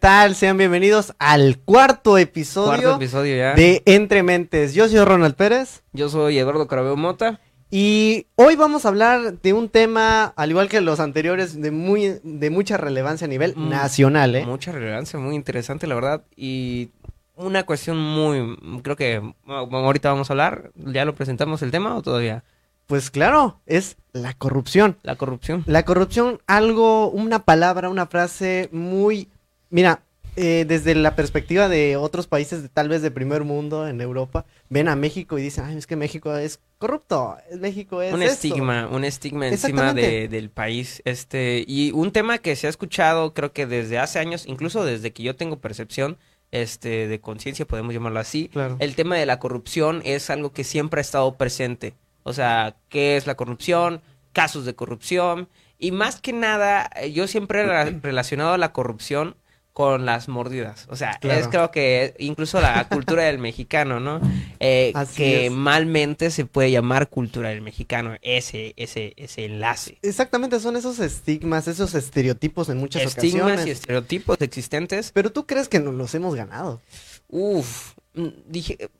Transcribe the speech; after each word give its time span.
tal? 0.00 0.34
Sean 0.34 0.56
bienvenidos 0.56 1.14
al 1.18 1.58
cuarto 1.58 2.16
episodio, 2.18 2.68
Cuarto 2.68 2.96
episodio 2.96 3.36
ya. 3.36 3.54
de 3.54 3.82
Entre 3.84 4.22
Mentes. 4.22 4.74
Yo 4.74 4.88
soy 4.88 4.98
Ronald 5.04 5.34
Pérez 5.34 5.82
Yo 5.92 6.08
soy 6.08 6.38
Eduardo 6.38 6.66
Carabeo 6.66 6.96
Mota. 6.96 7.38
y 7.70 8.26
hoy 8.36 8.56
vamos 8.56 8.84
a 8.84 8.88
hablar 8.88 9.40
de 9.40 9.52
un 9.52 9.68
tema, 9.68 10.32
al 10.36 10.50
igual 10.50 10.68
que 10.68 10.80
los 10.80 11.00
anteriores, 11.00 11.60
de, 11.60 11.70
muy, 11.70 12.18
de 12.22 12.50
mucha 12.50 12.76
relevancia 12.78 13.26
a 13.26 13.28
nivel 13.28 13.54
Mm, 13.56 13.68
nacional. 13.68 14.34
¿eh? 14.34 14.46
Mucha 14.46 14.72
relevancia, 14.72 15.18
muy 15.18 15.34
interesante, 15.36 15.86
la 15.86 15.94
verdad. 15.94 16.22
Y 16.34 16.90
una 17.36 17.64
cuestión 17.64 17.98
muy. 17.98 18.56
Creo 18.82 18.96
que 18.96 19.18
bueno, 19.44 19.76
ahorita 19.86 20.10
vamos 20.10 20.30
a 20.30 20.32
hablar. 20.32 20.72
¿Ya 20.76 21.04
lo 21.04 21.14
presentamos 21.14 21.60
el 21.62 21.70
tema 21.70 21.94
o 21.94 22.02
todavía? 22.02 22.42
Pues 22.86 23.10
claro, 23.10 23.60
es 23.66 23.96
la 24.12 24.32
corrupción. 24.34 24.96
La 25.02 25.14
corrupción. 25.14 25.62
La 25.66 25.84
corrupción, 25.84 26.40
algo, 26.46 27.08
una 27.10 27.44
palabra, 27.44 27.88
una 27.90 28.06
frase 28.06 28.68
muy... 28.72 29.28
Mira, 29.70 30.02
eh, 30.36 30.64
desde 30.66 30.94
la 30.94 31.16
perspectiva 31.16 31.68
de 31.68 31.96
otros 31.96 32.26
países, 32.26 32.62
de, 32.62 32.68
tal 32.68 32.88
vez 32.88 33.02
de 33.02 33.10
primer 33.10 33.44
mundo 33.44 33.88
en 33.88 34.00
Europa, 34.00 34.44
ven 34.68 34.88
a 34.88 34.96
México 34.96 35.38
y 35.38 35.42
dicen, 35.42 35.64
ay, 35.64 35.76
es 35.76 35.86
que 35.86 35.96
México 35.96 36.36
es 36.36 36.60
corrupto, 36.78 37.36
México 37.58 38.00
es 38.02 38.12
un 38.14 38.22
esto". 38.22 38.34
estigma, 38.34 38.86
un 38.88 39.04
estigma 39.04 39.48
encima 39.48 39.92
de- 39.92 40.28
del 40.28 40.50
país. 40.50 41.02
Este, 41.04 41.64
y 41.66 41.90
un 41.92 42.12
tema 42.12 42.38
que 42.38 42.54
se 42.56 42.66
ha 42.66 42.70
escuchado, 42.70 43.34
creo 43.34 43.52
que 43.52 43.66
desde 43.66 43.98
hace 43.98 44.18
años, 44.18 44.44
incluso 44.46 44.84
desde 44.84 45.12
que 45.12 45.22
yo 45.22 45.34
tengo 45.36 45.58
percepción 45.60 46.16
este, 46.52 47.06
de 47.06 47.20
conciencia, 47.20 47.66
podemos 47.66 47.94
llamarlo 47.94 48.18
así. 48.20 48.48
Claro. 48.48 48.76
El 48.80 48.94
tema 48.96 49.16
de 49.16 49.26
la 49.26 49.38
corrupción 49.38 50.02
es 50.04 50.30
algo 50.30 50.52
que 50.52 50.64
siempre 50.64 50.98
ha 51.00 51.02
estado 51.02 51.36
presente. 51.36 51.94
O 52.24 52.32
sea, 52.32 52.76
¿qué 52.88 53.16
es 53.16 53.26
la 53.26 53.36
corrupción? 53.36 54.00
Casos 54.32 54.64
de 54.64 54.74
corrupción. 54.74 55.48
Y 55.78 55.92
más 55.92 56.20
que 56.20 56.32
nada, 56.32 56.90
eh, 56.96 57.12
yo 57.12 57.26
siempre 57.26 57.60
he 57.62 57.90
relacionado 58.00 58.56
la 58.56 58.72
corrupción 58.72 59.36
con 59.72 60.04
las 60.04 60.28
mordidas. 60.28 60.86
O 60.90 60.96
sea, 60.96 61.16
Claro. 61.20 61.40
es 61.40 61.48
creo 61.48 61.70
que 61.70 62.14
incluso 62.18 62.60
la 62.60 62.86
cultura 62.88 63.24
del 63.24 63.38
mexicano, 63.38 64.00
¿no? 64.00 64.20
Eh, 64.58 64.92
que 65.16 65.46
es. 65.46 65.52
malmente 65.52 66.30
se 66.30 66.44
puede 66.44 66.70
llamar 66.70 67.08
cultura 67.08 67.50
del 67.50 67.62
mexicano, 67.62 68.16
ese, 68.20 68.74
ese, 68.76 69.14
ese 69.16 69.44
enlace. 69.46 69.98
Exactamente, 70.02 70.58
son 70.60 70.76
esos 70.76 70.98
estigmas, 70.98 71.68
esos 71.68 71.94
estereotipos 71.94 72.68
en 72.68 72.78
muchas 72.78 73.02
Estigmas 73.02 73.42
ocasiones. 73.42 73.66
y 73.66 73.70
estereotipos 73.70 74.40
existentes. 74.40 75.12
Pero 75.12 75.30
tú 75.30 75.46
crees 75.46 75.68
que 75.68 75.78
nos 75.80 75.94
los 75.94 76.14
hemos 76.14 76.34
ganado. 76.34 76.80
Uf, 77.28 77.92
mm, 78.14 78.26
dije, 78.48 78.90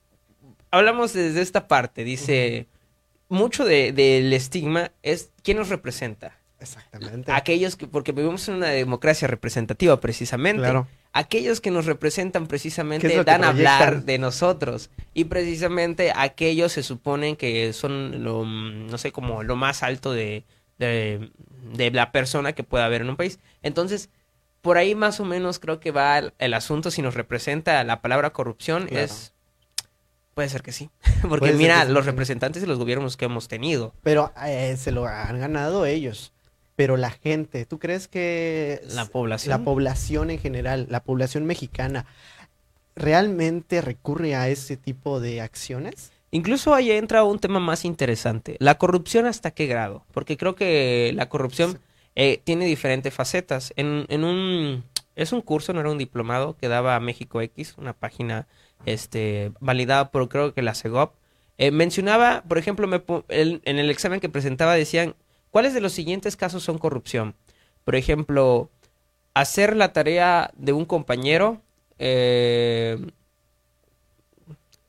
hablamos 0.70 1.12
desde 1.12 1.41
esta 1.42 1.66
parte, 1.68 2.04
dice, 2.04 2.66
mucho 3.28 3.64
de- 3.64 3.92
del 3.92 4.32
estigma 4.32 4.92
es 5.02 5.30
quién 5.42 5.56
nos 5.58 5.68
representa. 5.68 6.36
Exactamente. 6.61 7.33
Aquellos 7.33 7.77
que, 7.77 7.86
porque 7.86 8.12
vivimos 8.12 8.48
en 8.48 8.56
una 8.56 8.69
democracia 8.69 9.27
representativa 9.27 9.98
precisamente. 10.00 10.62
Claro. 10.62 10.86
Aquellos 11.12 11.61
que 11.61 11.70
nos 11.70 11.86
representan 11.86 12.44
¿Qué 12.44 12.50
precisamente 12.50 13.25
dan 13.25 13.42
a 13.42 13.48
hablar 13.48 14.05
de 14.05 14.19
nosotros. 14.19 14.91
Y 15.14 15.25
precisamente 15.25 16.12
aquellos 16.14 16.72
se 16.72 16.83
suponen 16.83 17.34
que 17.36 17.72
son 17.72 18.22
lo, 18.22 18.44
mm, 18.44 18.86
no 18.88 18.98
sé, 18.98 19.11
como 19.11 19.42
lo 19.42 19.56
más 19.56 19.83
alto 19.83 20.12
de, 20.12 20.44
de, 20.78 21.31
de 21.75 21.91
la 21.91 22.12
persona 22.12 22.53
que 22.53 22.62
pueda 22.62 22.84
haber 22.84 23.00
en 23.00 23.11
un 23.11 23.16
país. 23.16 23.41
Entonces, 23.62 24.11
por 24.61 24.77
ahí 24.77 24.94
más 24.94 25.19
o 25.20 25.25
menos 25.25 25.58
creo 25.58 25.81
que 25.81 25.91
va 25.91 26.19
el, 26.19 26.33
el 26.38 26.55
asunto. 26.55 26.91
Si 26.91 27.03
nos 27.03 27.14
representa 27.14 27.83
la 27.84 28.00
palabra 28.03 28.31
corrupción, 28.31 28.86
Claro. 28.86 29.05
es... 29.05 29.33
Puede 30.34 30.48
ser 30.48 30.62
que 30.62 30.72
sí. 30.72 30.91
Porque 31.22 31.38
Puede 31.47 31.55
mira, 31.55 31.86
sí. 31.86 31.92
los 31.92 32.06
representantes 32.06 32.62
de 32.62 32.69
los 32.69 32.78
gobiernos 32.78 33.16
que 33.16 33.25
hemos 33.25 33.48
tenido. 33.48 33.94
Pero 34.03 34.33
eh, 34.47 34.77
se 34.78 34.92
lo 34.92 35.06
han 35.06 35.41
ganado 35.41 35.86
ellos. 35.86 36.33
Pero 36.80 36.96
la 36.96 37.10
gente, 37.10 37.66
¿tú 37.66 37.78
crees 37.78 38.08
que 38.08 38.80
La 38.94 39.04
población. 39.04 39.50
la 39.50 39.62
población 39.62 40.30
en 40.30 40.38
general, 40.38 40.86
la 40.88 41.02
población 41.04 41.44
mexicana, 41.44 42.06
realmente 42.96 43.82
recurre 43.82 44.34
a 44.34 44.48
ese 44.48 44.78
tipo 44.78 45.20
de 45.20 45.42
acciones? 45.42 46.10
Incluso 46.30 46.72
ahí 46.74 46.90
entra 46.90 47.22
un 47.22 47.38
tema 47.38 47.60
más 47.60 47.84
interesante. 47.84 48.56
La 48.60 48.78
corrupción 48.78 49.26
hasta 49.26 49.50
qué 49.50 49.66
grado. 49.66 50.06
Porque 50.14 50.38
creo 50.38 50.54
que 50.54 51.12
la 51.14 51.28
corrupción 51.28 51.78
eh, 52.14 52.40
tiene 52.44 52.64
diferentes 52.64 53.12
facetas. 53.12 53.74
En, 53.76 54.06
en 54.08 54.24
un... 54.24 54.82
Es 55.16 55.34
un 55.34 55.42
curso, 55.42 55.74
no 55.74 55.80
era 55.80 55.90
un 55.90 55.98
diplomado, 55.98 56.56
que 56.56 56.69
daba 56.69 56.96
a 56.96 57.00
México 57.00 57.42
X, 57.42 57.74
una 57.76 57.92
página 57.92 58.46
este, 58.86 59.52
validada 59.60 60.10
por 60.10 60.30
creo 60.30 60.54
que 60.54 60.62
la 60.62 60.74
CEGOP. 60.74 61.12
Eh, 61.58 61.72
mencionaba, 61.72 62.42
por 62.48 62.56
ejemplo, 62.56 62.86
me 62.88 63.02
el- 63.28 63.60
en 63.66 63.78
el 63.78 63.90
examen 63.90 64.19
que 64.20 64.30
presentaba 64.30 64.74
decían, 64.76 65.14
¿cuáles 65.50 65.75
de 65.75 65.81
los 65.81 65.93
siguientes 65.93 66.37
casos 66.37 66.62
son 66.62 66.78
corrupción? 66.78 67.34
Por 67.84 67.97
ejemplo, 67.97 68.71
hacer 69.34 69.77
la 69.77 69.93
tarea 69.93 70.50
de 70.56 70.72
un 70.72 70.84
compañero, 70.84 71.61
eh, 71.99 72.99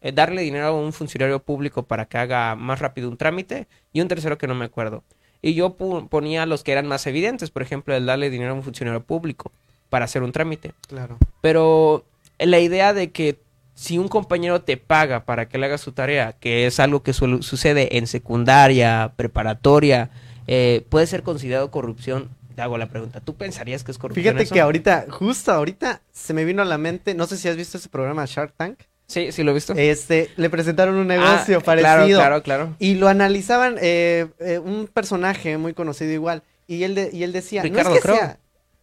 eh, 0.02 0.12
darle 0.12 0.42
dinero 0.42 0.68
a 0.68 0.72
un 0.72 0.94
funcionario 0.94 1.40
público 1.44 1.84
para 1.84 2.06
que 2.06 2.18
haga 2.18 2.56
más 2.56 2.80
rápido 2.80 3.10
un 3.10 3.18
trámite 3.18 3.68
y 3.94 4.02
un 4.02 4.08
tercero 4.08 4.38
que 4.38 4.48
no 4.48 4.56
me 4.56 4.66
acuerdo. 4.66 5.04
Y 5.42 5.54
yo 5.54 5.76
ponía 5.76 6.46
los 6.46 6.64
que 6.64 6.72
eran 6.72 6.88
más 6.88 7.08
evidentes, 7.08 7.50
por 7.50 7.62
ejemplo, 7.62 7.96
el 7.96 8.06
darle 8.06 8.30
dinero 8.30 8.52
a 8.52 8.56
un 8.56 8.64
funcionario 8.64 9.04
público 9.04 9.52
para 9.90 10.06
hacer 10.06 10.24
un 10.24 10.32
trámite. 10.32 10.74
Claro. 10.88 11.18
Pero 11.42 12.06
la 12.40 12.60
idea 12.60 12.94
de 12.94 13.12
que 13.12 13.40
si 13.74 13.98
un 13.98 14.08
compañero 14.08 14.62
te 14.62 14.78
paga 14.78 15.26
para 15.26 15.48
que 15.50 15.58
le 15.58 15.66
haga 15.66 15.78
su 15.80 15.92
tarea, 15.94 16.34
que 16.34 16.68
es 16.68 16.80
algo 16.80 17.02
que 17.02 17.14
suele- 17.14 17.42
sucede 17.42 17.98
en 17.98 18.06
secundaria, 18.06 19.14
preparatoria, 19.16 20.12
eh, 20.54 20.86
puede 20.90 21.08
ser 21.08 21.24
considerado 21.24 21.72
corrupción. 21.72 22.30
Te 22.56 22.62
hago 22.62 22.78
la 22.78 22.88
pregunta, 22.90 23.22
¿tú 23.22 23.36
pensarías 23.36 23.84
que 23.86 23.92
es 23.92 23.98
corrupción? 23.98 24.24
Fíjate 24.26 24.44
eso? 24.44 24.54
que 24.54 24.60
ahorita, 24.60 25.06
justo 25.10 25.54
ahorita, 25.54 26.02
se 26.12 26.34
me 26.34 26.44
vino 26.44 26.62
a 26.62 26.66
la 26.66 26.78
mente, 26.78 27.14
no 27.16 27.26
sé 27.26 27.38
si 27.38 27.48
has 27.48 27.56
visto 27.56 27.78
ese 27.78 27.88
programa 27.88 28.26
Shark 28.26 28.54
Tank, 28.58 28.78
Sí, 29.08 29.32
sí 29.32 29.44
lo 29.44 29.52
he 29.52 29.54
visto. 29.54 29.74
este, 29.78 30.30
le 30.38 30.50
presentaron 30.50 30.96
un 30.96 31.08
negocio 31.08 31.60
Ah, 31.60 31.64
parecido. 31.64 32.20
Claro, 32.20 32.44
claro, 32.44 32.44
claro. 32.44 32.76
Y 32.80 32.96
lo 32.96 33.08
analizaban 33.08 33.78
eh, 33.82 34.28
eh, 34.40 34.60
un 34.60 34.88
personaje 34.88 35.58
muy 35.58 35.74
conocido 35.74 36.12
igual. 36.12 36.44
Y 36.68 36.84
él, 36.84 36.96
de- 36.96 37.10
y 37.14 37.24
él 37.24 37.32
decía, 37.34 37.62
Ricardo 37.62 37.90
no 37.92 37.96
es 37.96 38.02
que 38.02 38.08
Crowe. 38.08 38.18
sea, 38.18 38.38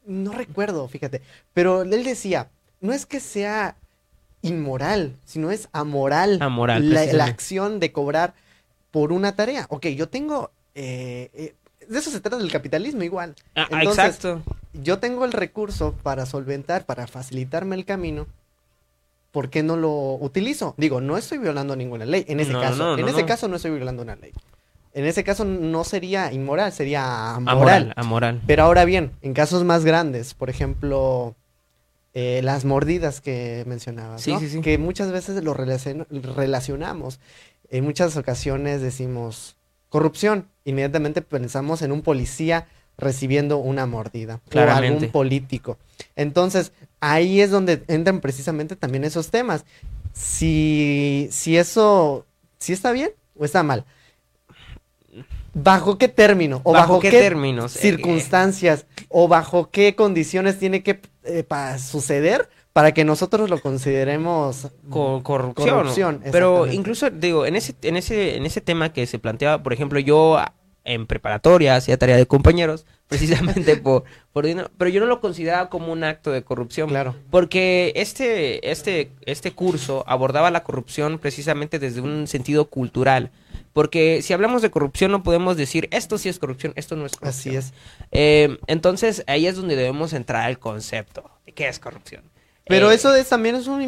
no 0.07 0.33
recuerdo, 0.33 0.87
fíjate, 0.89 1.21
pero 1.55 1.83
él 1.83 2.05
decía, 2.05 2.49
no 2.81 2.93
es 2.95 3.05
que 3.07 3.21
sea 3.21 3.77
inmoral, 4.43 5.17
sino 5.25 5.51
es 5.51 5.69
amoral, 5.73 6.39
Amoral, 6.41 6.93
la, 6.93 7.05
la 7.07 7.25
acción 7.25 7.81
de 7.81 7.93
cobrar 7.93 8.35
por 8.91 9.13
una 9.13 9.35
tarea. 9.35 9.67
Ok, 9.71 9.87
yo 9.89 10.09
tengo, 10.09 10.51
eh, 10.75 11.55
de 11.89 11.99
eso 11.99 12.11
se 12.11 12.21
trata 12.21 12.37
del 12.39 12.51
capitalismo 12.53 13.03
igual. 13.03 13.35
Ah, 13.55 13.67
ah, 13.71 13.79
Entonces, 13.81 14.05
exacto. 14.05 14.43
Yo 14.75 14.99
tengo 14.99 15.25
el 15.25 15.33
recurso 15.33 15.95
para 16.03 16.27
solventar, 16.27 16.85
para 16.87 17.07
facilitarme 17.07 17.75
el 17.77 17.85
camino. 17.85 18.27
¿Por 19.33 19.51
qué 19.51 19.63
no 19.63 19.77
lo 19.77 20.15
utilizo? 20.15 20.75
Digo, 20.79 21.01
no 21.01 21.17
estoy 21.19 21.39
violando 21.39 21.77
ninguna 21.77 22.05
ley. 22.07 22.25
En 22.29 22.41
ese 22.41 22.53
No, 22.53 22.61
caso, 22.61 22.77
no, 22.77 22.95
en 22.95 23.03
no, 23.03 23.09
ese 23.09 23.21
no. 23.23 23.27
caso 23.27 23.49
no 23.49 23.57
estoy 23.57 23.73
violando 23.73 24.03
una 24.03 24.17
ley. 24.17 24.33
En 24.95 25.05
ese 25.05 25.23
caso 25.23 25.45
no 25.45 25.85
sería 25.85 26.33
inmoral, 26.33 26.73
sería 26.73 27.35
amoral. 27.35 27.59
Amoral, 27.59 27.93
amoral. 27.97 28.41
Pero 28.47 28.63
ahora 28.65 28.85
bien, 28.87 29.13
en 29.21 29.35
casos 29.35 29.65
más 29.65 29.85
grandes, 29.85 30.33
por 30.35 30.49
ejemplo, 30.51 31.37
eh, 32.15 32.41
las 32.43 32.65
mordidas 32.65 33.21
que 33.21 33.65
mencionabas, 33.67 34.23
Sí, 34.23 34.33
¿no? 34.33 34.41
sí, 34.41 34.49
sí. 34.49 34.61
que 34.63 34.79
muchas 34.79 35.13
veces 35.13 35.43
lo 35.45 35.55
relacion- 35.55 36.07
relacionamos. 36.35 37.21
En 37.71 37.85
muchas 37.85 38.17
ocasiones 38.17 38.81
decimos 38.81 39.57
corrupción, 39.89 40.49
inmediatamente 40.65 41.23
pensamos 41.23 41.83
en 41.83 41.93
un 41.93 42.03
policía 42.03 42.67
recibiendo 42.97 43.59
una 43.59 43.87
mordida 43.87 44.41
o 44.47 44.51
Claramente. 44.51 44.95
algún 44.97 45.11
político. 45.11 45.79
Entonces, 46.17 46.73
ahí 47.01 47.41
es 47.41 47.51
donde 47.51 47.85
entran 47.87 48.21
precisamente 48.21 48.77
también 48.77 49.05
esos 49.05 49.31
temas. 49.31 49.65
Si, 50.13 51.29
si 51.31 51.57
eso, 51.57 52.27
si 52.59 52.73
está 52.73 52.91
bien 52.93 53.13
o 53.37 53.45
está 53.45 53.63
mal. 53.63 53.85
¿Bajo 55.55 55.97
qué 55.97 56.09
término? 56.09 56.61
¿O 56.65 56.73
bajo, 56.73 57.01
qué, 57.01 57.11
qué, 57.11 57.21
términos? 57.21 57.77
Eh, 57.77 57.81
circunstancias? 57.81 58.87
¿O 59.09 59.29
bajo 59.29 59.71
qué 59.71 59.95
condiciones 59.95 60.59
tiene 60.59 60.83
que 60.83 61.01
eh, 61.25 61.45
suceder 61.79 62.49
para 62.73 62.93
que 62.93 63.05
nosotros 63.05 63.51
lo 63.51 63.61
consideremos 63.61 64.69
co- 64.89 65.23
corrupción. 65.23 65.69
Corrupción, 65.71 66.23
Pero 66.31 66.67
incluso, 66.67 67.11
digo, 67.11 67.47
en 67.47 67.57
ese, 67.57 67.75
en 67.83 67.97
ese, 67.97 68.37
en 68.37 68.47
ese 68.47 68.61
tema 68.61 68.93
que 68.93 69.07
se 69.07 69.19
planteaba, 69.19 69.63
por 69.63 69.73
ejemplo, 69.73 69.99
yo 69.99 70.39
en 70.85 71.07
preparatoria 71.07 71.77
hacía 71.77 71.99
tarea 71.99 72.17
de 72.17 72.27
compañeros, 72.27 72.87
precisamente 73.09 73.77
por, 73.77 74.05
por 74.33 74.47
dinero, 74.47 74.71
pero 74.79 74.91
yo 74.91 75.01
no 75.01 75.07
lo 75.07 75.21
consideraba 75.21 75.69
como 75.71 75.93
un 75.93 76.05
acto 76.05 76.31
de 76.31 76.43
corrupción. 76.45 76.89
Claro. 76.89 77.15
Porque 77.31 77.93
este, 77.97 78.71
este, 78.71 79.11
este 79.27 79.53
curso 79.53 80.05
abordaba 80.07 80.51
la 80.51 80.63
corrupción 80.65 81.19
precisamente 81.19 81.79
desde 81.79 82.01
un 82.01 82.27
sentido 82.27 82.69
cultural. 82.71 83.31
Porque 83.73 84.23
si 84.23 84.33
hablamos 84.33 84.63
de 84.63 84.71
corrupción 84.71 85.11
no 85.13 85.23
podemos 85.23 85.57
decir 85.57 85.89
esto 85.91 86.17
sí 86.19 86.29
es 86.29 86.39
corrupción, 86.39 86.73
esto 86.77 86.97
no 86.97 87.07
es 87.07 87.17
corrupción. 87.17 87.57
Así 87.57 87.57
es. 87.57 87.75
Eh, 88.13 88.59
entonces 88.67 89.25
ahí 89.27 89.47
es 89.47 89.57
donde 89.57 89.77
debemos 89.77 90.13
entrar 90.13 90.45
al 90.47 90.59
concepto 90.59 91.31
de 91.47 91.53
qué 91.53 91.69
es 91.69 91.79
corrupción. 91.79 92.23
Pero 92.69 92.91
Eh, 92.91 92.95
eso 92.95 93.15
es, 93.15 93.29
también 93.29 93.55
es 93.55 93.67
un, 93.67 93.83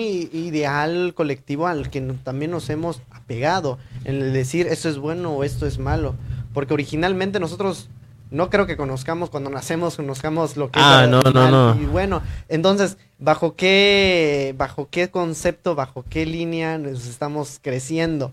ideal 0.00 1.14
colectivo 1.14 1.66
al 1.66 1.90
que 1.90 2.00
también 2.22 2.50
nos 2.50 2.68
hemos 2.70 3.00
apegado, 3.10 3.78
en 4.04 4.16
el 4.16 4.32
decir 4.32 4.66
esto 4.66 4.88
es 4.88 4.98
bueno 4.98 5.32
o 5.32 5.44
esto 5.44 5.66
es 5.66 5.78
malo. 5.78 6.14
Porque 6.52 6.74
originalmente 6.74 7.40
nosotros 7.40 7.88
no 8.30 8.50
creo 8.50 8.66
que 8.66 8.76
conozcamos 8.76 9.30
cuando 9.30 9.50
nacemos, 9.50 9.96
conozcamos 9.96 10.56
lo 10.56 10.70
que 10.70 10.78
Ah, 10.80 11.02
es 11.04 11.10
no, 11.10 11.20
no, 11.22 11.50
no. 11.50 11.80
Y 11.80 11.86
bueno, 11.86 12.22
entonces, 12.48 12.96
¿bajo 13.18 13.54
qué, 13.56 14.54
bajo 14.56 14.88
qué 14.90 15.10
concepto, 15.10 15.74
bajo 15.74 16.04
qué 16.08 16.26
línea 16.26 16.78
nos 16.78 17.06
estamos 17.06 17.58
creciendo? 17.60 18.32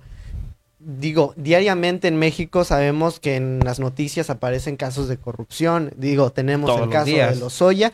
Digo, 0.80 1.34
diariamente 1.36 2.08
en 2.08 2.18
México 2.18 2.64
sabemos 2.64 3.20
que 3.20 3.36
en 3.36 3.60
las 3.64 3.80
noticias 3.80 4.30
aparecen 4.30 4.78
casos 4.78 5.08
de 5.08 5.18
corrupción. 5.18 5.92
Digo, 5.98 6.32
tenemos 6.32 6.68
Todos 6.68 6.82
el 6.82 6.86
los 6.86 6.94
caso 6.94 7.12
de 7.12 7.36
Lozoya 7.36 7.92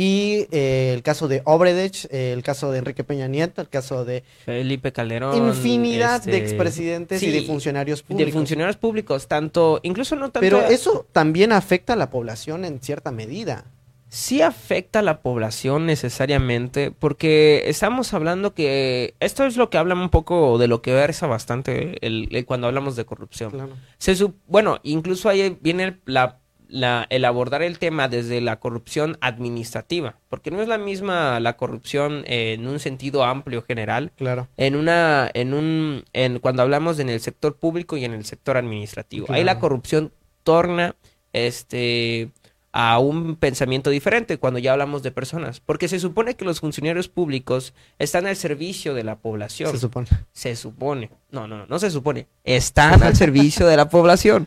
y 0.00 0.46
eh, 0.52 0.92
el 0.94 1.02
caso 1.02 1.26
de 1.26 1.42
Obredech, 1.44 2.06
eh, 2.12 2.32
el 2.32 2.44
caso 2.44 2.70
de 2.70 2.78
Enrique 2.78 3.02
Peña 3.02 3.26
Nieto, 3.26 3.60
el 3.60 3.68
caso 3.68 4.04
de 4.04 4.22
Felipe 4.44 4.92
Calderón. 4.92 5.36
infinidad 5.36 6.22
de 6.22 6.36
este, 6.36 6.44
expresidentes 6.44 7.20
y 7.22 7.30
de 7.32 7.42
funcionarios 7.42 8.00
de 8.02 8.04
públicos. 8.04 8.32
funcionarios 8.32 8.76
públicos, 8.76 9.26
tanto, 9.26 9.80
incluso 9.82 10.14
no 10.14 10.30
tanto. 10.30 10.40
Pero 10.40 10.60
eso 10.62 11.04
también 11.10 11.50
afecta 11.50 11.94
a 11.94 11.96
la 11.96 12.10
población 12.10 12.64
en 12.64 12.78
cierta 12.80 13.10
medida. 13.10 13.64
sí 14.08 14.40
afecta 14.40 15.00
a 15.00 15.02
la 15.02 15.20
población 15.20 15.84
necesariamente, 15.84 16.92
porque 16.92 17.64
estamos 17.66 18.14
hablando 18.14 18.54
que 18.54 19.14
esto 19.20 19.44
es 19.44 19.56
lo 19.56 19.68
que 19.68 19.78
habla 19.78 19.94
un 19.94 20.08
poco 20.10 20.58
de 20.58 20.68
lo 20.68 20.80
que 20.80 20.94
versa 20.94 21.26
bastante 21.26 21.98
el, 22.06 22.28
el- 22.30 22.46
cuando 22.46 22.68
hablamos 22.68 22.94
de 22.96 23.04
corrupción. 23.04 23.50
Claro. 23.50 23.72
Se 23.98 24.14
bueno, 24.46 24.78
incluso 24.82 25.28
ahí 25.28 25.58
viene 25.60 25.98
la, 26.06 26.38
la- 26.68 27.06
el 27.10 27.24
abordar 27.24 27.62
el 27.62 27.78
tema 27.78 28.08
desde 28.08 28.40
la 28.40 28.60
corrupción 28.60 29.16
administrativa, 29.20 30.16
porque 30.28 30.50
no 30.50 30.60
es 30.60 30.68
la 30.68 30.78
misma 30.78 31.40
la 31.40 31.56
corrupción 31.56 32.24
eh, 32.26 32.52
en 32.58 32.66
un 32.68 32.78
sentido 32.78 33.24
amplio 33.24 33.62
general, 33.62 34.12
Claro. 34.16 34.48
en 34.56 34.76
una, 34.76 35.30
en 35.32 35.54
un, 35.54 36.04
en 36.12 36.38
cuando 36.40 36.62
hablamos 36.62 36.98
en 36.98 37.08
el 37.08 37.20
sector 37.20 37.56
público 37.56 37.96
y 37.96 38.04
en 38.04 38.12
el 38.12 38.24
sector 38.24 38.56
administrativo. 38.56 39.26
Ahí 39.30 39.44
la 39.44 39.58
corrupción 39.58 40.12
torna, 40.42 40.94
este, 41.32 42.30
a 42.72 42.98
un 42.98 43.36
pensamiento 43.36 43.88
diferente 43.90 44.36
cuando 44.38 44.58
ya 44.58 44.72
hablamos 44.72 45.02
de 45.02 45.10
personas, 45.10 45.60
porque 45.60 45.88
se 45.88 45.98
supone 45.98 46.34
que 46.36 46.44
los 46.44 46.60
funcionarios 46.60 47.08
públicos 47.08 47.72
están 47.98 48.26
al 48.26 48.36
servicio 48.36 48.92
de 48.94 49.04
la 49.04 49.16
población. 49.16 49.70
Se 49.72 49.78
supone. 49.78 50.06
Se 50.32 50.54
supone. 50.54 51.10
No, 51.30 51.48
no, 51.48 51.56
no, 51.58 51.66
no 51.66 51.78
se 51.78 51.90
supone. 51.90 52.26
Están 52.44 53.02
al 53.02 53.16
servicio 53.16 53.66
de 53.66 53.76
la 53.76 53.88
población. 53.88 54.46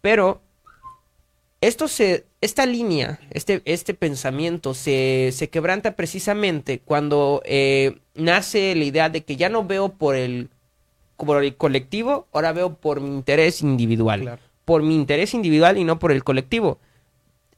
Pero 0.00 0.40
esto 1.60 1.88
se, 1.88 2.26
esta 2.40 2.66
línea, 2.66 3.18
este, 3.30 3.62
este 3.64 3.94
pensamiento 3.94 4.74
se, 4.74 5.30
se 5.32 5.50
quebranta 5.50 5.96
precisamente 5.96 6.78
cuando 6.78 7.42
eh, 7.44 7.98
nace 8.14 8.74
la 8.76 8.84
idea 8.84 9.08
de 9.08 9.24
que 9.24 9.36
ya 9.36 9.48
no 9.48 9.64
veo 9.64 9.90
por 9.90 10.14
el, 10.14 10.50
por 11.16 11.42
el 11.42 11.56
colectivo, 11.56 12.28
ahora 12.32 12.52
veo 12.52 12.74
por 12.74 13.00
mi 13.00 13.08
interés 13.08 13.60
individual. 13.60 14.20
Claro. 14.20 14.42
Por 14.64 14.82
mi 14.82 14.94
interés 14.94 15.34
individual 15.34 15.78
y 15.78 15.84
no 15.84 15.98
por 15.98 16.12
el 16.12 16.22
colectivo. 16.22 16.78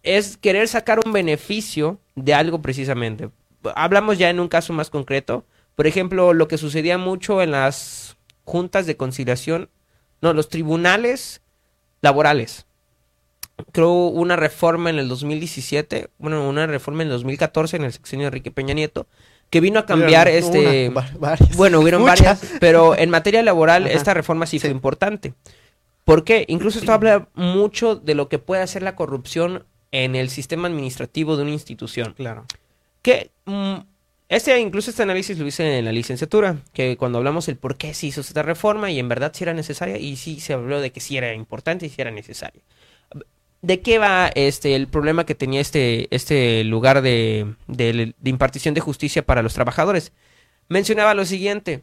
Es 0.03 0.37
querer 0.39 0.69
sacar 0.69 1.01
un 1.05 1.13
beneficio 1.13 1.99
de 2.15 2.33
algo 2.33 2.63
precisamente. 2.63 3.31
Hablamos 3.75 4.17
ya 4.17 4.31
en 4.31 4.41
un 4.41 4.49
caso 4.49 4.73
más 4.73 4.89
concreto. 4.89 5.45
Por 5.75 5.87
ejemplo, 5.87 6.33
lo 6.33 6.49
que 6.49 6.57
sucedía 6.57 6.97
mucho 6.97 7.43
en 7.43 7.51
las 7.51 8.17
juntas 8.45 8.87
de 8.87 8.97
conciliación, 8.97 9.69
no, 10.23 10.33
los 10.33 10.49
tribunales 10.49 11.43
laborales. 12.01 12.67
Creo 13.73 13.93
una 14.09 14.37
reforma 14.37 14.91
en 14.91 14.99
el 14.99 15.09
2017, 15.09 16.09
bueno, 16.19 16.49
una 16.49 16.67
reforma 16.67 17.03
en 17.03 17.09
el 17.09 17.15
2014 17.15 17.77
en 17.77 17.85
el 17.85 17.93
sexenio 17.93 18.25
de 18.25 18.29
Enrique 18.29 18.51
Peña 18.51 18.75
Nieto, 18.75 19.07
que 19.51 19.61
vino 19.61 19.81
a 19.81 19.87
cambiar 19.87 20.29
este... 20.29 20.89
va- 20.91 21.11
varias. 21.19 21.57
Bueno, 21.57 21.81
hubieron 21.81 22.03
Muchas. 22.03 22.21
varias, 22.41 22.41
pero 22.61 22.97
en 22.97 23.11
materia 23.11 23.43
laboral 23.43 23.85
Ajá. 23.87 23.93
esta 23.95 24.15
reforma 24.15 24.47
sí, 24.47 24.59
Sí. 24.59 24.67
fue 24.67 24.71
importante. 24.71 25.35
¿Por 26.05 26.25
qué? 26.25 26.45
Incluso 26.49 26.79
esto 26.79 26.93
habla 26.93 27.29
mucho 27.35 27.95
de 27.97 28.15
lo 28.15 28.29
que 28.29 28.39
puede 28.39 28.63
hacer 28.63 28.83
la 28.83 28.97
corrupción 28.97 29.65
en 29.93 30.15
el 30.17 30.31
sistema 30.31 30.69
administrativo 30.69 31.37
de 31.37 31.43
una 31.43 31.53
institución. 31.53 32.15
Claro. 32.17 32.47
Que 33.03 33.31
mm, 33.45 33.75
este 34.29 34.59
incluso 34.61 34.91
este 34.91 35.03
análisis 35.03 35.39
lo 35.39 35.47
hice 35.47 35.79
en 35.79 35.85
la 35.85 35.93
licenciatura, 35.93 36.57
que 36.73 36.97
cuando 36.97 37.19
hablamos 37.19 37.49
el 37.49 37.57
por 37.57 37.77
qué 37.77 37.93
se 37.95 38.07
hizo 38.07 38.21
esta 38.21 38.43
reforma 38.43 38.91
y 38.91 38.99
en 39.01 39.09
verdad 39.09 39.33
si 39.35 39.43
era 39.45 39.53
necesaria 39.55 39.99
y 39.99 40.17
sí 40.17 40.39
se 40.41 40.53
habló 40.53 40.81
de 40.81 40.91
que 40.93 41.01
sí 41.01 41.17
era 41.17 41.35
importante 41.35 41.87
y 41.87 41.89
sí 41.89 42.01
era 42.01 42.11
necesaria. 42.13 42.63
¿De 43.63 43.81
qué 43.81 43.99
va 43.99 44.29
este 44.35 44.75
el 44.75 44.89
problema 44.89 45.27
que 45.27 45.35
tenía 45.35 45.61
este, 45.61 46.09
este 46.15 46.65
lugar 46.65 47.03
de, 47.03 47.55
de- 47.67 48.15
de 48.19 48.31
impartición 48.31 48.75
de 48.75 48.81
justicia 48.81 49.25
para 49.25 49.43
los 49.43 49.53
trabajadores? 49.55 50.13
Mencionaba 50.69 51.13
lo 51.15 51.25
siguiente, 51.27 51.83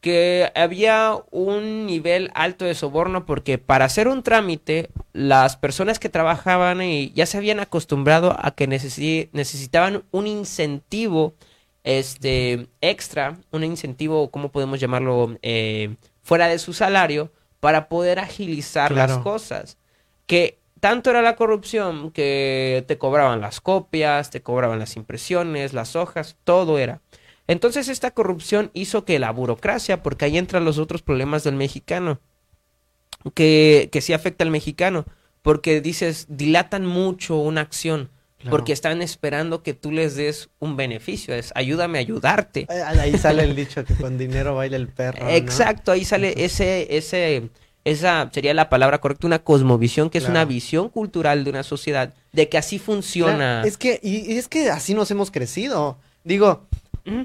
que 0.00 0.52
había 0.54 1.16
un 1.30 1.86
nivel 1.86 2.30
alto 2.34 2.64
de 2.64 2.74
soborno 2.74 3.26
porque 3.26 3.58
para 3.58 3.84
hacer 3.86 4.06
un 4.06 4.22
trámite 4.22 4.90
las 5.12 5.56
personas 5.56 5.98
que 5.98 6.08
trabajaban 6.08 6.80
ahí 6.80 7.12
ya 7.16 7.26
se 7.26 7.36
habían 7.36 7.58
acostumbrado 7.58 8.36
a 8.38 8.52
que 8.52 8.68
necesi- 8.68 9.28
necesitaban 9.32 10.04
un 10.12 10.26
incentivo 10.28 11.34
este 11.82 12.68
extra, 12.80 13.38
un 13.50 13.64
incentivo, 13.64 14.30
¿cómo 14.30 14.50
podemos 14.50 14.78
llamarlo? 14.78 15.36
Eh, 15.42 15.96
fuera 16.22 16.46
de 16.46 16.58
su 16.58 16.74
salario 16.74 17.32
para 17.60 17.88
poder 17.88 18.18
agilizar 18.18 18.92
las 18.92 19.12
cosas. 19.22 19.78
Que 20.28 20.60
tanto 20.78 21.10
era 21.10 21.22
la 21.22 21.34
corrupción 21.34 22.12
que 22.12 22.84
te 22.86 22.98
cobraban 22.98 23.40
las 23.40 23.60
copias, 23.60 24.30
te 24.30 24.42
cobraban 24.42 24.78
las 24.78 24.94
impresiones, 24.94 25.72
las 25.72 25.96
hojas, 25.96 26.36
todo 26.44 26.78
era. 26.78 27.00
Entonces 27.48 27.88
esta 27.88 28.12
corrupción 28.12 28.70
hizo 28.74 29.04
que 29.04 29.18
la 29.18 29.32
burocracia, 29.32 30.02
porque 30.04 30.26
ahí 30.26 30.38
entran 30.38 30.64
los 30.64 30.78
otros 30.78 31.02
problemas 31.02 31.42
del 31.42 31.56
mexicano, 31.56 32.20
que, 33.34 33.88
que 33.90 34.00
sí 34.00 34.12
afecta 34.12 34.44
al 34.44 34.50
mexicano, 34.50 35.04
porque 35.42 35.80
dices, 35.80 36.26
dilatan 36.28 36.86
mucho 36.86 37.36
una 37.36 37.62
acción, 37.62 38.10
Claro. 38.38 38.50
porque 38.52 38.72
están 38.72 39.02
esperando 39.02 39.64
que 39.64 39.74
tú 39.74 39.90
les 39.90 40.14
des 40.14 40.48
un 40.60 40.76
beneficio, 40.76 41.34
es 41.34 41.50
ayúdame 41.56 41.98
a 41.98 42.02
ayudarte. 42.02 42.68
Eh, 42.70 42.82
Ahí 42.82 43.18
sale 43.18 43.42
el 43.42 43.56
dicho 43.56 43.84
que 43.84 43.94
con 43.96 44.16
dinero 44.16 44.54
baila 44.54 44.76
el 44.76 44.86
perro. 44.86 45.24
¿no? 45.24 45.30
Exacto, 45.30 45.90
ahí 45.90 46.04
sale 46.04 46.34
ese, 46.44 46.96
ese, 46.96 47.50
esa 47.90 48.30
sería 48.32 48.54
la 48.54 48.68
palabra 48.68 48.98
correcta, 49.00 49.26
una 49.26 49.38
cosmovisión, 49.40 50.10
que 50.10 50.18
es 50.18 50.24
Claro. 50.24 50.38
una 50.40 50.44
visión 50.44 50.88
cultural 50.88 51.44
de 51.44 51.50
una 51.50 51.62
sociedad, 51.62 52.14
de 52.32 52.48
que 52.48 52.58
así 52.58 52.78
funciona. 52.78 53.62
Es 53.64 53.76
que, 53.76 54.00
y, 54.02 54.32
y 54.32 54.38
es 54.38 54.48
que 54.48 54.70
así 54.70 54.94
nos 54.94 55.10
hemos 55.10 55.30
crecido. 55.30 55.98
Digo, 56.24 56.66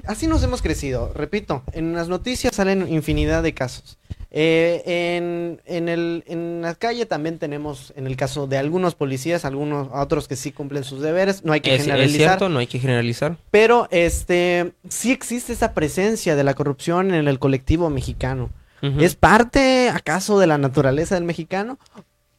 así 0.06 0.26
nos 0.26 0.42
hemos 0.42 0.62
crecido. 0.62 1.12
Repito, 1.14 1.62
en 1.72 1.92
las 1.94 2.08
noticias 2.08 2.54
salen 2.54 2.90
infinidad 2.92 3.42
de 3.42 3.52
casos. 3.54 3.98
Eh, 4.36 4.82
en, 5.16 5.60
en, 5.64 5.88
el, 5.88 6.24
en 6.26 6.60
la 6.62 6.74
calle 6.74 7.06
también 7.06 7.38
tenemos, 7.38 7.92
en 7.94 8.08
el 8.08 8.16
caso 8.16 8.48
de 8.48 8.58
algunos 8.58 8.96
policías, 8.96 9.44
algunos 9.44 9.88
otros 9.92 10.26
que 10.26 10.34
sí 10.34 10.50
cumplen 10.50 10.82
sus 10.82 11.00
deberes. 11.02 11.44
No 11.44 11.52
hay 11.52 11.60
que 11.60 11.72
Es, 11.72 11.82
es 11.82 11.86
generalizar. 11.86 12.18
cierto, 12.30 12.48
no 12.48 12.58
hay 12.58 12.66
que 12.66 12.80
generalizar. 12.80 13.36
Pero 13.52 13.86
este 13.92 14.72
sí 14.88 15.12
existe 15.12 15.52
esa 15.52 15.72
presencia 15.72 16.34
de 16.34 16.42
la 16.42 16.54
corrupción 16.54 17.14
en 17.14 17.28
el 17.28 17.38
colectivo 17.38 17.90
mexicano. 17.90 18.50
¿Es 19.00 19.14
parte 19.14 19.88
acaso 19.90 20.38
de 20.38 20.46
la 20.46 20.58
naturaleza 20.58 21.14
del 21.14 21.24
mexicano? 21.24 21.78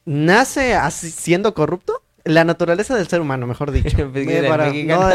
¿Nace 0.06 0.76
así 0.76 1.10
siendo 1.10 1.54
corrupto? 1.54 2.02
La 2.24 2.44
naturaleza 2.44 2.96
del 2.96 3.08
ser 3.08 3.22
humano, 3.22 3.48
mejor 3.48 3.72
dicho. 3.72 3.98
Eh, 4.16 4.24
del 4.24 4.48
para 4.48 4.72
no 4.72 5.10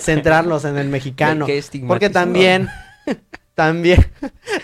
centrarlos 0.00 0.64
en 0.64 0.78
el 0.78 0.88
mexicano. 0.88 1.46
Porque 1.86 2.08
también, 2.10 2.68
también, 3.54 4.06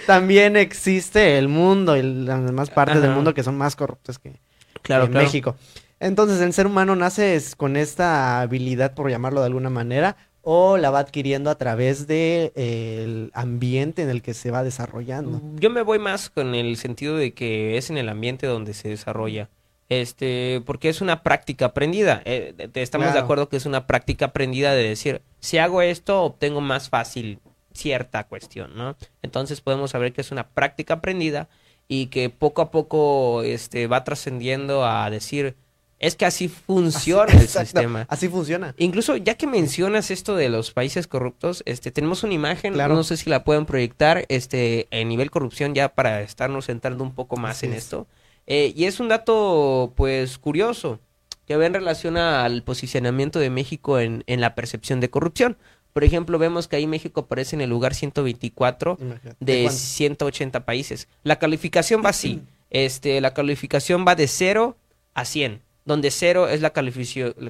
también 0.06 0.56
existe 0.56 1.38
el 1.38 1.48
mundo 1.48 1.96
y 1.96 2.02
las 2.02 2.44
demás 2.44 2.70
partes 2.70 3.02
del 3.02 3.10
mundo 3.10 3.34
que 3.34 3.42
son 3.42 3.56
más 3.58 3.76
corruptas 3.76 4.18
que, 4.18 4.40
Claro, 4.82 5.08
claro. 5.10 5.24
México. 5.26 5.56
Entonces, 5.98 6.40
el 6.40 6.54
ser 6.54 6.66
humano 6.66 6.96
nace 6.96 7.34
es- 7.34 7.54
con 7.54 7.76
esta 7.76 8.40
habilidad, 8.40 8.94
por 8.94 9.10
llamarlo 9.10 9.40
de 9.40 9.46
alguna 9.46 9.68
manera, 9.68 10.16
o 10.42 10.76
la 10.78 10.90
va 10.90 11.00
adquiriendo 11.00 11.50
a 11.50 11.56
través 11.56 12.06
del 12.06 13.30
ambiente 13.34 14.02
en 14.02 14.10
el 14.10 14.22
que 14.22 14.34
se 14.34 14.50
va 14.50 14.62
desarrollando. 14.62 15.40
Yo 15.56 15.70
me 15.70 15.82
voy 15.82 15.98
más 15.98 16.30
con 16.30 16.54
el 16.54 16.76
sentido 16.76 17.16
de 17.16 17.32
que 17.34 17.76
es 17.76 17.90
en 17.90 17.98
el 17.98 18.08
ambiente 18.08 18.46
donde 18.46 18.74
se 18.74 18.88
desarrolla. 18.88 19.48
Este, 19.88 20.62
porque 20.66 20.88
es 20.88 21.00
una 21.00 21.22
práctica 21.24 21.66
aprendida. 21.66 22.22
Eh, 22.24 22.54
de- 22.56 22.68
de- 22.68 22.82
estamos 22.82 23.12
de 23.12 23.18
acuerdo 23.18 23.48
que 23.48 23.56
es 23.56 23.66
una 23.66 23.86
práctica 23.88 24.26
aprendida 24.26 24.72
de 24.72 24.84
decir, 24.88 25.20
si 25.40 25.58
hago 25.58 25.82
esto, 25.82 26.22
obtengo 26.22 26.60
más 26.60 26.88
fácil 26.88 27.40
cierta 27.72 28.24
cuestión, 28.24 28.76
¿no? 28.76 28.96
Entonces 29.22 29.60
podemos 29.60 29.90
saber 29.90 30.12
que 30.12 30.20
es 30.20 30.30
una 30.30 30.46
práctica 30.48 30.94
aprendida 30.94 31.48
y 31.88 32.06
que 32.06 32.30
poco 32.30 32.62
a 32.62 32.70
poco 32.70 33.42
este, 33.42 33.88
va 33.88 34.04
trascendiendo 34.04 34.84
a 34.84 35.10
decir, 35.10 35.56
es 36.00 36.16
que 36.16 36.24
así 36.26 36.48
funciona 36.48 37.32
el 37.32 37.42
Exacto, 37.42 37.66
sistema. 37.66 38.06
Así 38.08 38.28
funciona. 38.28 38.74
Incluso 38.78 39.16
ya 39.16 39.34
que 39.36 39.46
mencionas 39.46 40.10
esto 40.10 40.34
de 40.34 40.48
los 40.48 40.72
países 40.72 41.06
corruptos, 41.06 41.62
este 41.66 41.92
tenemos 41.92 42.24
una 42.24 42.34
imagen, 42.34 42.72
Claro. 42.72 42.94
no 42.96 43.04
sé 43.04 43.16
si 43.16 43.30
la 43.30 43.44
pueden 43.44 43.66
proyectar, 43.66 44.24
este 44.28 44.88
en 44.90 45.08
nivel 45.08 45.30
corrupción 45.30 45.74
ya 45.74 45.90
para 45.94 46.22
estarnos 46.22 46.66
centrando 46.66 47.04
un 47.04 47.14
poco 47.14 47.36
más 47.36 47.58
Así 47.58 47.66
en 47.66 47.74
es. 47.74 47.84
esto. 47.84 48.06
Eh, 48.46 48.72
y 48.74 48.86
es 48.86 48.98
un 48.98 49.08
dato 49.08 49.92
pues 49.94 50.38
curioso 50.38 50.98
que 51.46 51.56
va 51.56 51.66
en 51.66 51.74
relación 51.74 52.16
al 52.16 52.62
posicionamiento 52.62 53.38
de 53.38 53.50
México 53.50 53.98
en, 54.00 54.24
en 54.26 54.40
la 54.40 54.54
percepción 54.54 55.00
de 55.00 55.10
corrupción. 55.10 55.56
Por 55.92 56.04
ejemplo, 56.04 56.38
vemos 56.38 56.68
que 56.68 56.76
ahí 56.76 56.86
México 56.86 57.22
aparece 57.22 57.56
en 57.56 57.60
el 57.62 57.70
lugar 57.70 57.94
124 57.94 58.96
Imagínate. 59.00 59.36
de 59.44 59.62
cuándo? 59.64 59.78
180 59.78 60.64
países. 60.64 61.08
La 61.24 61.38
calificación 61.38 62.02
va 62.04 62.10
así. 62.10 62.40
Este, 62.72 63.20
la 63.20 63.34
calificación 63.34 64.04
va 64.06 64.14
de 64.14 64.28
0 64.28 64.76
a 65.14 65.24
100, 65.24 65.60
donde 65.90 66.10
0 66.10 66.48
es 66.48 66.60
la, 66.60 66.72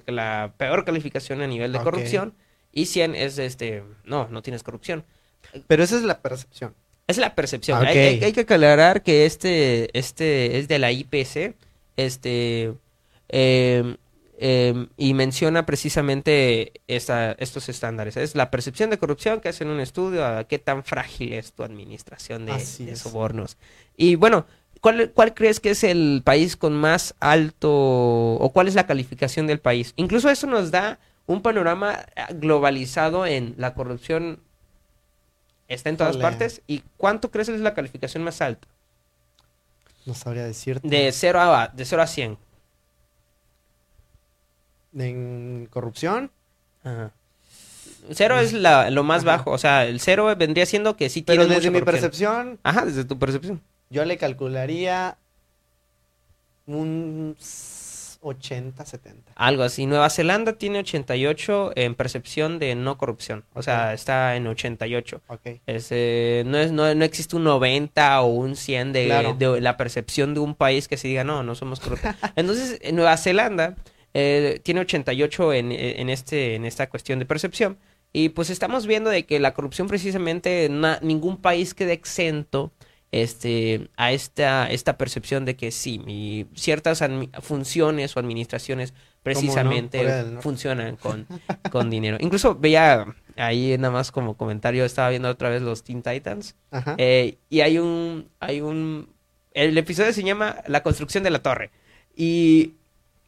la 0.06 0.54
peor 0.56 0.84
calificación 0.84 1.42
a 1.42 1.46
nivel 1.46 1.72
de 1.72 1.78
corrupción 1.84 2.34
y 2.72 2.86
100 2.86 3.14
es 3.14 3.38
este, 3.38 3.82
no, 4.04 4.28
no 4.28 4.40
tienes 4.42 4.62
corrupción. 4.62 5.04
Pero 5.66 5.82
esa 5.82 5.96
es 5.96 6.02
la 6.02 6.20
percepción. 6.22 6.74
Es 7.06 7.18
la 7.18 7.34
percepción. 7.34 7.80
Ok. 7.82 7.88
Hay, 7.88 7.98
hay- 7.98 8.24
hay 8.24 8.32
que 8.32 8.40
aclarar 8.40 9.02
que 9.02 9.26
este, 9.26 9.90
este 9.98 10.58
es 10.58 10.68
de 10.68 10.78
la 10.78 10.90
IPC, 10.92 11.54
este, 11.96 12.72
eh, 13.28 13.96
eh, 14.42 14.86
y 14.96 15.12
menciona 15.12 15.66
precisamente 15.66 16.72
esta- 16.86 17.32
estos 17.32 17.68
estándares. 17.68 18.16
Es 18.16 18.34
la 18.34 18.50
percepción 18.50 18.88
de 18.90 18.96
corrupción 18.98 19.40
que 19.40 19.48
hacen 19.50 19.68
un 19.68 19.80
estudio 19.80 20.24
a 20.24 20.44
qué 20.44 20.58
tan 20.58 20.82
frágil 20.84 21.34
es 21.34 21.52
tu 21.52 21.62
administración 21.62 22.46
de, 22.46 22.52
sobornos. 22.96 23.58
Y 23.96 24.14
bueno, 24.14 24.46
¿cuál, 24.80 25.10
¿cuál 25.12 25.34
crees 25.34 25.60
que 25.60 25.70
es 25.70 25.84
el 25.84 26.22
país 26.24 26.56
con 26.56 26.74
más 26.74 27.14
alto 27.20 27.70
o 27.72 28.50
cuál 28.52 28.68
es 28.68 28.74
la 28.74 28.86
calificación 28.86 29.46
del 29.46 29.60
país? 29.60 29.92
Incluso 29.96 30.30
eso 30.30 30.46
nos 30.46 30.70
da 30.70 30.98
un 31.26 31.42
panorama 31.42 32.06
eh, 32.16 32.22
globalizado 32.34 33.26
en 33.26 33.54
la 33.56 33.74
corrupción 33.74 34.40
está 35.68 35.88
en 35.88 35.96
todas 35.96 36.16
partes. 36.16 36.62
¿Y 36.66 36.82
cuánto 36.96 37.30
crees 37.30 37.48
que 37.48 37.54
es 37.54 37.60
la 37.60 37.74
calificación 37.74 38.24
más 38.24 38.40
alta? 38.42 38.66
No 40.04 40.14
sabría 40.14 40.44
decirte. 40.44 40.86
De 40.88 41.12
0 41.12 41.40
a, 41.40 41.68
de 41.68 41.84
0 41.84 42.02
a 42.02 42.06
100. 42.06 42.38
En 44.98 45.68
corrupción. 45.70 46.30
Ajá. 46.82 47.12
Cero 48.12 48.40
es 48.40 48.52
la, 48.52 48.90
lo 48.90 49.04
más 49.04 49.22
Ajá. 49.22 49.36
bajo. 49.36 49.50
O 49.52 49.58
sea, 49.58 49.84
el 49.84 50.00
cero 50.00 50.34
vendría 50.36 50.66
siendo 50.66 50.96
que 50.96 51.08
sí 51.08 51.22
Pero 51.22 51.42
tiene 51.42 51.54
desde 51.54 51.70
mucha 51.70 51.80
mi 51.80 51.84
percepción, 51.84 52.58
Ajá, 52.62 52.84
desde 52.86 53.04
tu 53.04 53.18
percepción. 53.18 53.60
Yo 53.90 54.04
le 54.04 54.16
calcularía 54.16 55.18
un 56.66 57.36
80, 58.22 58.84
70. 58.84 59.32
Algo 59.34 59.62
así. 59.62 59.86
Nueva 59.86 60.10
Zelanda 60.10 60.52
tiene 60.52 60.80
88 60.80 61.72
en 61.74 61.94
percepción 61.94 62.58
de 62.58 62.74
no 62.74 62.98
corrupción. 62.98 63.44
O 63.54 63.62
sea, 63.62 63.92
está 63.94 64.36
en 64.36 64.46
88. 64.46 65.22
Ok. 65.26 65.40
Es, 65.66 65.88
eh, 65.90 66.44
no, 66.46 66.58
es, 66.58 66.70
no, 66.70 66.94
no 66.94 67.04
existe 67.04 67.36
un 67.36 67.44
90 67.44 68.20
o 68.22 68.26
un 68.26 68.56
100 68.56 68.92
de, 68.92 69.06
Claro. 69.06 69.34
de 69.38 69.60
la 69.60 69.76
percepción 69.76 70.34
de 70.34 70.40
un 70.40 70.54
país 70.54 70.86
que 70.86 70.96
se 70.96 71.08
diga, 71.08 71.24
no, 71.24 71.42
no 71.42 71.54
somos 71.54 71.80
corruptos. 71.80 72.14
Entonces, 72.36 72.78
en 72.82 72.94
Nueva 72.96 73.16
Zelanda 73.16 73.74
eh, 74.14 74.60
tiene 74.62 74.80
88 74.82 75.52
en, 75.54 75.72
en, 75.72 76.10
este, 76.10 76.54
en 76.54 76.64
esta 76.66 76.88
cuestión 76.88 77.18
de 77.18 77.24
percepción. 77.26 77.78
Y 78.12 78.30
pues 78.30 78.50
estamos 78.50 78.86
viendo 78.86 79.08
de 79.08 79.24
que 79.24 79.40
la 79.40 79.54
corrupción 79.54 79.86
precisamente, 79.88 80.68
na- 80.70 80.98
ningún 81.00 81.36
país 81.36 81.74
queda 81.74 81.92
exento 81.92 82.70
este, 83.12 83.88
a 83.96 84.12
esta, 84.12 84.70
esta 84.70 84.96
percepción 84.96 85.44
de 85.44 85.56
que 85.56 85.70
sí, 85.70 85.98
mi- 85.98 86.46
ciertas 86.54 87.02
funciones 87.40 88.16
o 88.16 88.20
administraciones 88.20 88.94
precisamente 89.22 89.98
funcionan 90.40 90.96
con, 90.96 91.26
con 91.70 91.90
dinero. 91.90 92.16
Incluso 92.20 92.54
veía 92.54 93.06
ahí 93.36 93.76
nada 93.78 93.92
más 93.92 94.12
como 94.12 94.34
comentario, 94.36 94.84
estaba 94.84 95.10
viendo 95.10 95.28
otra 95.28 95.48
vez 95.50 95.60
los 95.62 95.82
Teen 95.82 96.02
Titans 96.02 96.54
Ajá. 96.70 96.94
eh, 96.98 97.36
y 97.48 97.60
hay 97.60 97.78
un, 97.78 98.28
hay 98.38 98.60
un, 98.60 99.08
el 99.52 99.76
episodio 99.76 100.12
se 100.12 100.22
llama 100.22 100.56
La 100.68 100.82
construcción 100.82 101.24
de 101.24 101.30
la 101.30 101.40
torre 101.42 101.70
y, 102.16 102.74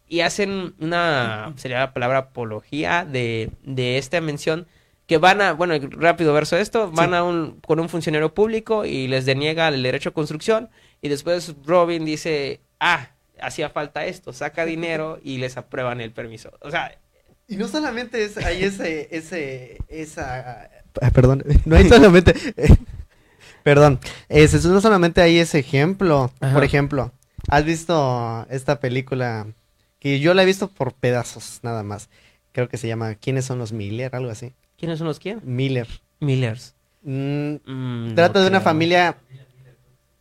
y 0.08 0.20
hacen 0.20 0.74
una, 0.80 1.52
sería 1.56 1.80
la 1.80 1.92
palabra 1.92 2.18
apología 2.18 3.04
de, 3.04 3.50
de 3.64 3.98
esta 3.98 4.20
mención 4.20 4.66
que 5.06 5.18
van 5.18 5.40
a, 5.42 5.52
bueno, 5.52 5.75
rápido 5.90 6.32
verso 6.32 6.56
esto, 6.56 6.90
van 6.90 7.11
Sí. 7.11 7.16
a 7.16 7.23
un, 7.25 7.61
con 7.61 7.80
un 7.80 7.88
funcionario 7.88 8.32
público 8.35 8.85
y 8.85 9.09
les 9.09 9.26
deniega 9.26 9.68
el 9.68 9.82
derecho 9.82 10.11
a 10.11 10.12
construcción 10.14 10.71
y 11.00 11.09
después 11.09 11.54
Robin 11.66 12.04
dice, 12.04 12.61
ah, 12.80 13.09
hacía 13.40 13.68
falta 13.71 14.06
esto, 14.06 14.32
saca 14.32 14.64
dinero 14.66 15.18
y 15.23 15.38
les 15.38 15.56
aprueban 15.56 16.00
el 16.00 16.12
permiso. 16.12 16.52
O 16.61 16.71
sea, 16.71 16.97
Y 17.49 17.56
no 17.56 17.68
solamente 17.68 18.25
es, 18.25 18.37
hay 18.38 18.64
ese, 18.64 19.09
ese, 19.11 19.78
esa... 19.88 20.71
Ah, 21.00 21.11
perdón, 21.11 21.42
no 21.64 21.76
hay 21.76 21.88
solamente... 21.88 22.35
perdón, 23.62 24.00
ese, 24.28 24.66
no 24.68 24.80
solamente 24.80 25.21
hay 25.21 25.38
ese 25.38 25.59
ejemplo. 25.59 26.32
Ajá. 26.40 26.54
Por 26.54 26.64
ejemplo, 26.64 27.12
¿has 27.49 27.64
visto 27.64 28.47
esta 28.50 28.80
película? 28.80 29.47
Que 29.99 30.18
yo 30.21 30.35
la 30.35 30.42
he 30.42 30.47
visto 30.47 30.68
por 30.68 30.94
pedazos, 30.94 31.61
nada 31.62 31.82
más. 31.82 32.09
Creo 32.52 32.68
que 32.68 32.76
se 32.76 32.88
llama 32.88 33.14
¿Quiénes 33.14 33.44
son 33.44 33.59
los 33.59 33.73
Miller? 33.73 34.14
Algo 34.16 34.30
así. 34.30 34.52
¿Quiénes 34.82 34.98
son 34.98 35.06
los 35.06 35.20
quién? 35.20 35.40
Miller. 35.44 35.86
Millers. 36.18 36.74
Mm, 37.04 37.54
Mm, 37.64 38.14
trata 38.16 38.40
no 38.40 38.42
de 38.42 38.48
una 38.50 38.60
familia... 38.60 39.16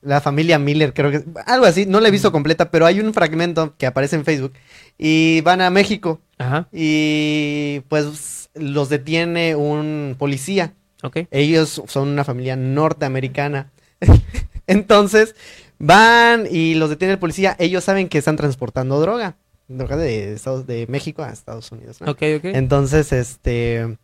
La 0.03 0.21
familia 0.21 0.59
Miller, 0.59 0.93
creo 0.93 1.09
que... 1.09 1.23
Algo 1.47 1.65
así, 1.65 1.87
no 1.87 1.99
la 1.99 2.09
he 2.09 2.11
visto 2.11 2.31
completa, 2.31 2.69
pero 2.69 2.85
hay 2.85 2.99
un 2.99 3.11
fragmento 3.11 3.75
que 3.77 3.87
aparece 3.87 4.15
en 4.15 4.23
Facebook. 4.23 4.53
Y 4.99 5.41
van 5.41 5.61
a 5.61 5.71
México. 5.71 6.21
Ajá, 6.37 6.67
Y 6.71 7.79
pues 7.87 8.51
los 8.53 8.89
detiene 8.89 9.55
un 9.55 10.15
policía. 10.19 10.73
ok. 11.01 11.21
Ellos 11.31 11.81
son 11.87 12.09
una 12.09 12.23
familia 12.23 12.55
norteamericana. 12.55 13.71
Entonces 14.67 15.35
van 15.79 16.47
y 16.49 16.75
los 16.75 16.91
detiene 16.91 17.13
el 17.13 17.19
policía. 17.19 17.55
Ellos 17.57 17.83
saben 17.83 18.09
que 18.09 18.19
están 18.19 18.37
transportando 18.37 18.99
droga. 19.01 19.37
Droga 19.67 19.97
de, 19.97 20.33
Estados, 20.33 20.67
de 20.67 20.85
México 20.87 21.23
a 21.23 21.29
Estados 21.31 21.71
Unidos. 21.71 21.99
¿no? 22.01 22.11
Ok, 22.11 22.21
ok. 22.37 22.43
Entonces, 22.45 23.11
este. 23.11 23.97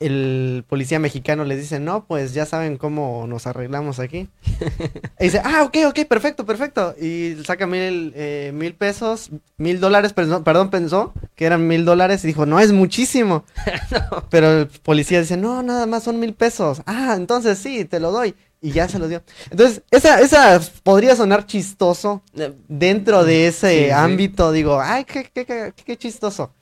El 0.00 0.64
policía 0.68 0.98
mexicano 0.98 1.44
les 1.44 1.58
dice, 1.60 1.78
no, 1.78 2.04
pues 2.06 2.34
ya 2.34 2.44
saben 2.46 2.76
cómo 2.76 3.26
nos 3.28 3.46
arreglamos 3.46 4.00
aquí. 4.00 4.28
y 5.20 5.24
dice, 5.24 5.40
ah, 5.44 5.62
ok, 5.62 5.76
ok, 5.88 6.00
perfecto, 6.08 6.44
perfecto. 6.44 6.94
Y 7.00 7.36
saca 7.46 7.66
mil, 7.66 8.12
eh, 8.16 8.50
mil 8.52 8.74
pesos, 8.74 9.30
mil 9.56 9.80
dólares, 9.80 10.12
perdón, 10.12 10.42
perdón, 10.44 10.68
pensó 10.70 11.12
que 11.36 11.46
eran 11.46 11.66
mil 11.68 11.84
dólares 11.84 12.24
y 12.24 12.26
dijo, 12.26 12.44
no, 12.44 12.58
es 12.60 12.72
muchísimo. 12.72 13.44
Pero 14.30 14.60
el 14.62 14.66
policía 14.66 15.20
dice, 15.20 15.36
no, 15.36 15.62
nada 15.62 15.86
más 15.86 16.02
son 16.02 16.18
mil 16.18 16.34
pesos. 16.34 16.82
Ah, 16.86 17.14
entonces 17.16 17.58
sí, 17.58 17.84
te 17.84 18.00
lo 18.00 18.10
doy. 18.10 18.34
Y 18.60 18.72
ya 18.72 18.88
se 18.88 18.98
lo 18.98 19.08
dio. 19.08 19.22
Entonces, 19.50 19.82
esa, 19.90 20.20
esa 20.20 20.58
podría 20.82 21.14
sonar 21.16 21.46
chistoso 21.46 22.22
Eh, 22.36 22.52
dentro 22.66 23.22
de 23.24 23.46
ese 23.48 23.68
Sí, 23.78 23.84
sí. 23.84 23.90
ámbito. 23.90 24.52
Digo, 24.52 24.80
ay, 24.80 25.04
qué, 25.04 25.24
qué, 25.32 25.44
qué, 25.44 25.72
qué 25.84 25.96
chistoso. 25.98 26.52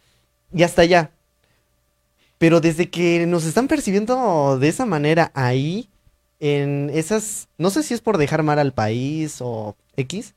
Y 0.53 0.65
hasta 0.65 0.83
allá. 0.83 1.13
Pero 2.43 2.61
desde 2.61 2.91
que 2.91 3.25
nos 3.25 3.45
están 3.45 3.69
percibiendo 3.69 4.59
de 4.59 4.67
esa 4.67 4.85
manera 4.85 5.31
ahí, 5.33 5.89
en 6.41 6.91
esas, 6.93 7.47
no 7.57 7.71
sé 7.71 7.85
si 7.85 7.95
es 7.95 8.01
por 8.01 8.19
dejar 8.19 8.43
mal 8.43 8.59
al 8.59 8.73
país 8.73 9.37
o 9.39 9.77
X, 9.97 10.35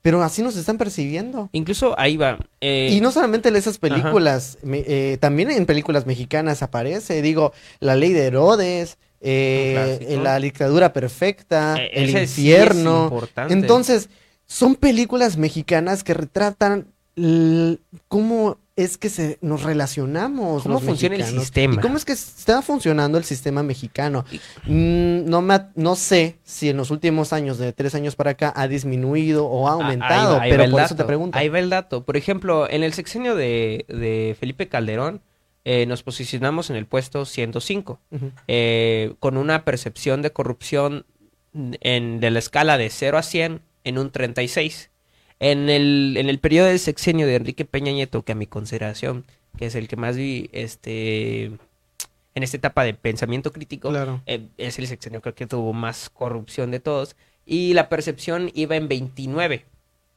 pero 0.00 0.22
así 0.22 0.44
nos 0.44 0.54
están 0.54 0.78
percibiendo. 0.78 1.48
Incluso 1.50 1.98
ahí 1.98 2.16
va. 2.16 2.38
eh, 2.60 2.90
Y 2.92 3.00
no 3.00 3.10
solamente 3.10 3.48
en 3.48 3.56
esas 3.56 3.78
películas, 3.78 4.58
me- 4.62 4.84
eh, 4.86 5.18
también 5.20 5.50
en 5.50 5.66
películas 5.66 6.06
mexicanas 6.06 6.62
aparece, 6.62 7.20
digo, 7.20 7.52
La 7.80 7.96
Ley 7.96 8.12
de 8.12 8.26
Herodes, 8.26 8.96
eh, 9.20 10.20
La 10.22 10.38
Dictadura 10.38 10.92
Perfecta, 10.92 11.82
eh, 11.82 11.90
El 11.94 12.10
sí 12.12 12.18
Infierno. 12.20 13.02
importante. 13.02 13.52
Entonces, 13.54 14.08
son 14.46 14.76
películas 14.76 15.36
mexicanas 15.36 16.04
que 16.04 16.14
retratan 16.14 16.86
cómo 18.06 18.56
es 18.84 18.98
que 18.98 19.08
se 19.10 19.38
nos 19.40 19.62
relacionamos. 19.62 20.62
¿Cómo 20.62 20.74
los 20.76 20.84
funciona 20.84 21.16
el 21.16 21.24
sistema? 21.24 21.74
Y 21.74 21.78
cómo 21.78 21.96
es 21.96 22.04
que 22.04 22.12
está 22.12 22.62
funcionando 22.62 23.18
el 23.18 23.24
sistema 23.24 23.62
mexicano. 23.62 24.24
Mm, 24.64 25.24
no, 25.28 25.42
me, 25.42 25.60
no 25.74 25.96
sé 25.96 26.38
si 26.44 26.68
en 26.70 26.76
los 26.76 26.90
últimos 26.90 27.32
años, 27.32 27.58
de 27.58 27.72
tres 27.72 27.94
años 27.94 28.16
para 28.16 28.30
acá, 28.32 28.52
ha 28.56 28.68
disminuido 28.68 29.46
o 29.46 29.68
ha 29.68 29.72
Ah, 29.72 29.74
ahí 29.76 29.80
aumentado, 29.82 30.36
va- 30.36 30.42
ahí 30.42 30.50
pero 30.50 30.70
por 30.70 30.80
eso 30.80 30.94
te 30.94 30.98
dato, 30.98 31.06
pregunto. 31.06 31.38
Ahí 31.38 31.48
va 31.48 31.58
el 31.58 31.70
dato. 31.70 32.04
Por 32.04 32.16
ejemplo, 32.16 32.68
en 32.70 32.82
el 32.82 32.92
sexenio 32.92 33.34
de, 33.36 33.84
de 33.88 34.36
Felipe 34.38 34.68
Calderón, 34.68 35.20
eh, 35.64 35.84
nos 35.86 36.02
posicionamos 36.02 36.70
en 36.70 36.76
el 36.76 36.86
puesto 36.86 37.24
105, 37.26 38.00
Ujú. 38.10 38.30
eh, 38.48 39.14
con 39.20 39.36
una 39.36 39.64
percepción 39.64 40.22
de 40.22 40.32
corrupción 40.32 41.04
en, 41.52 42.20
de 42.20 42.30
la 42.30 42.38
escala 42.38 42.78
de 42.78 42.88
0 42.90 43.18
a 43.18 43.22
100 43.22 43.60
en 43.84 43.98
un 43.98 44.10
36. 44.10 44.89
En 45.40 45.68
el, 45.70 46.16
en 46.18 46.28
el 46.28 46.38
periodo 46.38 46.66
del 46.68 46.78
sexenio 46.78 47.26
de 47.26 47.36
Enrique 47.36 47.64
Peña 47.64 47.92
Nieto, 47.92 48.22
que 48.22 48.32
a 48.32 48.34
mi 48.34 48.46
consideración, 48.46 49.24
que 49.58 49.66
es 49.66 49.74
el 49.74 49.88
que 49.88 49.96
más 49.96 50.16
vi 50.16 50.50
este, 50.52 51.44
en 52.34 52.42
esta 52.42 52.58
etapa 52.58 52.84
de 52.84 52.94
pensamiento 52.94 53.52
crítico, 53.52 53.88
Claro. 53.88 54.20
eh, 54.26 54.46
es 54.58 54.78
el 54.78 54.86
sexenio 54.86 55.20
creo 55.22 55.34
que 55.34 55.46
tuvo 55.46 55.72
más 55.72 56.10
corrupción 56.10 56.70
de 56.70 56.80
todos 56.80 57.16
y 57.46 57.72
la 57.74 57.88
percepción 57.88 58.50
iba 58.54 58.76
en 58.76 58.86
29 58.88 59.64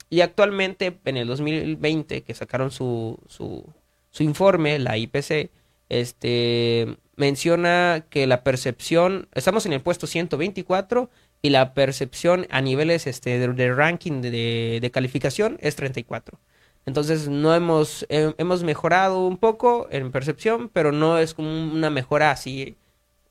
y 0.10 0.22
actualmente 0.22 1.00
en 1.06 1.18
el 1.18 1.28
2020 1.28 2.22
que 2.22 2.34
sacaron 2.36 2.70
su, 2.70 3.18
su, 3.28 3.66
su 4.12 4.24
informe 4.24 4.78
la 4.78 4.98
IPC 4.98 5.50
este 5.90 6.98
menciona 7.16 8.06
que 8.10 8.28
la 8.28 8.44
percepción 8.44 9.28
estamos 9.34 9.66
en 9.66 9.74
el 9.74 9.82
puesto 9.82 10.06
124 10.06 11.10
y 11.44 11.50
la 11.50 11.74
percepción 11.74 12.48
a 12.50 12.62
niveles 12.62 13.06
este 13.06 13.38
de, 13.38 13.50
de 13.50 13.74
ranking 13.74 14.22
de, 14.22 14.80
de 14.82 14.92
calificación 14.92 15.58
es 15.60 15.76
34 15.76 16.40
entonces 16.86 17.28
no 17.28 17.54
hemos 17.54 18.06
eh, 18.10 18.34
hemos 18.38 18.64
mejorado 18.64 19.28
un 19.28 19.38
poco 19.38 19.88
en 19.92 20.12
percepción 20.12 20.70
pero 20.70 20.92
no 20.92 21.18
es 21.20 21.34
como 21.36 21.50
una 21.50 21.90
mejora 21.92 22.32
así 22.32 22.78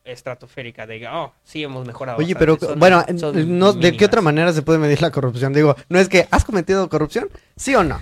estratosférica 0.04 0.86
de, 0.86 1.06
oh, 1.06 1.32
sí 1.44 1.62
hemos 1.62 1.86
mejorado. 1.86 2.18
Oye, 2.18 2.34
bastante". 2.34 2.56
pero 2.58 2.72
Son- 2.72 2.78
bueno, 2.80 3.04
son 3.18 3.58
no, 3.58 3.72
¿de 3.72 3.96
qué 3.96 4.04
otra 4.04 4.20
manera 4.20 4.52
se 4.52 4.62
puede 4.62 4.80
medir 4.80 5.00
la 5.00 5.12
corrupción? 5.12 5.52
Digo, 5.52 5.76
no 5.88 6.00
es 6.00 6.08
que 6.08 6.26
has 6.32 6.44
cometido 6.44 6.88
corrupción, 6.88 7.28
¿sí 7.56 7.76
o 7.76 7.84
no? 7.84 8.00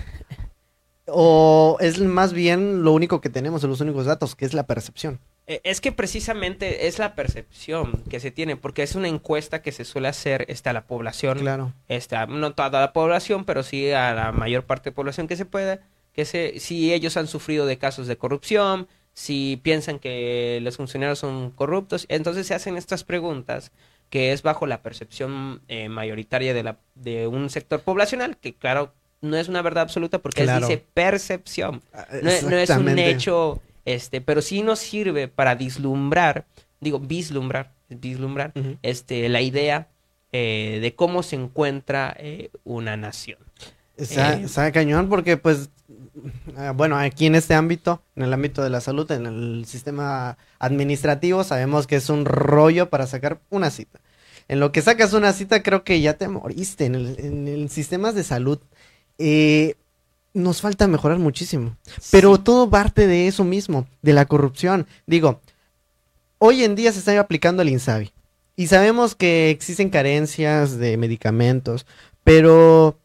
O 1.05 1.77
es 1.79 1.99
más 1.99 2.33
bien 2.33 2.83
lo 2.83 2.93
único 2.93 3.21
que 3.21 3.29
tenemos, 3.29 3.61
los 3.63 3.81
únicos 3.81 4.05
datos, 4.07 4.35
que 4.35 4.45
es 4.45 4.55
la 4.55 4.65
percepción. 4.65 5.19
Eh, 5.51 5.61
Es 5.65 5.81
que 5.81 5.91
precisamente 5.91 6.87
es 6.87 6.97
la 6.97 7.13
percepción 7.13 8.03
que 8.09 8.19
se 8.21 8.31
tiene, 8.31 8.55
porque 8.55 8.83
es 8.83 8.95
una 8.95 9.07
encuesta 9.09 9.61
que 9.61 9.71
se 9.73 9.83
suele 9.83 10.07
hacer 10.07 10.45
este, 10.47 10.69
a 10.69 10.73
la 10.73 10.85
población, 10.87 11.39
Claro. 11.39 11.73
este, 11.89 12.15
no 12.27 12.53
toda 12.53 12.79
la 12.79 12.93
población, 12.93 13.43
pero 13.43 13.61
sí 13.63 13.91
a 13.91 14.13
la 14.13 14.31
mayor 14.31 14.63
parte 14.63 14.89
de 14.91 14.95
población 14.95 15.27
que 15.27 15.35
se 15.35 15.45
pueda, 15.45 15.79
que 16.13 16.23
se, 16.25 16.59
si 16.59 16.93
ellos 16.93 17.17
han 17.17 17.27
sufrido 17.27 17.65
de 17.65 17.77
casos 17.77 18.07
de 18.07 18.17
corrupción, 18.17 18.87
si 19.13 19.59
piensan 19.61 19.99
que 19.99 20.59
los 20.61 20.77
funcionarios 20.77 21.19
son 21.19 21.51
corruptos, 21.51 22.05
entonces 22.07 22.47
se 22.47 22.53
hacen 22.53 22.77
estas 22.77 23.03
preguntas 23.03 23.71
que 24.09 24.31
es 24.31 24.43
bajo 24.43 24.67
la 24.67 24.81
percepción 24.81 25.61
eh, 25.67 25.89
mayoritaria 25.89 26.53
de, 26.53 26.63
la, 26.63 26.77
de 26.95 27.27
un 27.27 27.49
sector 27.49 27.81
poblacional, 27.81 28.37
que 28.37 28.53
claro, 28.53 28.93
no 29.21 29.35
es 29.37 29.49
una 29.49 29.61
verdad 29.61 29.83
absoluta 29.83 30.19
porque 30.19 30.43
Claro. 30.43 30.65
dice 30.67 30.83
percepción. 30.93 31.81
Ah, 31.93 32.07
No, 32.21 32.29
es- 32.29 32.43
no 32.43 32.55
es 32.57 32.69
un 32.69 32.97
hecho, 32.99 33.61
este, 33.85 34.21
pero 34.21 34.41
sí 34.41 34.61
nos 34.61 34.79
sirve 34.79 35.27
para 35.27 35.55
vislumbrar, 35.55 36.45
digo, 36.79 36.99
vislumbrar, 36.99 37.71
vislumbrar, 37.89 38.53
este, 38.81 39.27
la 39.29 39.41
idea 39.41 39.87
eh, 40.31 40.79
de 40.81 40.95
cómo 40.95 41.23
se 41.23 41.35
encuentra 41.35 42.15
eh, 42.17 42.49
una 42.63 42.95
nación. 42.97 43.39
Está, 43.97 44.33
Eh, 44.33 44.43
está 44.45 44.71
cañón 44.71 45.09
porque, 45.09 45.37
pues, 45.37 45.69
ah, 46.55 46.71
bueno, 46.71 46.97
aquí 46.97 47.25
en 47.25 47.35
este 47.35 47.53
ámbito, 47.53 48.01
en 48.15 48.23
el 48.23 48.33
ámbito 48.33 48.63
de 48.63 48.69
la 48.69 48.81
salud, 48.81 49.11
en 49.11 49.25
el 49.25 49.65
sistema 49.65 50.37
administrativo, 50.59 51.43
sabemos 51.43 51.85
que 51.87 51.97
es 51.97 52.09
un 52.09 52.25
rollo 52.25 52.89
para 52.89 53.07
sacar 53.07 53.41
una 53.49 53.69
cita. 53.69 53.99
En 54.47 54.59
lo 54.59 54.71
que 54.71 54.81
sacas 54.81 55.13
una 55.13 55.33
cita, 55.33 55.63
creo 55.63 55.83
que 55.83 56.01
ya 56.01 56.17
te 56.17 56.27
moriste. 56.27 56.85
En 56.85 56.95
el, 56.95 57.19
en 57.19 57.47
el 57.47 57.69
sistemas 57.69 58.15
de 58.15 58.23
salud, 58.23 58.59
eh, 59.17 59.75
nos 60.33 60.61
falta 60.61 60.87
mejorar 60.87 61.19
muchísimo. 61.19 61.75
Pero 62.11 62.35
Sí. 62.35 62.41
todo 62.43 62.69
parte 62.69 63.07
de 63.07 63.27
eso 63.27 63.43
mismo, 63.43 63.87
de 64.01 64.13
la 64.13 64.25
corrupción. 64.25 64.87
Digo, 65.05 65.41
hoy 66.37 66.63
en 66.63 66.75
día 66.75 66.91
se 66.91 66.99
está 66.99 67.19
aplicando 67.19 67.61
el 67.61 67.69
INSABI. 67.69 68.11
Y 68.55 68.67
sabemos 68.67 69.15
que 69.15 69.49
existen 69.49 69.89
carencias 69.89 70.77
de 70.77 70.97
medicamentos, 70.97 71.85
pero 72.23 72.97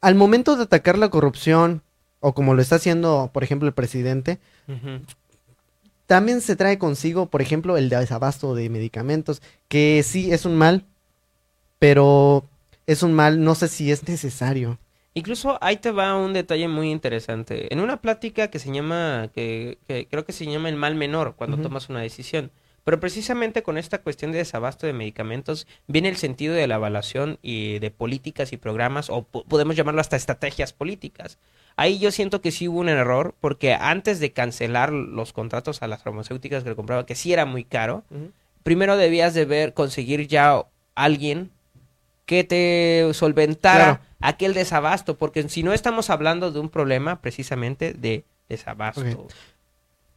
al 0.00 0.14
momento 0.14 0.56
de 0.56 0.64
atacar 0.64 0.98
la 0.98 1.10
corrupción, 1.10 1.82
o 2.20 2.34
como 2.34 2.54
lo 2.54 2.62
está 2.62 2.76
haciendo, 2.76 3.30
por 3.32 3.44
ejemplo, 3.44 3.68
el 3.68 3.74
presidente, 3.74 4.38
también 6.06 6.40
se 6.40 6.56
trae 6.56 6.78
consigo, 6.78 7.26
por 7.26 7.42
ejemplo, 7.42 7.76
el 7.76 7.88
desabasto 7.88 8.54
de 8.54 8.68
medicamentos, 8.70 9.40
que 9.68 10.02
sí 10.04 10.32
es 10.32 10.44
un 10.44 10.56
mal, 10.56 10.84
pero 11.78 12.44
es 12.86 13.02
un 13.02 13.12
mal, 13.14 13.42
no 13.42 13.54
sé 13.54 13.68
si 13.68 13.90
es 13.92 14.06
necesario. 14.08 14.78
Incluso 15.14 15.58
ahí 15.60 15.76
te 15.76 15.92
va 15.92 16.16
un 16.16 16.32
detalle 16.32 16.66
muy 16.66 16.90
interesante. 16.90 17.72
En 17.72 17.80
una 17.80 18.00
plática 18.00 18.48
que 18.48 18.58
se 18.58 18.72
llama, 18.72 19.30
que, 19.32 19.78
que 19.86 20.06
creo 20.08 20.24
que 20.24 20.32
se 20.32 20.44
llama 20.44 20.68
el 20.68 20.76
mal 20.76 20.96
menor 20.96 21.34
cuando 21.36 21.56
tomas 21.58 21.88
una 21.88 22.00
decisión. 22.00 22.50
Pero 22.82 23.00
precisamente 23.00 23.62
con 23.62 23.78
esta 23.78 24.02
cuestión 24.02 24.32
de 24.32 24.38
desabasto 24.38 24.86
de 24.86 24.92
medicamentos 24.92 25.66
viene 25.86 26.08
el 26.10 26.16
sentido 26.16 26.52
de 26.52 26.66
la 26.66 26.74
evaluación 26.74 27.38
y 27.40 27.78
de 27.78 27.90
políticas 27.90 28.52
y 28.52 28.58
programas, 28.58 29.08
o 29.08 29.22
po- 29.22 29.44
podemos 29.44 29.74
llamarlo 29.76 30.02
hasta 30.02 30.16
estrategias 30.16 30.72
políticas. 30.74 31.38
Ahí 31.76 31.98
yo 31.98 32.10
siento 32.10 32.42
que 32.42 32.50
sí 32.50 32.68
hubo 32.68 32.80
un 32.80 32.90
error, 32.90 33.34
porque 33.40 33.72
antes 33.72 34.20
de 34.20 34.32
cancelar 34.32 34.92
los 34.92 35.32
contratos 35.32 35.80
a 35.80 35.86
las 35.88 36.02
farmacéuticas 36.02 36.62
que 36.62 36.70
le 36.70 36.76
compraba, 36.76 37.06
que 37.06 37.14
sí 37.14 37.32
era 37.32 37.46
muy 37.46 37.64
caro, 37.64 38.04
primero 38.64 38.96
debías 38.98 39.32
de 39.32 39.44
ver, 39.46 39.72
conseguir 39.72 40.26
ya 40.26 40.64
alguien 40.94 41.50
que 42.26 42.44
te 42.44 43.12
solventara 43.14 43.84
Claro. 43.84 44.00
aquel 44.20 44.54
desabasto, 44.54 45.16
porque 45.16 45.48
si 45.48 45.62
no 45.62 45.72
estamos 45.72 46.10
hablando 46.10 46.50
de 46.50 46.60
un 46.60 46.68
problema 46.68 47.20
precisamente 47.20 47.92
de 47.94 48.24
desabasto. 48.48 49.26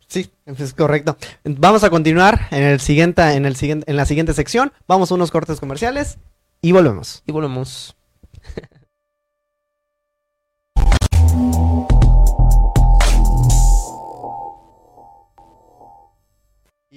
Sí, 0.08 0.29
es 0.45 0.73
correcto. 0.73 1.17
Vamos 1.43 1.84
a 1.84 1.89
continuar 1.89 2.47
en 2.51 2.63
el 2.63 2.79
siguiente, 2.79 3.21
en 3.34 3.45
el 3.45 3.55
siguiente, 3.58 3.89
en 3.91 3.97
la 3.97 4.05
siguiente 4.05 4.34
sección. 4.34 4.71
Vamos 4.88 5.12
a 5.12 5.15
unos 5.15 5.32
cortes 5.32 5.60
comerciales 5.60 6.17
y 6.62 6.71
volvemos. 6.71 7.23
Y 7.25 7.32
volvemos. 7.34 7.95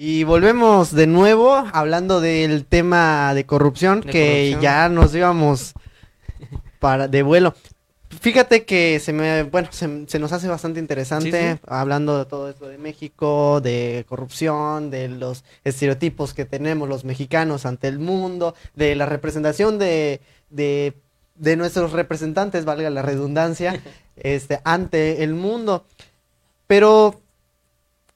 Y 0.03 0.23
volvemos 0.23 0.95
de 0.95 1.05
nuevo 1.05 1.53
hablando 1.73 2.21
del 2.21 2.65
tema 2.65 3.35
de 3.35 3.45
corrupción 3.45 4.01
De 4.01 4.09
que 4.11 4.19
corrupción. 4.49 4.61
ya 4.61 4.89
nos 4.89 5.13
íbamos 5.13 5.73
para 6.79 7.07
de 7.07 7.21
vuelo. 7.21 7.53
Fíjate 8.09 8.65
que 8.65 8.99
se 8.99 9.13
me, 9.13 9.43
bueno, 9.43 9.67
se, 9.69 10.07
se 10.07 10.17
nos 10.17 10.31
hace 10.31 10.47
bastante 10.47 10.79
interesante 10.79 11.51
Sí, 11.51 11.57
sí. 11.59 11.59
hablando 11.67 12.17
de 12.17 12.25
todo 12.25 12.49
esto 12.49 12.67
de 12.67 12.79
México, 12.79 13.61
de 13.61 14.03
corrupción, 14.09 14.89
de 14.89 15.07
los 15.07 15.43
estereotipos 15.65 16.33
que 16.33 16.45
tenemos 16.45 16.89
los 16.89 17.05
mexicanos 17.05 17.67
ante 17.67 17.87
el 17.87 17.99
mundo, 17.99 18.55
de 18.73 18.95
la 18.95 19.05
representación 19.05 19.77
de, 19.77 20.19
de, 20.49 20.95
de 21.35 21.55
nuestros 21.57 21.91
representantes, 21.91 22.65
valga 22.65 22.89
la 22.89 23.03
redundancia, 23.03 23.79
este, 24.15 24.61
ante 24.63 25.23
el 25.23 25.35
mundo. 25.35 25.85
Pero 26.65 27.21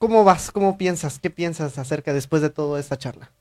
¿Cómo 0.06 0.24
vas? 0.24 0.52
¿Cómo 0.52 0.78
piensas? 0.78 1.18
¿Qué 1.18 1.32
piensas 1.32 1.80
acerca 1.80 2.14
después 2.14 2.44
de 2.44 2.52
toda 2.52 2.80
esta 2.80 2.96
charla? 2.96 3.32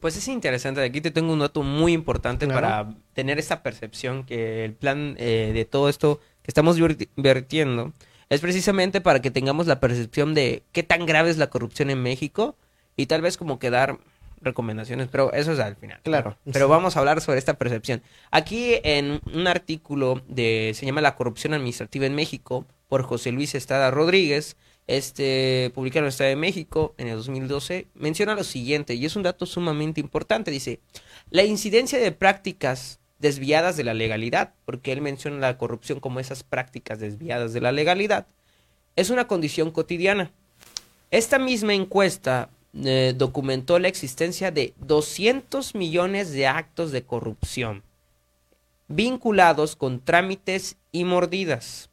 Pues 0.00 0.16
es 0.16 0.28
interesante. 0.28 0.80
Aquí 0.82 1.02
te 1.02 1.10
tengo 1.10 1.30
un 1.30 1.40
dato 1.40 1.62
muy 1.62 1.92
importante 1.92 2.46
Claro. 2.46 2.60
para 2.62 2.94
tener 3.12 3.38
esta 3.38 3.62
percepción 3.62 4.24
que 4.24 4.64
el 4.64 4.72
plan 4.72 5.14
eh, 5.18 5.50
de 5.52 5.66
todo 5.66 5.90
esto 5.90 6.20
que 6.42 6.48
estamos 6.50 6.78
verti- 6.80 7.10
vertiendo 7.16 7.92
es 8.30 8.40
precisamente 8.40 9.02
para 9.02 9.20
que 9.20 9.30
tengamos 9.30 9.66
la 9.66 9.78
percepción 9.78 10.32
de 10.32 10.62
qué 10.72 10.84
tan 10.84 11.04
grave 11.04 11.28
es 11.28 11.36
la 11.36 11.48
corrupción 11.50 11.90
en 11.90 12.02
México 12.02 12.56
y 12.96 13.04
tal 13.04 13.20
vez 13.20 13.36
como 13.36 13.58
que 13.58 13.68
dar 13.68 13.98
recomendaciones, 14.40 15.08
pero 15.12 15.34
eso 15.34 15.52
es 15.52 15.58
al 15.58 15.76
final. 15.76 16.00
Claro. 16.02 16.38
Pero 16.50 16.66
vamos 16.66 16.96
a 16.96 17.00
hablar 17.00 17.20
sobre 17.20 17.38
esta 17.38 17.54
percepción. 17.58 18.00
Aquí 18.30 18.76
en 18.84 19.20
un 19.34 19.46
artículo 19.48 20.22
de 20.28 20.72
se 20.74 20.86
llama 20.86 21.02
La 21.02 21.14
corrupción 21.14 21.52
administrativa 21.52 22.06
en 22.06 22.14
México 22.14 22.64
por 22.88 23.02
José 23.02 23.32
Luis 23.32 23.54
Estrada 23.54 23.90
Rodríguez, 23.90 24.56
este 24.86 25.70
publicado 25.74 26.00
en 26.00 26.04
el 26.04 26.08
Estado 26.10 26.30
de 26.30 26.36
México 26.36 26.94
en 26.98 27.08
el 27.08 27.16
2012, 27.16 27.86
menciona 27.94 28.34
lo 28.34 28.44
siguiente 28.44 28.94
y 28.94 29.04
es 29.04 29.16
un 29.16 29.22
dato 29.22 29.46
sumamente 29.46 30.00
importante, 30.00 30.50
dice, 30.50 30.80
la 31.30 31.44
incidencia 31.44 31.98
de 31.98 32.12
prácticas 32.12 33.00
desviadas 33.18 33.76
de 33.76 33.84
la 33.84 33.94
legalidad, 33.94 34.54
porque 34.64 34.92
él 34.92 35.00
menciona 35.00 35.38
la 35.38 35.56
corrupción 35.56 36.00
como 36.00 36.20
esas 36.20 36.42
prácticas 36.42 36.98
desviadas 36.98 37.52
de 37.52 37.60
la 37.60 37.72
legalidad, 37.72 38.26
es 38.96 39.10
una 39.10 39.26
condición 39.26 39.70
cotidiana. 39.70 40.30
Esta 41.10 41.38
misma 41.38 41.74
encuesta 41.74 42.50
eh, 42.74 43.14
documentó 43.16 43.78
la 43.78 43.88
existencia 43.88 44.50
de 44.50 44.74
200 44.78 45.74
millones 45.74 46.32
de 46.32 46.46
actos 46.46 46.92
de 46.92 47.02
corrupción 47.02 47.82
vinculados 48.88 49.76
con 49.76 50.00
trámites 50.00 50.76
y 50.92 51.04
mordidas. 51.04 51.90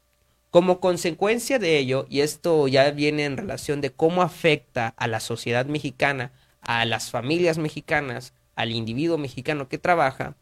Como 0.52 0.80
consecuencia 0.80 1.58
de 1.60 1.78
ello, 1.80 2.06
y 2.10 2.20
esto 2.22 2.68
ya 2.68 2.92
viene 2.92 3.26
en 3.26 3.38
relación 3.38 3.82
de 3.82 3.92
cómo 3.92 4.22
afecta 4.22 4.94
a 4.98 5.08
la 5.08 5.20
sociedad 5.20 5.66
mexicana, 5.66 6.32
a 6.62 6.86
las 6.86 7.10
familias 7.10 7.58
mexicanas, 7.58 8.34
al 8.56 8.72
individuo 8.72 9.18
mexicano 9.18 9.68
que 9.70 9.78
trabaja, 9.80 10.36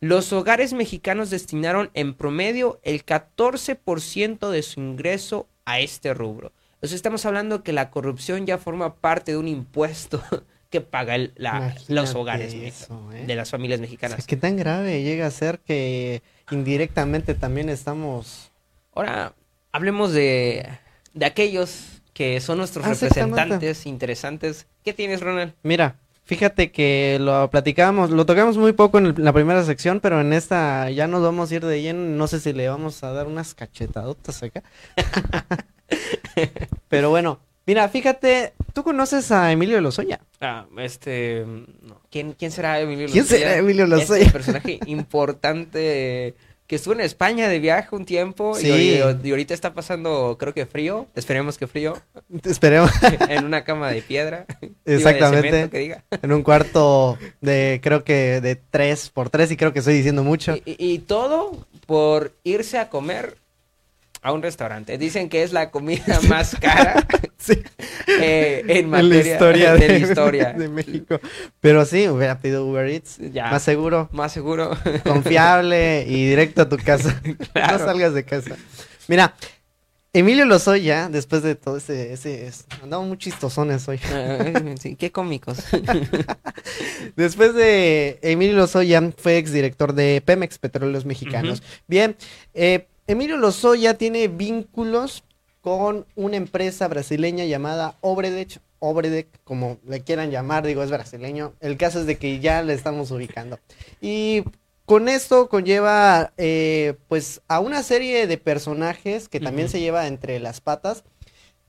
los 0.00 0.32
hogares 0.32 0.72
mexicanos 0.72 1.28
destinaron 1.30 1.90
en 1.94 2.14
promedio 2.14 2.78
el 2.84 3.04
14% 3.04 4.50
de 4.50 4.62
su 4.62 4.80
ingreso 4.80 5.48
a 5.64 5.80
este 5.80 6.14
rubro. 6.14 6.52
Entonces 6.74 6.94
estamos 6.96 7.26
hablando 7.26 7.64
que 7.64 7.72
la 7.72 7.90
corrupción 7.90 8.46
ya 8.46 8.56
forma 8.58 8.94
parte 8.94 9.32
de 9.32 9.38
un 9.38 9.48
impuesto 9.48 10.22
que 10.70 10.80
paga 10.80 11.16
el- 11.16 11.32
la- 11.36 11.74
los 11.88 12.14
hogares 12.14 12.54
eso, 12.54 13.10
¿eh? 13.12 13.24
de 13.26 13.34
las 13.34 13.50
familias 13.50 13.80
O 13.80 13.82
mexicanas. 13.82 14.18
sea, 14.18 14.26
¿Qué 14.26 14.36
tan 14.36 14.56
grave 14.56 15.02
llega 15.02 15.26
a 15.26 15.30
ser 15.32 15.58
que 15.58 16.22
indirectamente 16.52 17.34
también 17.34 17.68
estamos... 17.68 18.47
Ahora 18.98 19.32
hablemos 19.70 20.12
de, 20.12 20.68
de 21.14 21.24
aquellos 21.24 22.02
que 22.12 22.40
son 22.40 22.58
nuestros 22.58 22.84
Ah, 22.84 22.88
representantes 22.90 23.86
interesantes. 23.86 24.66
¿Qué 24.84 24.92
tienes, 24.92 25.20
Ronald? 25.20 25.52
Mira, 25.62 25.94
fíjate 26.24 26.72
que 26.72 27.16
lo 27.20 27.48
platicábamos, 27.48 28.10
lo 28.10 28.26
tocamos 28.26 28.56
muy 28.56 28.72
poco 28.72 28.98
en 28.98 29.06
el- 29.06 29.14
la 29.18 29.32
primera 29.32 29.62
sección, 29.62 30.00
pero 30.00 30.20
en 30.20 30.32
esta 30.32 30.90
ya 30.90 31.06
nos 31.06 31.22
vamos 31.22 31.52
a 31.52 31.54
ir 31.54 31.64
de 31.64 31.80
lleno. 31.80 32.00
No 32.00 32.26
sé 32.26 32.40
si 32.40 32.52
le 32.52 32.68
vamos 32.68 33.04
a 33.04 33.12
dar 33.12 33.28
unas 33.28 33.54
cachetadotas 33.54 34.42
acá. 34.42 34.64
pero 36.88 37.10
bueno, 37.10 37.38
mira, 37.66 37.88
fíjate, 37.88 38.52
¿tú 38.72 38.82
conoces 38.82 39.30
a 39.30 39.52
Emilio 39.52 39.80
Lozoya? 39.80 40.18
Ah, 40.40 40.66
este... 40.78 41.44
no. 41.82 42.00
¿Quién, 42.10 42.32
quién 42.32 42.50
será 42.50 42.80
Emilio 42.80 43.06
¿Quién 43.06 43.22
Lozoya? 43.22 43.38
será 43.40 43.56
Emilio 43.58 43.84
Este 43.84 43.96
Lozoya? 43.96 44.32
personaje 44.32 44.80
importante 44.86 46.34
que 46.68 46.76
estuvo 46.76 46.94
en 46.94 47.00
España 47.00 47.48
de 47.48 47.58
viaje 47.58 47.96
un 47.96 48.04
tiempo 48.04 48.56
y- 48.56 48.62
Sí. 48.62 48.70
y, 48.70 49.26
y 49.26 49.30
ahorita 49.30 49.54
está 49.54 49.72
pasando, 49.74 50.36
creo 50.38 50.52
que 50.54 50.66
frío, 50.66 51.06
esperemos 51.16 51.58
que 51.58 51.66
frío, 51.66 52.00
Esperemos. 52.44 52.90
en 53.28 53.44
una 53.44 53.64
cama 53.64 53.90
de 53.90 54.02
piedra. 54.02 54.44
Exactamente. 54.84 55.48
cemento, 55.50 55.70
que 55.72 55.78
diga. 55.78 56.04
en 56.22 56.30
un 56.30 56.42
cuarto 56.42 57.18
de, 57.40 57.80
creo 57.82 58.04
que 58.04 58.40
de 58.40 58.54
3 58.56 59.10
por 59.10 59.30
3 59.30 59.50
y 59.50 59.56
creo 59.56 59.72
que 59.72 59.80
estoy 59.80 59.94
diciendo 59.94 60.22
mucho. 60.22 60.54
Y, 60.56 60.62
y- 60.78 60.92
y 60.92 60.98
todo 61.00 61.66
por 61.86 62.34
irse 62.44 62.78
a 62.78 62.90
comer 62.90 63.36
a 64.22 64.32
un 64.32 64.42
restaurante. 64.42 64.98
Dicen 64.98 65.28
que 65.28 65.42
es 65.42 65.52
la 65.52 65.70
comida 65.70 66.20
más 66.28 66.56
cara 66.60 67.06
Sí. 67.38 67.54
eh, 68.20 68.64
en 68.66 68.90
la 68.90 68.98
materia 69.02 69.32
historia 69.32 69.72
de, 69.74 69.78
de, 69.88 69.88
la 70.00 70.06
historia. 70.06 70.52
de 70.52 70.68
México. 70.68 71.20
Pero 71.60 71.84
sí, 71.84 72.08
hubiera 72.08 72.38
pedido 72.40 72.66
Uber 72.66 72.86
Eats. 72.88 73.18
Ya. 73.32 73.50
Más 73.50 73.62
seguro, 73.62 74.08
Más 74.12 74.32
seguro. 74.32 74.76
confiable 75.04 76.04
y 76.08 76.28
directo 76.28 76.62
a 76.62 76.68
tu 76.68 76.76
casa. 76.76 77.20
Claro. 77.52 77.78
No 77.78 77.84
salgas 77.84 78.12
de 78.14 78.24
casa. 78.24 78.56
Mira, 79.06 79.34
Emilio 80.12 80.46
Lozoya, 80.46 81.08
después 81.08 81.42
de 81.42 81.54
todo 81.54 81.76
ese... 81.76 82.12
ese 82.12 82.46
es- 82.46 82.66
andamos 82.82 83.06
muy 83.08 83.18
chistosones 83.18 83.86
hoy. 83.88 84.00
Sí, 84.80 84.96
qué 84.96 85.12
cómicos. 85.12 85.58
Después 87.16 87.54
de 87.54 88.18
Emilio 88.22 88.56
Lozoya, 88.56 89.02
fue 89.16 89.38
exdirector 89.38 89.92
de 89.94 90.22
Pemex, 90.24 90.58
Petróleos 90.58 91.04
Mexicanos. 91.04 91.62
Bien, 91.86 92.16
eh, 92.54 92.88
Emilio 93.08 93.36
Lozoya 93.38 93.94
tiene 93.98 94.28
vínculos 94.28 95.24
con 95.62 96.06
una 96.14 96.36
empresa 96.36 96.86
brasileña 96.88 97.44
llamada 97.44 97.96
Obredech, 98.02 98.60
Obredec, 98.80 99.28
como 99.44 99.78
le 99.86 100.02
quieran 100.02 100.30
llamar, 100.30 100.64
digo, 100.66 100.82
es 100.84 100.90
brasileño. 100.90 101.54
El 101.60 101.76
caso 101.76 102.00
es 102.00 102.06
de 102.06 102.18
que 102.18 102.38
ya 102.40 102.62
le 102.62 102.74
estamos 102.74 103.10
ubicando. 103.10 103.58
Y 104.00 104.44
con 104.84 105.08
esto 105.08 105.48
conlleva, 105.48 106.32
eh, 106.36 106.96
pues, 107.08 107.42
a 107.48 107.60
una 107.60 107.82
serie 107.82 108.26
de 108.28 108.38
personajes 108.38 109.28
que 109.28 109.40
también 109.40 109.68
se 109.68 109.80
lleva 109.80 110.06
entre 110.06 110.38
las 110.40 110.60
patas. 110.60 111.04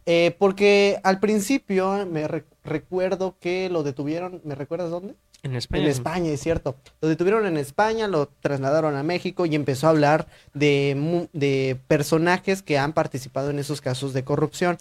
eh, 0.06 0.36
porque 0.40 1.00
al 1.04 1.20
principio 1.20 2.06
me 2.08 2.28
re- 2.28 2.46
recuerdo 2.64 3.38
que 3.40 3.70
lo 3.70 3.84
detuvieron, 3.84 4.42
¿me 4.46 4.56
recuerdas 4.56 4.92
dónde? 4.92 5.16
En 5.44 5.56
España. 5.56 5.84
En 5.84 5.90
España, 5.90 6.32
es 6.32 6.42
cierto. 6.42 6.76
Lo 7.02 7.08
detuvieron 7.08 7.46
en 7.46 7.58
España, 7.58 8.08
lo 8.08 8.28
trasladaron 8.42 8.96
a 8.96 9.04
México 9.04 9.46
y 9.46 9.56
empezó 9.56 9.88
a 9.88 9.92
hablar 9.92 10.28
de, 10.54 11.28
de 11.34 11.78
personajes 11.88 12.62
que 12.62 12.78
han 12.78 12.94
participado 12.94 13.50
en 13.50 13.60
esos 13.60 13.80
casos 13.80 14.14
de 14.14 14.24
corrupción, 14.24 14.78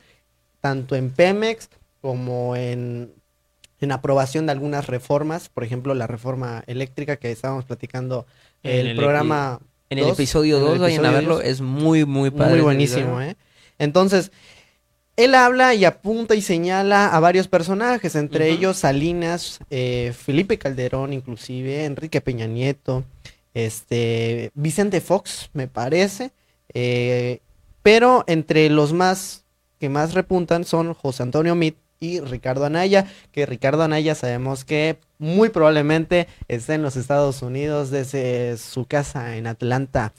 tanto 0.60 0.96
en 0.96 1.10
Pemex 1.10 1.70
como 2.00 2.56
en, 2.56 3.12
en 3.80 3.92
aprobación 3.92 4.46
de 4.46 4.52
algunas 4.52 4.86
reformas, 4.86 5.48
por 5.48 5.64
ejemplo, 5.64 5.94
la 5.94 6.06
reforma 6.06 6.64
eléctrica 6.66 7.16
que 7.16 7.30
estábamos 7.30 7.64
platicando 7.64 8.26
En 8.62 8.80
el, 8.80 8.86
el 8.88 8.96
programa. 8.96 9.60
En 9.90 9.98
el 9.98 10.08
episodio 10.08 10.58
en 10.58 10.62
el 10.64 10.68
2, 10.70 10.78
vayan 10.80 11.06
a 11.06 11.10
verlo, 11.12 11.36
dos. 11.36 11.44
es 11.44 11.60
muy, 11.60 12.04
muy 12.04 12.30
padre. 12.30 12.54
Muy 12.54 12.60
buenísimo. 12.60 13.22
¿eh? 13.22 13.36
Entonces, 13.78 14.32
él 15.18 15.34
habla 15.34 15.74
y 15.74 15.84
apunta 15.84 16.36
y 16.36 16.42
señala 16.42 17.08
a 17.08 17.18
varios 17.18 17.48
personajes, 17.48 18.14
entre 18.14 18.50
ellos 18.50 18.78
Salinas, 18.78 19.58
eh, 19.68 20.14
Felipe 20.16 20.58
Calderón, 20.58 21.12
inclusive, 21.12 21.86
Enrique 21.86 22.20
Peña 22.20 22.46
Nieto, 22.46 23.02
este, 23.52 24.52
Vicente 24.54 25.00
Fox, 25.00 25.50
me 25.54 25.66
parece, 25.66 26.30
eh, 26.72 27.40
pero 27.82 28.22
entre 28.28 28.70
los 28.70 28.92
más 28.92 29.44
que 29.80 29.88
más 29.88 30.14
repuntan 30.14 30.64
son 30.64 30.94
José 30.94 31.24
Antonio 31.24 31.56
Mit 31.56 31.76
y 31.98 32.20
Ricardo 32.20 32.64
Anaya, 32.64 33.10
que 33.32 33.44
Ricardo 33.44 33.82
Anaya 33.82 34.14
sabemos 34.14 34.64
que 34.64 35.00
muy 35.18 35.48
probablemente 35.48 36.28
esté 36.46 36.74
en 36.74 36.82
los 36.82 36.94
Estados 36.94 37.42
Unidos 37.42 37.90
desde 37.90 38.56
su 38.56 38.84
casa 38.84 39.36
en 39.36 39.48
Atlanta. 39.48 40.12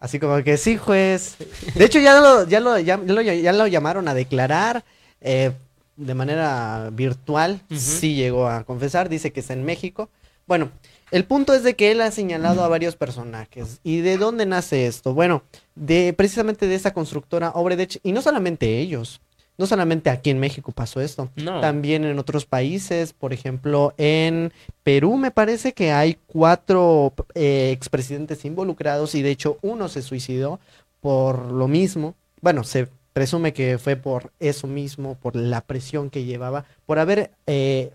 Así 0.00 0.18
como 0.20 0.42
que 0.44 0.56
sí, 0.56 0.76
juez. 0.76 1.36
De 1.74 1.84
hecho, 1.84 1.98
ya 1.98 2.20
lo, 2.20 2.46
ya 2.46 2.60
lo, 2.60 2.78
ya, 2.78 3.00
ya 3.04 3.12
lo, 3.12 3.20
ya 3.20 3.52
lo 3.52 3.66
llamaron 3.66 4.06
a 4.06 4.14
declarar 4.14 4.84
eh, 5.20 5.52
de 5.96 6.14
manera 6.14 6.90
virtual. 6.92 7.60
Sí 7.74 8.14
llegó 8.14 8.48
a 8.48 8.64
confesar, 8.64 9.08
dice 9.08 9.32
que 9.32 9.40
está 9.40 9.54
en 9.54 9.64
México. 9.64 10.08
Bueno, 10.46 10.70
el 11.10 11.24
punto 11.24 11.52
es 11.52 11.62
de 11.62 11.74
que 11.74 11.90
él 11.90 12.00
ha 12.00 12.10
señalado 12.10 12.62
a 12.62 12.68
varios 12.68 12.96
personajes. 12.96 13.80
¿Y 13.82 14.00
de 14.00 14.18
dónde 14.18 14.46
nace 14.46 14.86
esto? 14.86 15.14
Bueno, 15.14 15.42
de 15.74 16.12
precisamente 16.12 16.66
de 16.66 16.74
esa 16.74 16.92
constructora 16.92 17.50
Obredech, 17.50 17.98
y 18.02 18.12
no 18.12 18.22
solamente 18.22 18.78
ellos. 18.78 19.20
No 19.58 19.66
solamente 19.66 20.08
aquí 20.08 20.30
en 20.30 20.38
México 20.38 20.70
pasó 20.72 21.00
esto. 21.00 21.30
No. 21.36 21.60
También 21.60 22.04
en 22.04 22.18
otros 22.18 22.46
países, 22.46 23.12
por 23.12 23.32
ejemplo, 23.32 23.92
en 23.98 24.52
Perú 24.84 25.16
me 25.16 25.32
parece 25.32 25.72
que 25.74 25.90
hay 25.90 26.16
cuatro 26.28 27.12
eh, 27.34 27.70
expresidentes 27.72 28.44
involucrados 28.44 29.14
y 29.16 29.22
de 29.22 29.30
hecho 29.32 29.58
uno 29.62 29.88
se 29.88 30.02
suicidó 30.02 30.60
por 31.00 31.50
lo 31.52 31.66
mismo. 31.68 32.14
Bueno, 32.40 32.62
se 32.62 32.88
presume 33.12 33.52
que 33.52 33.78
fue 33.78 33.96
por 33.96 34.32
eso 34.38 34.68
mismo, 34.68 35.16
por 35.16 35.34
la 35.34 35.60
presión 35.62 36.08
que 36.08 36.22
llevaba, 36.24 36.64
por 36.86 37.00
haber 37.00 37.32
eh, 37.48 37.90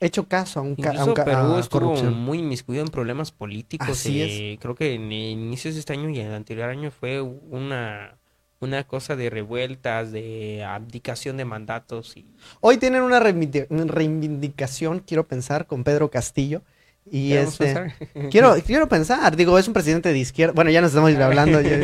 hecho 0.00 0.28
caso 0.28 0.60
a 0.60 0.62
un, 0.62 0.74
ca- 0.76 0.90
a 0.90 0.92
Incluso 0.92 1.08
un 1.10 1.14
ca- 1.14 1.24
Perú 1.24 1.54
a 1.56 1.60
estuvo 1.60 1.80
corrupción. 1.80 2.12
muy 2.14 2.40
inmiscuido 2.40 2.82
en 2.82 2.88
problemas 2.90 3.32
políticos. 3.32 3.88
Así 3.88 4.20
eh, 4.20 4.58
Creo 4.60 4.74
que 4.74 4.92
en 4.94 5.10
inicios 5.10 5.74
de 5.74 5.80
este 5.80 5.94
año 5.94 6.10
y 6.10 6.20
en 6.20 6.26
el 6.26 6.34
anterior 6.34 6.68
año 6.68 6.90
fue 6.90 7.22
una, 7.22 8.18
una 8.60 8.84
cosa 8.84 9.16
de 9.16 9.30
revueltas, 9.30 10.12
de 10.12 10.62
abdicación 10.64 11.38
de 11.38 11.46
mandatos. 11.46 12.16
Y 12.16 12.26
Hoy 12.60 12.76
tienen 12.76 13.02
una 13.02 13.18
reivindi- 13.18 13.66
reivindicación, 13.68 15.00
quiero 15.00 15.26
pensar, 15.26 15.66
con 15.66 15.82
Pedro 15.82 16.10
Castillo. 16.10 16.62
Y 17.10 17.30
¿Queremos 17.30 17.60
este, 17.60 17.94
quiero, 18.30 18.54
quiero 18.64 18.88
pensar, 18.88 19.34
digo, 19.34 19.58
es 19.58 19.66
un 19.66 19.72
presidente 19.72 20.12
de 20.12 20.18
izquierda. 20.18 20.52
Bueno, 20.52 20.70
ya 20.70 20.82
nos 20.82 20.90
estamos 20.90 21.12
hablando, 21.18 21.60
ya, 21.62 21.76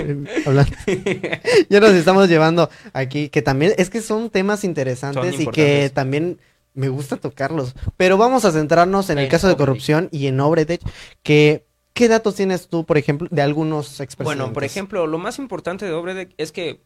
hablando. 0.45 0.73
ya 1.71 1.81
nos 1.81 1.91
estamos 1.93 2.29
llevando 2.29 2.69
aquí, 2.93 3.31
que 3.31 3.41
también, 3.41 3.73
es 3.79 3.89
que 3.89 4.03
son 4.03 4.29
temas 4.29 4.62
interesantes 4.62 5.35
Son 5.35 5.43
y 5.43 5.47
que 5.47 5.91
también 5.93 6.39
me 6.75 6.91
gusta 6.91 7.17
tocarlos. 7.17 7.75
Pero 7.97 8.19
vamos 8.19 8.45
a 8.45 8.53
centrarnos 8.53 9.09
en 9.09 9.17
el 9.19 9.29
caso 9.29 9.49
de 9.49 9.57
corrupción 9.57 10.11
y 10.12 10.27
en 10.27 10.39
Obredech, 10.39 10.83
que, 11.23 11.65
¿qué 11.97 12.09
datos 12.09 12.35
tienes 12.37 12.69
tú, 12.69 12.85
por 12.85 12.99
ejemplo, 12.99 13.27
de 13.31 13.41
algunos 13.43 14.01
expresidentes? 14.01 14.39
Bueno, 14.39 14.53
por 14.53 14.63
ejemplo, 14.65 15.07
lo 15.07 15.19
más 15.19 15.39
importante 15.39 15.87
de 15.87 15.93
Obredech 15.93 16.35
es 16.37 16.53
que 16.53 16.81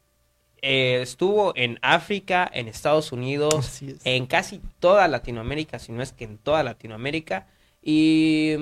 eh, 0.62 1.01
estuvo 1.03 1.53
en 1.57 1.79
África, 1.83 2.49
en 2.53 2.68
Estados 2.68 3.11
Unidos, 3.12 3.83
es. 3.83 3.96
en 4.05 4.27
casi 4.27 4.61
toda 4.79 5.09
Latinoamérica, 5.09 5.79
si 5.81 5.90
no 5.92 6.03
es 6.03 6.12
que 6.12 6.25
en 6.25 6.38
toda 6.38 6.62
Latinoamérica. 6.62 7.49
Y, 7.83 8.57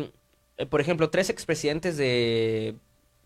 eh, 0.57 0.67
por 0.67 0.81
ejemplo, 0.81 1.11
tres 1.11 1.29
expresidentes 1.29 1.97
de, 1.97 2.75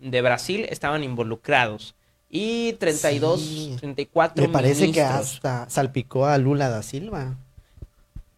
de 0.00 0.22
Brasil 0.22 0.66
estaban 0.68 1.04
involucrados. 1.04 1.94
Y 2.28 2.72
32, 2.80 3.40
Sí. 3.40 3.76
34 3.78 4.42
me 4.42 4.48
parece 4.48 4.90
que 4.90 5.02
hasta 5.02 5.68
salpicó 5.70 6.26
a 6.26 6.38
Lula 6.38 6.68
da 6.70 6.82
Silva. 6.82 7.36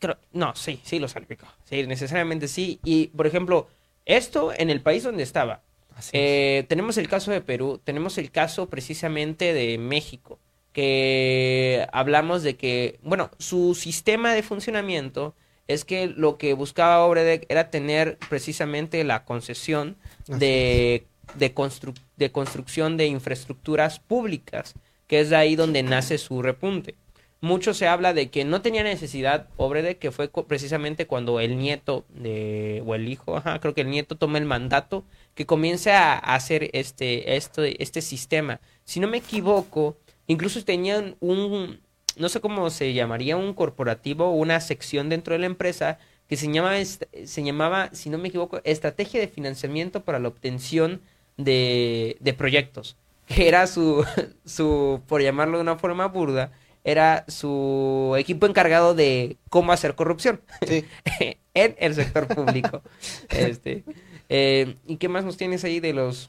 Creo- 0.01 0.18
no, 0.33 0.55
sí, 0.57 0.81
sí 0.83 0.99
lo 0.99 1.09
salpicó. 1.09 1.47
Sí, 1.64 1.87
necesariamente 1.87 2.49
sí. 2.49 2.81
Y, 2.85 3.07
por 3.09 3.27
ejemplo, 3.27 3.68
esto 4.06 4.52
en 4.56 4.70
el 4.70 4.80
país 4.80 5.02
donde 5.02 5.22
estaba. 5.22 5.62
Eh, 6.12 6.64
tenemos 6.68 6.98
el 6.98 7.08
caso 7.08 7.30
de 7.30 7.40
Perú, 7.40 7.80
tenemos 7.84 8.18
el 8.18 8.30
caso 8.30 8.68
precisamente 8.68 9.52
de 9.52 9.78
México, 9.78 10.38
que 10.72 11.86
hablamos 11.92 12.42
de 12.42 12.56
que, 12.56 12.98
bueno, 13.02 13.30
su 13.38 13.76
sistema 13.76 14.34
de 14.34 14.42
funcionamiento 14.42 15.34
es 15.68 15.84
que 15.84 16.08
lo 16.08 16.36
que 16.36 16.52
buscaba 16.52 17.04
Obredec 17.06 17.46
era 17.48 17.70
tener 17.70 18.18
precisamente 18.28 19.02
la 19.04 19.24
concesión 19.24 19.96
de, 20.26 21.06
de, 21.36 21.54
constru- 21.54 21.94
de 22.16 22.32
construcción 22.32 22.96
de 22.96 23.06
infraestructuras 23.06 24.00
públicas, 24.00 24.74
que 25.06 25.20
es 25.20 25.30
de 25.30 25.36
ahí 25.36 25.54
donde 25.54 25.82
nace 25.82 26.18
su 26.18 26.42
repunte. 26.42 26.96
Mucho 27.44 27.74
se 27.74 27.87
habla 27.87 28.14
de 28.14 28.30
que 28.30 28.46
no 28.46 28.62
tenía 28.62 28.83
necesidad 28.83 29.48
Obredec, 29.59 29.98
que 29.98 30.11
fue 30.11 30.30
precisamente 30.48 31.07
cuando 31.07 31.40
el 31.40 31.59
nieto 31.59 32.07
de, 32.09 32.83
o 32.87 32.94
el 32.94 33.07
hijo, 33.07 33.37
ajá, 33.37 33.61
creo 33.61 33.74
que 33.74 33.83
el 33.83 33.90
nieto 33.90 34.16
toma 34.16 34.38
el 34.38 34.46
mandato, 34.46 35.04
que 35.35 35.44
comience 35.44 35.92
a, 35.92 36.14
hacer 36.14 36.70
este, 36.72 37.37
este, 37.37 37.83
este 37.83 38.00
sistema. 38.00 38.62
Si 38.87 38.98
no 38.98 39.09
me 39.09 39.18
equivoco, 39.18 39.98
incluso 40.26 40.64
tenían 40.64 41.16
un, 41.20 41.83
no 42.16 42.30
sé 42.30 42.40
cómo 42.40 42.70
se 42.70 42.94
llamaría, 42.94 43.37
un 43.37 43.52
corporativo, 43.52 44.30
una 44.30 44.59
sección 44.61 45.11
dentro 45.11 45.35
de 45.35 45.40
la 45.40 45.46
empresa 45.46 45.98
que 46.26 46.38
se 46.38 46.50
llamaba, 46.50 46.83
se 46.83 47.42
llamaba, 47.44 47.90
si 47.92 48.09
no 48.09 48.16
me 48.16 48.28
equivoco, 48.28 48.62
Estrategia 48.64 49.20
de 49.20 49.28
Financiamiento 49.28 50.02
para 50.02 50.18
la 50.18 50.28
Obtención 50.28 51.02
de, 51.37 52.16
de 52.20 52.33
Proyectos, 52.33 52.96
que 53.26 53.48
era 53.48 53.66
su, 53.66 54.02
su, 54.46 55.02
por 55.07 55.20
llamarlo 55.20 55.59
de 55.59 55.62
una 55.62 55.76
forma 55.76 56.07
burda, 56.09 56.52
era 56.85 57.25
su 57.29 58.14
equipo 58.18 58.47
encargado 58.47 58.94
de 58.94 59.38
cómo 59.49 59.73
hacer 59.73 59.94
corrupción 59.94 60.40
Sí. 60.68 60.85
en 61.55 61.75
el 61.79 61.94
sector 61.94 62.29
público. 62.29 62.83
este, 63.31 63.85
eh, 64.29 64.77
¿Y 64.87 64.97
qué 64.97 65.09
más 65.09 65.25
nos 65.25 65.37
tienes 65.37 65.64
ahí 65.64 65.81
de 65.81 65.94
los... 65.94 66.29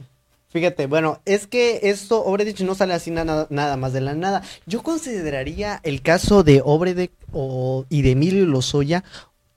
Fíjate, 0.49 0.87
bueno, 0.87 1.19
es 1.25 1.47
que 1.47 1.81
esto, 1.83 2.23
Obredech 2.23 2.61
no 2.61 2.75
sale 2.75 2.93
así 2.93 3.11
nada, 3.11 3.45
nada 3.49 3.75
más 3.75 3.91
de 3.91 3.99
la 3.99 4.13
nada. 4.15 4.41
Yo 4.65 4.83
consideraría 4.83 5.81
el 5.83 6.01
caso 6.01 6.43
de 6.43 6.61
Obredech 6.63 7.11
o, 7.33 7.85
y 7.89 8.03
de 8.03 8.11
Emilio 8.11 8.45
Lozoya 8.45 9.03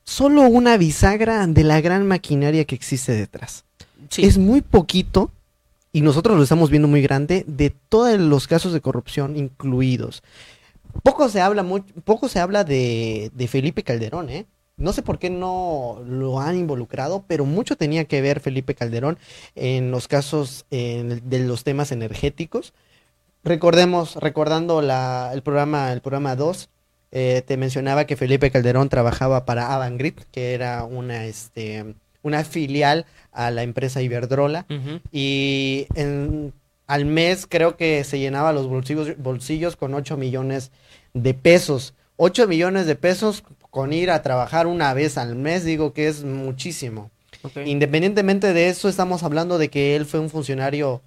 solo 0.02 0.42
una 0.42 0.76
bisagra 0.76 1.46
de 1.46 1.62
la 1.62 1.80
gran 1.80 2.08
maquinaria 2.08 2.64
que 2.64 2.74
existe 2.74 3.12
detrás. 3.12 3.64
Sí, 4.08 4.24
Es 4.24 4.38
muy 4.38 4.60
poquito 4.60 5.30
y 5.92 6.00
nosotros 6.00 6.36
lo 6.36 6.42
estamos 6.42 6.70
viendo 6.70 6.88
muy 6.88 7.02
grande, 7.02 7.44
de 7.46 7.70
todos 7.70 8.18
los 8.18 8.46
casos 8.46 8.72
de 8.72 8.80
corrupción 8.80 9.36
incluidos. 9.36 10.22
Poco 11.02 11.28
se 11.28 11.40
habla, 11.40 11.62
muy, 11.62 11.82
poco 11.82 12.28
se 12.28 12.40
habla 12.40 12.64
de, 12.64 13.30
de 13.34 13.48
Felipe 13.48 13.82
Calderón, 13.82 14.30
¿eh? 14.30 14.46
No 14.78 14.92
sé 14.92 15.02
por 15.02 15.18
qué 15.18 15.28
no 15.28 16.00
lo 16.06 16.40
han 16.40 16.56
involucrado, 16.56 17.24
pero 17.26 17.44
mucho 17.44 17.76
tenía 17.76 18.04
que 18.04 18.22
ver 18.22 18.38
Felipe 18.38 18.76
Calderón 18.76 19.18
en 19.56 19.90
los 19.90 20.06
casos 20.06 20.66
de 20.70 21.44
los 21.46 21.64
temas 21.64 21.90
energéticos. 21.90 22.72
Recordemos, 23.42 24.14
recordando 24.16 24.80
la, 24.80 25.30
el 25.34 25.42
programa 25.42 25.92
el 25.92 26.00
programa 26.00 26.36
2, 26.36 26.68
eh, 27.10 27.42
te 27.44 27.56
mencionaba 27.56 28.04
que 28.04 28.16
Felipe 28.16 28.52
Calderón 28.52 28.88
trabajaba 28.88 29.44
para 29.44 29.74
Avangrid, 29.74 30.14
que 30.30 30.54
era 30.54 30.84
una, 30.84 31.24
este, 31.24 31.94
una 32.22 32.44
filial 32.44 33.06
a 33.32 33.50
la 33.50 33.64
empresa 33.64 34.00
Iberdrola. 34.00 34.66
Y 35.10 35.86
en, 35.96 36.52
al 36.88 37.04
mes 37.04 37.46
creo 37.46 37.76
que 37.76 38.02
se 38.02 38.18
llenaba 38.18 38.52
los 38.52 38.66
bolsillos, 38.66 39.16
bolsillos 39.18 39.76
con 39.76 39.94
8 39.94 40.16
millones 40.16 40.72
de 41.14 41.34
pesos. 41.34 41.94
8 42.16 42.48
millones 42.48 42.86
de 42.86 42.96
pesos 42.96 43.44
con 43.70 43.92
ir 43.92 44.10
a 44.10 44.22
trabajar 44.22 44.66
una 44.66 44.92
vez 44.94 45.18
al 45.18 45.36
mes, 45.36 45.64
digo 45.64 45.92
que 45.92 46.08
es 46.08 46.24
muchísimo. 46.24 47.10
Independientemente 47.64 48.52
de 48.52 48.68
eso, 48.68 48.88
estamos 48.88 49.22
hablando 49.22 49.58
de 49.58 49.68
que 49.68 49.94
él 49.94 50.06
fue 50.06 50.18
un 50.18 50.30
funcionario 50.30 51.02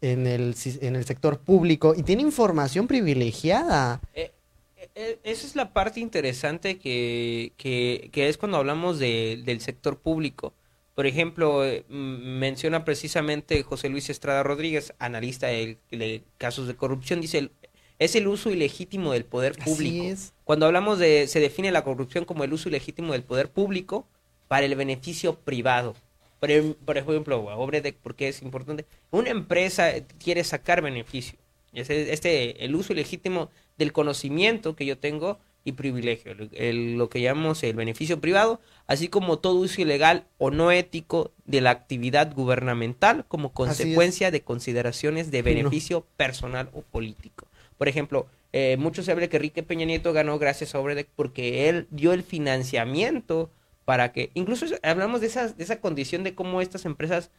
en 0.00 0.26
el, 0.26 0.56
en 0.80 0.96
el 0.96 1.04
sector 1.04 1.38
público 1.38 1.94
y 1.96 2.02
tiene 2.02 2.22
información 2.22 2.86
privilegiada. 2.86 4.00
Eh, 4.14 4.32
eh, 4.76 4.88
eh, 4.94 5.18
esa 5.22 5.46
es 5.46 5.54
la 5.54 5.72
parte 5.72 6.00
interesante 6.00 6.78
que, 6.78 7.52
que, 7.56 8.28
es 8.28 8.38
cuando 8.38 8.56
hablamos 8.56 8.98
de, 8.98 9.42
del 9.44 9.60
sector 9.60 9.98
público. 9.98 10.54
Por 10.96 11.06
ejemplo, 11.06 11.62
menciona 11.90 12.86
precisamente 12.86 13.62
José 13.62 13.90
Luis 13.90 14.08
Estrada 14.08 14.42
Rodríguez, 14.42 14.94
analista 14.98 15.48
de, 15.48 15.76
de 15.90 16.22
casos 16.38 16.66
de 16.66 16.74
corrupción, 16.74 17.20
dice, 17.20 17.50
es 17.98 18.16
el 18.16 18.26
uso 18.26 18.50
ilegítimo 18.50 19.12
del 19.12 19.26
poder 19.26 19.58
público. 19.58 20.18
Cuando 20.44 20.64
hablamos 20.64 20.98
de, 20.98 21.26
se 21.28 21.38
define 21.38 21.70
la 21.70 21.84
corrupción 21.84 22.24
como 22.24 22.44
el 22.44 22.52
uso 22.54 22.70
ilegítimo 22.70 23.12
del 23.12 23.24
poder 23.24 23.50
público 23.50 24.08
para 24.48 24.64
el 24.64 24.74
beneficio 24.74 25.34
privado. 25.34 25.94
Por, 26.40 26.50
em, 26.50 26.72
por 26.72 26.96
ejemplo, 26.96 27.44
Obredec, 27.44 27.96
porque 28.02 28.28
es 28.28 28.40
importante, 28.40 28.86
una 29.10 29.28
empresa 29.28 29.92
quiere 30.18 30.44
sacar 30.44 30.80
beneficio. 30.80 31.38
Este, 31.74 32.10
este, 32.14 32.64
el 32.64 32.74
uso 32.74 32.94
ilegítimo 32.94 33.50
del 33.76 33.92
conocimiento 33.92 34.74
que 34.74 34.86
yo 34.86 34.96
tengo 34.96 35.40
y 35.66 35.72
privilegio, 35.72 36.32
lo 36.34 37.10
que 37.10 37.20
llamamos 37.20 37.62
el 37.64 37.74
beneficio 37.74 38.20
privado, 38.20 38.60
así 38.86 39.08
como 39.08 39.40
todo 39.40 39.56
uso 39.56 39.82
ilegal 39.82 40.24
o 40.38 40.52
no 40.52 40.70
ético 40.70 41.32
de 41.44 41.60
la 41.60 41.70
actividad 41.70 42.32
gubernamental 42.32 43.24
como 43.26 43.52
consecuencia 43.52 44.30
de 44.30 44.42
consideraciones 44.42 45.32
de 45.32 45.42
beneficio 45.42 46.06
personal 46.16 46.70
o 46.72 46.82
político. 46.82 47.48
Por 47.78 47.88
ejemplo, 47.88 48.28
eh, 48.52 48.76
mucho 48.78 49.02
se 49.02 49.10
habla 49.10 49.26
que 49.26 49.38
Enrique 49.38 49.64
Peña 49.64 49.86
Nieto 49.86 50.12
ganó 50.12 50.38
gracias 50.38 50.74
a 50.74 50.78
Obredec 50.78 51.08
porque 51.16 51.68
él 51.68 51.88
dio 51.90 52.12
el 52.12 52.22
financiamiento 52.22 53.50
para 53.84 54.12
que, 54.12 54.30
incluso 54.34 54.66
hablamos 54.84 55.20
de, 55.20 55.26
esas, 55.26 55.56
de 55.56 55.64
esa 55.64 55.80
condición 55.80 56.22
de 56.22 56.36
cómo 56.36 56.60
estas 56.60 56.84
empresas, 56.84 57.32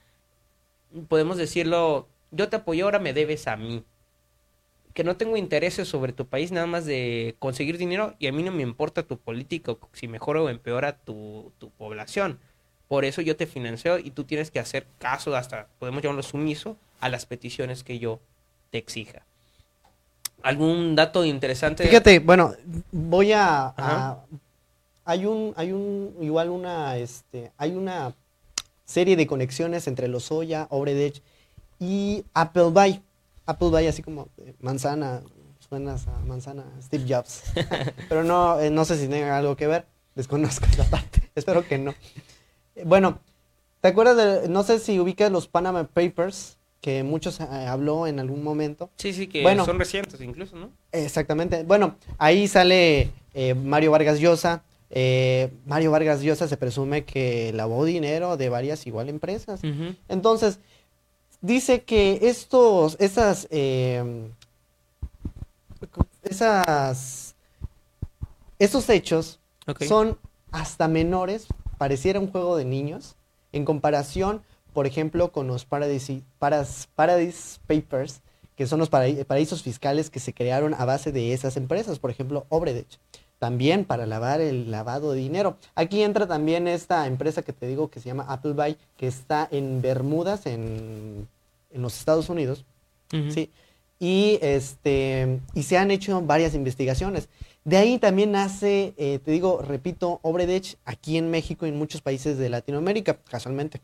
podemos 1.07 1.37
decirlo, 1.37 2.09
yo 2.31 2.49
te 2.49 2.57
apoyo, 2.57 2.83
ahora 2.83 2.99
me 2.99 3.13
debes 3.13 3.47
a 3.47 3.55
mí. 3.55 3.85
Que 4.97 5.03
no 5.03 5.15
tengo 5.15 5.37
intereses 5.37 5.87
sobre 5.87 6.11
tu 6.11 6.25
país, 6.25 6.51
nada 6.51 6.65
más 6.65 6.83
de 6.85 7.35
conseguir 7.37 7.77
dinero 7.77 8.15
y 8.17 8.25
a 8.25 8.31
mí 8.31 8.41
no 8.41 8.51
me 8.51 8.63
importa 8.63 9.03
tu 9.03 9.19
política, 9.19 9.75
si 9.93 10.07
mejora 10.07 10.41
o 10.41 10.49
empeora 10.49 10.97
tu, 10.97 11.51
tu 11.59 11.69
población. 11.69 12.39
Por 12.87 13.05
eso 13.05 13.21
yo 13.21 13.35
te 13.35 13.45
financio 13.45 13.99
y 13.99 14.09
tú 14.09 14.23
tienes 14.23 14.49
que 14.49 14.59
hacer 14.59 14.87
caso, 14.97 15.35
hasta 15.35 15.67
podemos 15.77 16.01
llamarlo 16.01 16.23
sumiso, 16.23 16.77
a 16.99 17.09
las 17.09 17.27
peticiones 17.27 17.83
que 17.83 17.99
yo 17.99 18.19
te 18.71 18.79
exija. 18.79 19.21
¿Algún 20.41 20.95
dato 20.95 21.23
interesante? 21.23 21.83
Fíjate, 21.83 22.17
bueno, 22.17 22.55
voy 22.91 23.33
a 23.33 24.17
hay 25.05 25.27
un, 25.27 25.53
hay 25.57 25.73
un, 25.73 26.15
igual 26.21 26.49
una, 26.49 26.97
este, 26.97 27.51
hay 27.59 27.75
una 27.75 28.15
serie 28.83 29.15
de 29.15 29.27
conexiones 29.27 29.85
entre 29.85 30.07
Lozoya, 30.07 30.65
Obredech 30.71 31.21
y 31.79 32.25
Appleby. 32.33 33.03
Appleby 33.47 33.87
así 33.87 34.03
como 34.03 34.29
eh, 34.37 34.53
manzana, 34.59 35.23
suenas 35.59 36.07
a 36.07 36.19
manzana, 36.19 36.65
Steve 36.81 37.05
Jobs. 37.07 37.43
Pero 38.09 38.23
no, 38.23 38.59
eh, 38.59 38.69
no 38.69 38.85
sé 38.85 38.97
si 38.97 39.07
tenga 39.07 39.37
algo 39.37 39.55
que 39.55 39.67
ver, 39.67 39.85
desconozco 40.15 40.65
esa 40.67 40.83
parte, 40.83 41.31
espero 41.35 41.67
que 41.67 41.79
no. 41.79 41.95
Bueno, 42.85 43.19
¿te 43.81 43.87
acuerdas 43.87 44.17
de, 44.43 44.49
no 44.49 44.63
sé 44.63 44.79
si 44.79 44.99
ubicas 44.99 45.31
los 45.31 45.47
Panama 45.47 45.85
Papers, 45.85 46.57
que 46.81 47.01
muchos 47.01 47.39
eh, 47.39 47.43
habló 47.43 48.05
en 48.05 48.19
algún 48.19 48.43
momento? 48.43 48.91
Sí, 48.97 49.13
sí, 49.13 49.27
que 49.27 49.43
son 49.65 49.79
recientes 49.79 50.21
incluso, 50.21 50.55
¿no? 50.55 50.69
Exactamente. 50.91 51.63
Bueno, 51.63 51.95
ahí 52.19 52.47
sale 52.47 53.09
Mario 53.55 53.91
Vargas 53.91 54.19
Llosa, 54.19 54.63
eh, 54.89 55.51
Mario 55.65 55.91
Vargas 55.91 56.21
Llosa 56.21 56.47
se 56.47 56.57
presume 56.57 57.03
que 57.03 57.51
lavó 57.53 57.83
dinero 57.85 58.37
de 58.37 58.49
varias 58.49 58.87
igual 58.87 59.09
empresas. 59.09 59.61
Entonces, 60.07 60.59
dice 61.41 61.83
que 61.83 62.19
estos, 62.23 62.97
esas, 62.99 63.47
eh, 63.51 64.29
esas, 66.23 67.35
esos 68.59 68.89
hechos 68.89 69.39
son 69.87 70.17
hasta 70.51 70.87
menores, 70.87 71.47
pareciera 71.77 72.19
un 72.19 72.31
juego 72.31 72.57
de 72.57 72.65
niños, 72.65 73.15
en 73.51 73.65
comparación, 73.65 74.41
por 74.73 74.87
ejemplo, 74.87 75.31
con 75.31 75.47
los 75.47 75.65
Paradise, 75.65 76.23
Paradise 76.39 77.59
Papers, 77.67 78.21
que 78.55 78.67
son 78.67 78.79
los 78.79 78.89
paraísos 78.89 79.61
fiscales 79.61 80.09
que 80.09 80.19
se 80.19 80.33
crearon 80.33 80.73
a 80.73 80.85
base 80.85 81.11
de 81.11 81.33
esas 81.33 81.57
empresas, 81.57 81.99
por 81.99 82.11
ejemplo, 82.11 82.45
Obredech 82.49 82.99
también 83.39 83.85
para 83.85 84.05
lavar 84.05 84.41
el 84.41 84.71
lavado 84.71 85.11
de 85.11 85.19
dinero. 85.19 85.57
Aquí 85.75 86.01
entra 86.01 86.27
también 86.27 86.67
esta 86.67 87.07
empresa 87.07 87.41
que 87.41 87.53
te 87.53 87.67
digo 87.67 87.89
que 87.89 87.99
se 87.99 88.07
llama 88.07 88.25
Appleby, 88.27 88.77
que 88.97 89.07
está 89.07 89.47
en 89.51 89.81
Bermudas, 89.81 90.45
en, 90.45 91.27
los 91.73 91.97
Estados 91.99 92.29
Unidos. 92.29 92.65
¿sí? 93.11 93.51
Y, 93.99 94.39
este, 94.41 95.39
y 95.53 95.63
se 95.63 95.77
han 95.77 95.91
hecho 95.91 96.21
varias 96.21 96.55
investigaciones. 96.55 97.29
De 97.63 97.77
ahí 97.77 97.99
también 97.99 98.31
nace, 98.31 98.93
eh, 98.97 99.19
te 99.23 99.31
digo, 99.31 99.61
repito, 99.61 100.19
Obredech 100.23 100.77
aquí 100.85 101.17
en 101.17 101.29
México 101.29 101.65
y 101.65 101.69
en 101.69 101.77
muchos 101.77 102.01
países 102.01 102.37
de 102.37 102.49
Latinoamérica, 102.49 103.17
casualmente. 103.29 103.81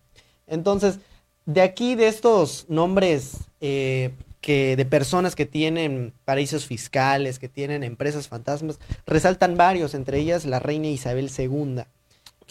Entonces, 0.48 1.00
de 1.46 1.62
aquí, 1.62 1.96
de 1.96 2.08
estos 2.08 2.66
nombres 2.70 3.40
eh, 3.60 4.12
que 4.44 4.76
de 4.76 4.84
personas 4.84 5.38
que 5.38 5.46
tienen 5.46 6.14
paraísos 6.26 6.66
fiscales, 6.66 7.40
que 7.40 7.48
tienen 7.48 7.82
empresas 7.82 8.28
fantasmas, 8.28 8.78
resaltan 9.08 9.56
varios, 9.56 9.94
entre 9.94 10.20
ellas 10.20 10.44
la 10.44 10.60
reina 10.60 10.88
Isabel 10.88 11.32
II. 11.36 11.84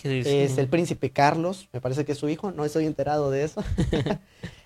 Es 0.02 0.56
el 0.56 0.68
príncipe 0.68 1.10
Carlos, 1.10 1.68
me 1.70 1.82
parece 1.82 2.06
que 2.06 2.12
es 2.12 2.18
su 2.18 2.30
hijo, 2.30 2.50
no 2.50 2.64
estoy 2.64 2.86
enterado 2.86 3.30
de 3.30 3.44
eso. 3.44 3.62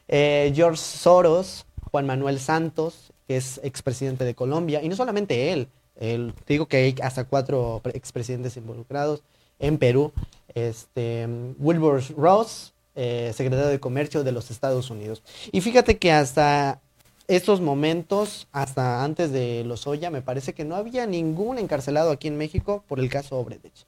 Eh, 0.08 0.52
George 0.54 0.80
Soros, 0.80 1.66
Juan 1.90 2.06
Manuel 2.06 2.38
Santos, 2.38 3.12
que 3.26 3.36
es 3.36 3.58
expresidente 3.64 4.24
de 4.24 4.36
Colombia, 4.36 4.80
y 4.80 4.88
no 4.88 4.94
solamente 4.94 5.52
él, 5.52 5.68
te 5.96 6.32
digo 6.46 6.66
que 6.68 6.76
hay 6.76 6.94
hasta 7.02 7.24
cuatro 7.24 7.82
expresidentes 7.92 8.56
involucrados 8.56 9.24
en 9.58 9.78
Perú. 9.78 10.12
Este, 10.54 11.26
Wilbur 11.58 12.04
Ross, 12.16 12.72
eh, 12.94 13.32
secretario 13.34 13.66
de 13.66 13.80
Comercio 13.80 14.22
de 14.22 14.30
los 14.30 14.52
Estados 14.52 14.90
Unidos. 14.90 15.24
Y 15.50 15.60
fíjate 15.60 15.98
que 15.98 16.12
hasta 16.12 16.80
estos 17.28 17.60
momentos, 17.60 18.48
hasta 18.52 19.02
antes 19.02 19.32
de 19.32 19.64
los 19.64 19.86
Oya, 19.86 20.10
me 20.10 20.22
parece 20.22 20.54
que 20.54 20.64
no 20.64 20.76
había 20.76 21.06
ningún 21.06 21.58
encarcelado 21.58 22.10
aquí 22.10 22.28
en 22.28 22.36
México 22.36 22.84
por 22.86 23.00
el 23.00 23.08
caso 23.08 23.36
Obredech. 23.38 23.86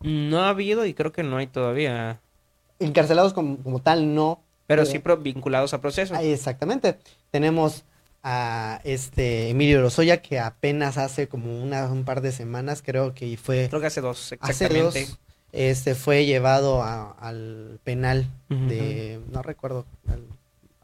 No 0.00 0.40
ha 0.40 0.50
habido 0.50 0.84
y 0.84 0.94
creo 0.94 1.12
que 1.12 1.22
no 1.22 1.36
hay 1.36 1.46
todavía. 1.46 2.20
Encarcelados 2.78 3.32
como, 3.32 3.80
tal, 3.80 4.14
no. 4.14 4.40
Pero, 4.66 4.84
sí 4.84 5.00
vinculados 5.20 5.72
a 5.74 5.80
procesos. 5.80 6.18
Exactamente. 6.20 6.98
Tenemos 7.30 7.84
a 8.22 8.80
este 8.84 9.50
Emilio 9.50 9.80
Lozoya 9.80 10.20
que 10.20 10.38
apenas 10.38 10.98
hace 10.98 11.28
como 11.28 11.62
una, 11.62 11.86
un 11.86 12.04
par 12.04 12.20
de 12.20 12.32
semanas, 12.32 12.82
creo 12.84 13.14
que 13.14 13.36
fue... 13.36 13.68
Creo 13.68 13.80
que 13.80 13.86
hace 13.86 14.00
dos, 14.00 14.32
exactamente. 14.32 14.88
Hace 14.88 15.06
dos, 15.06 15.18
este 15.52 15.94
fue 15.94 16.26
llevado 16.26 16.82
al 16.82 17.80
penal 17.84 18.26
de... 18.48 19.20
No 19.32 19.42
recuerdo. 19.42 19.86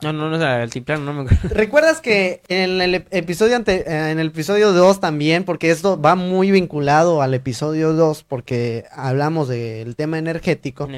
No, 0.05 0.12
no, 0.12 0.29
no, 0.29 0.37
el 0.37 0.43
Altiplano, 0.43 1.03
no 1.03 1.12
me 1.14 1.23
acuerdo. 1.23 1.49
¿Recuerdas 1.55 2.03
que 2.03 2.43
en 2.49 2.83
el 2.83 2.95
episodio 2.95 3.57
ante, 3.57 3.90
en 4.11 4.19
el 4.19 4.27
episodio 4.27 4.73
2 4.73 5.01
también, 5.01 5.45
porque 5.45 5.71
esto 5.71 5.99
va 5.99 6.14
muy 6.14 6.51
vinculado 6.51 7.23
al 7.23 7.33
episodio 7.33 7.95
2, 7.95 8.25
porque 8.25 8.85
hablamos 8.93 9.49
del 9.49 9.97
tema 9.97 10.19
energético. 10.19 10.88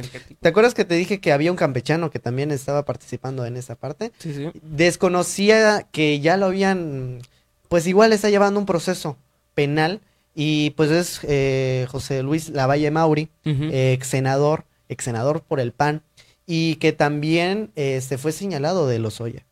¿Te 0.41 0.49
acuerdas 0.49 0.75
que 0.75 0.85
te 0.85 0.97
dije 0.97 1.21
que 1.21 1.33
había 1.33 1.53
un 1.53 1.57
campechano 1.57 2.11
que 2.11 2.19
también 2.19 2.51
estaba 2.51 2.85
participando 2.85 3.47
en 3.47 3.57
esa 3.57 3.77
parte? 3.77 4.11
Sí, 4.19 4.35
sí. 4.35 4.51
Desconocía 4.63 5.87
que 5.93 6.19
ya 6.19 6.37
lo 6.37 6.47
habían, 6.47 7.21
pues 7.69 7.87
igual 7.87 8.13
está 8.13 8.29
llevando 8.29 8.59
un 8.59 8.67
proceso 8.67 9.17
penal 9.55 10.01
y 10.35 10.71
pues 10.71 10.91
es 10.91 11.21
eh, 11.23 11.87
José 11.89 12.25
Luis 12.25 12.49
Lavalle 12.49 12.91
Mauri, 12.91 13.29
ex 13.45 14.09
senador, 14.09 14.65
ex 14.89 15.05
senador 15.05 15.43
por 15.43 15.61
el 15.61 15.71
PAN 15.71 16.03
y 16.47 16.77
que 16.77 16.93
también 16.93 17.73
se 17.75 17.97
este, 17.97 18.19
fue 18.19 18.33
señalado 18.33 18.87
de 18.87 18.99
Lozoya. 18.99 19.45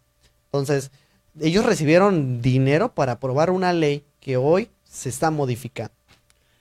Entonces, 0.46 0.92
ellos 1.40 1.66
recibieron 1.66 2.40
dinero 2.40 2.94
para 2.94 3.12
aprobar 3.12 3.50
una 3.50 3.72
ley 3.72 4.04
que 4.20 4.36
hoy 4.36 4.70
se 4.84 5.08
está 5.08 5.30
modificando. 5.30 5.94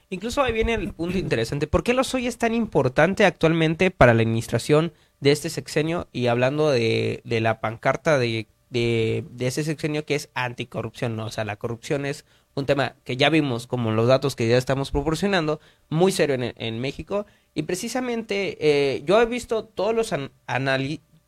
Incluso 0.10 0.42
ahí 0.44 0.54
viene 0.54 0.74
el 0.74 0.94
punto 0.94 1.18
interesante. 1.18 1.68
¿Por 1.68 1.84
qué 1.84 1.94
Lozoya 1.94 2.30
es 2.30 2.38
tan 2.38 2.54
importante 2.54 3.26
actualmente 3.26 3.92
para 3.92 4.14
la 4.14 4.22
administración 4.22 4.94
de 5.20 5.32
este 5.32 5.50
sexenio? 5.50 6.08
Y 6.12 6.28
hablando 6.28 6.70
de, 6.70 7.22
de 7.24 7.42
la 7.42 7.60
pancarta 7.60 8.20
de, 8.20 8.48
de, 8.70 9.26
de, 9.32 9.48
ese 9.48 9.64
sexenio 9.64 10.06
que 10.06 10.16
es 10.16 10.30
anticorrupción, 10.34 11.16
¿no? 11.16 11.26
O 11.26 11.32
sea, 11.32 11.46
la 11.46 11.56
corrupción 11.56 12.06
es 12.06 12.26
un 12.56 12.66
tema 12.66 12.96
que 13.04 13.18
ya 13.18 13.30
vimos, 13.30 13.68
como 13.68 13.92
los 13.92 14.08
datos 14.08 14.36
que 14.36 14.48
ya 14.48 14.58
estamos 14.58 14.92
proporcionando, 14.92 15.60
muy 15.90 16.12
serio 16.12 16.38
en, 16.40 16.80
México. 16.80 17.26
Y 17.54 17.64
precisamente 17.64 18.58
eh, 18.60 19.02
yo 19.06 19.22
he 19.22 19.26
visto 19.26 19.66
todos 19.66 19.96
los 19.96 20.14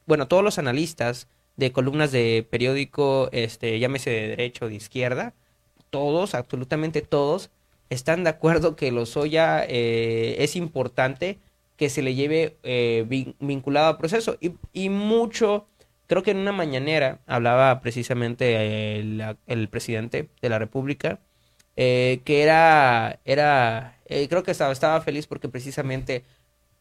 bueno, 0.05 0.27
todos 0.27 0.43
los 0.43 0.59
analistas 0.59 1.27
de 1.57 1.71
columnas 1.71 2.11
de 2.11 2.45
periódico, 2.49 3.29
este, 3.31 3.79
llámese 3.79 4.09
de 4.09 4.27
derecho 4.29 4.65
o 4.65 4.69
de 4.69 4.75
izquierda, 4.75 5.33
todos, 5.89 6.35
absolutamente 6.35 7.01
todos, 7.01 7.49
están 7.89 8.23
de 8.23 8.29
acuerdo 8.29 8.75
que 8.75 8.91
Lozoya 8.91 9.63
eh, 9.67 10.35
es 10.39 10.55
importante 10.55 11.39
que 11.77 11.89
se 11.89 12.01
le 12.01 12.15
lleve 12.15 12.57
eh, 12.63 13.05
vinculado 13.39 13.87
al 13.87 13.97
proceso. 13.97 14.37
Y, 14.39 14.53
y, 14.73 14.89
mucho, 14.89 15.67
creo 16.07 16.23
que 16.23 16.31
en 16.31 16.37
una 16.37 16.51
mañanera 16.51 17.19
hablaba 17.25 17.81
precisamente 17.81 18.99
el, 18.99 19.69
presidente 19.69 20.29
de 20.41 20.49
la 20.49 20.59
República, 20.59 21.19
eh, 21.75 22.21
que 22.25 22.41
era, 22.43 23.19
era 23.25 23.97
eh, 24.05 24.27
creo 24.27 24.43
que 24.43 24.51
estaba, 24.51 24.71
estaba 24.71 25.01
feliz 25.01 25.27
porque 25.27 25.49
precisamente 25.49 26.23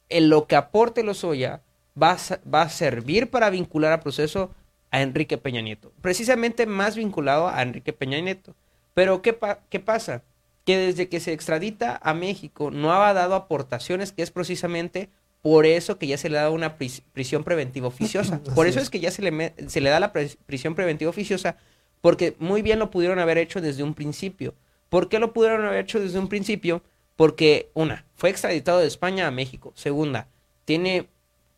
en 0.08 0.28
lo 0.28 0.46
que 0.46 0.56
aporte 0.56 1.02
Lozoya 1.02 1.62
va 2.00 2.16
va 2.52 2.62
a 2.62 2.68
servir 2.68 3.30
para 3.30 3.50
vincular 3.50 3.92
al 3.92 4.00
proceso 4.00 4.50
a 4.90 5.02
Enrique 5.02 5.38
Peña 5.38 5.60
Nieto. 5.60 5.92
Precisamente 6.00 6.66
más 6.66 6.94
vinculado 6.94 7.48
a 7.48 7.62
Enrique 7.62 7.92
Peña 7.92 8.20
Nieto. 8.20 8.54
Pero 8.94 9.22
¿qué, 9.22 9.36
qué 9.68 9.80
pasa? 9.80 10.22
Que 10.64 10.78
desde 10.78 11.08
que 11.08 11.18
se 11.18 11.32
extradita 11.32 11.98
a 12.00 12.14
México 12.14 12.70
no 12.70 12.92
ha 12.92 13.12
dado 13.12 13.34
aportaciones, 13.34 14.12
que 14.12 14.22
es 14.22 14.30
precisamente 14.30 15.10
por 15.44 15.66
eso 15.66 15.98
que 15.98 16.06
ya 16.06 16.16
se 16.16 16.30
le 16.30 16.38
da 16.38 16.48
una 16.48 16.78
prisión 16.78 17.44
preventiva 17.44 17.86
oficiosa. 17.86 18.40
Por 18.54 18.66
eso 18.66 18.80
es 18.80 18.88
que 18.88 18.98
ya 18.98 19.10
se 19.10 19.20
le, 19.20 19.52
se 19.68 19.82
le 19.82 19.90
da 19.90 20.00
la 20.00 20.10
prisión 20.10 20.74
preventiva 20.74 21.10
oficiosa, 21.10 21.58
porque 22.00 22.34
muy 22.38 22.62
bien 22.62 22.78
lo 22.78 22.90
pudieron 22.90 23.18
haber 23.18 23.36
hecho 23.36 23.60
desde 23.60 23.82
un 23.82 23.92
principio. 23.92 24.54
¿Por 24.88 25.10
qué 25.10 25.18
lo 25.18 25.34
pudieron 25.34 25.66
haber 25.66 25.84
hecho 25.84 26.00
desde 26.00 26.18
un 26.18 26.30
principio? 26.30 26.82
Porque, 27.14 27.68
una, 27.74 28.06
fue 28.14 28.30
extraditado 28.30 28.78
de 28.78 28.86
España 28.86 29.26
a 29.26 29.30
México. 29.30 29.74
Segunda, 29.76 30.28
tiene 30.64 31.08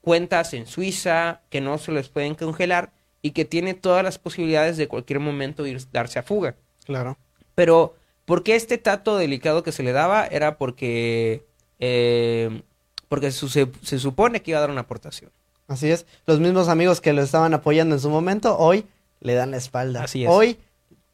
cuentas 0.01 0.53
en 0.53 0.66
Suiza 0.66 1.42
que 1.49 1.61
no 1.61 1.79
se 1.79 1.92
les 1.92 2.09
pueden 2.09 2.35
congelar 2.35 2.90
y 3.22 3.31
que 3.31 3.44
tiene 3.44 3.75
todas 3.75 4.03
las 4.03 4.18
posibilidades 4.18 4.77
de 4.77 4.88
cualquier 4.88 5.20
momento 5.20 5.64
ir, 5.64 5.81
darse 5.92 6.18
a 6.18 6.25
fuga. 6.25 6.57
Claro. 6.87 7.18
Pero, 7.55 7.94
¿por 8.25 8.42
qué 8.42 8.57
este 8.57 8.79
tato 8.79 9.16
delicado 9.16 9.62
que 9.62 9.70
se 9.70 9.85
le 9.85 9.92
daba? 9.92 10.27
Era 10.27 10.59
porque, 10.59 11.46
eh, 11.79 12.62
porque 13.09 13.31
se, 13.31 13.69
se, 13.83 13.99
supone 13.99 14.42
que 14.42 14.51
iba 14.53 14.59
a 14.59 14.62
dar 14.62 14.71
una 14.71 14.83
aportación. 14.83 15.31
Así 15.69 15.90
es. 15.90 16.07
Los 16.27 16.40
mismos 16.40 16.69
amigos 16.69 17.01
que 17.01 17.12
lo 17.12 17.23
estaban 17.23 17.55
apoyando 17.55 17.95
en 17.95 18.01
su 18.01 18.11
momento, 18.11 18.57
hoy 18.59 18.87
le 19.21 19.35
dan 19.35 19.51
la 19.51 19.57
espalda. 19.57 20.05
Así 20.05 20.25
es. 20.25 20.31
Hoy 20.31 20.59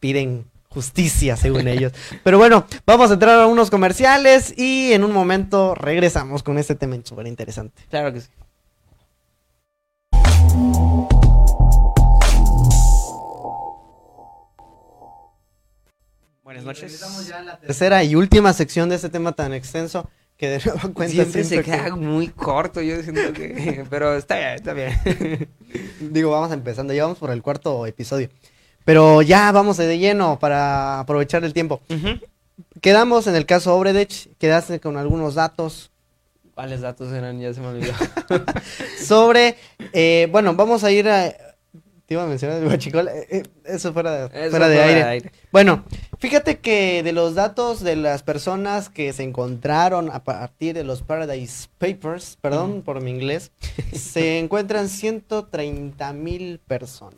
piden 0.00 0.46
justicia, 0.68 1.36
según 1.36 1.68
ellos. 1.68 1.92
Pero 2.24 2.38
bueno, 2.38 2.66
vamos 2.86 3.10
a 3.10 3.14
entrar 3.14 3.40
a 3.40 3.46
unos 3.46 3.70
comerciales 3.70 4.56
y 4.56 4.92
en 4.92 5.04
un 5.04 5.12
momento 5.12 5.74
regresamos 5.74 6.42
con 6.42 6.58
este 6.58 6.74
tema 6.74 6.96
súper 7.04 7.26
interesante. 7.26 7.82
Claro 7.90 8.12
que 8.12 8.20
sí. 8.20 8.28
Buenas 16.42 16.64
noches. 16.64 16.92
Estamos 16.92 17.26
ya 17.26 17.38
en 17.38 17.46
la 17.46 17.58
tercera 17.58 18.04
y 18.04 18.14
última 18.14 18.52
sección 18.52 18.88
de 18.88 18.96
este 18.96 19.08
tema 19.08 19.32
tan 19.32 19.54
extenso 19.54 20.08
que 20.42 20.48
de 20.48 20.58
nuevo 20.64 20.92
cuenta 20.92 21.14
siempre, 21.14 21.44
se 21.44 21.62
queda 21.62 21.94
muy 21.94 22.26
corto, 22.26 22.82
yo 22.82 23.00
siento 23.00 23.32
que... 23.32 23.86
Pero 23.90 24.16
está 24.16 24.36
bien, 24.36 24.54
está 24.54 24.72
bien. 24.72 25.48
Digo, 26.00 26.32
vamos 26.32 26.50
empezando, 26.50 26.92
ya 26.92 27.04
vamos 27.04 27.18
por 27.18 27.30
el 27.30 27.40
cuarto 27.42 27.86
episodio. 27.86 28.28
Pero 28.84 29.22
ya 29.22 29.52
vamos 29.52 29.76
de 29.76 29.96
lleno 29.96 30.40
para 30.40 30.98
aprovechar 30.98 31.44
el 31.44 31.52
tiempo. 31.52 31.80
Quedamos 32.80 33.28
en 33.28 33.36
el 33.36 33.46
caso 33.46 33.76
Obredech, 33.76 34.36
quedaste 34.38 34.80
con 34.80 34.96
algunos 34.96 35.36
datos. 35.36 35.92
¿Cuáles 36.56 36.80
datos 36.80 37.12
eran? 37.12 37.38
Ya 37.38 37.54
se 37.54 37.60
me 37.60 37.68
olvidó. 37.68 37.92
Sobre, 39.00 39.54
eh, 39.92 40.26
bueno, 40.32 40.56
vamos 40.56 40.82
a 40.82 40.90
ir 40.90 41.08
a... 41.08 41.32
Te 42.12 42.14
iba 42.14 42.24
a 42.24 42.26
mencionar 42.26 42.58
el 42.58 42.68
guachicol, 42.68 43.08
eh, 43.08 43.26
eh, 43.30 43.42
eso 43.64 43.94
fuera, 43.94 44.28
de, 44.28 44.50
fuera 44.50 44.68
de, 44.68 44.82
aire. 44.82 45.32
Bueno, 45.50 45.86
fíjate 46.18 46.58
que 46.58 47.02
de 47.02 47.12
los 47.12 47.34
datos 47.34 47.82
de 47.82 47.96
las 47.96 48.22
personas 48.22 48.90
que 48.90 49.14
se 49.14 49.22
encontraron 49.22 50.10
a 50.10 50.22
partir 50.22 50.74
de 50.74 50.84
los 50.84 51.00
Paradise 51.00 51.68
Papers, 51.78 52.36
perdón 52.38 52.82
por 52.82 53.00
mi 53.00 53.10
inglés, 53.10 53.50
se 53.94 54.38
encuentran 54.40 54.90
130 54.90 56.12
mil 56.12 56.58
personas. 56.58 57.16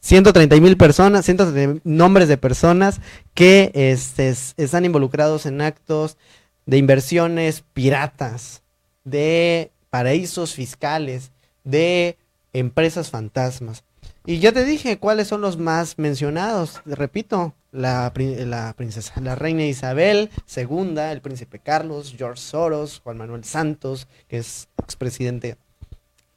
130 0.00 0.56
mil 0.56 0.76
personas, 0.76 1.24
130 1.24 1.82
nombres 1.84 2.26
de 2.26 2.38
personas 2.38 3.00
que 3.32 3.70
este, 3.74 4.34
están 4.56 4.84
involucrados 4.84 5.46
en 5.46 5.60
actos 5.60 6.16
de 6.66 6.78
inversiones 6.78 7.62
piratas, 7.72 8.64
de 9.04 9.70
paraísos 9.88 10.52
fiscales, 10.52 11.30
de 11.62 12.18
empresas 12.52 13.10
fantasmas. 13.10 13.84
Y 14.24 14.38
ya 14.38 14.52
te 14.52 14.64
dije 14.64 14.98
cuáles 14.98 15.28
son 15.28 15.40
los 15.40 15.58
más 15.58 15.98
mencionados. 15.98 16.80
Repito, 16.84 17.54
la, 17.72 18.12
la, 18.14 18.72
princesa, 18.74 19.20
la 19.20 19.34
reina 19.34 19.64
Isabel 19.64 20.30
II, 20.54 20.94
el 20.98 21.20
príncipe 21.20 21.58
Carlos, 21.58 22.14
George 22.16 22.40
Soros, 22.40 23.00
Juan 23.02 23.18
Manuel 23.18 23.44
Santos, 23.44 24.06
que 24.28 24.38
es 24.38 24.68
expresidente 24.82 25.56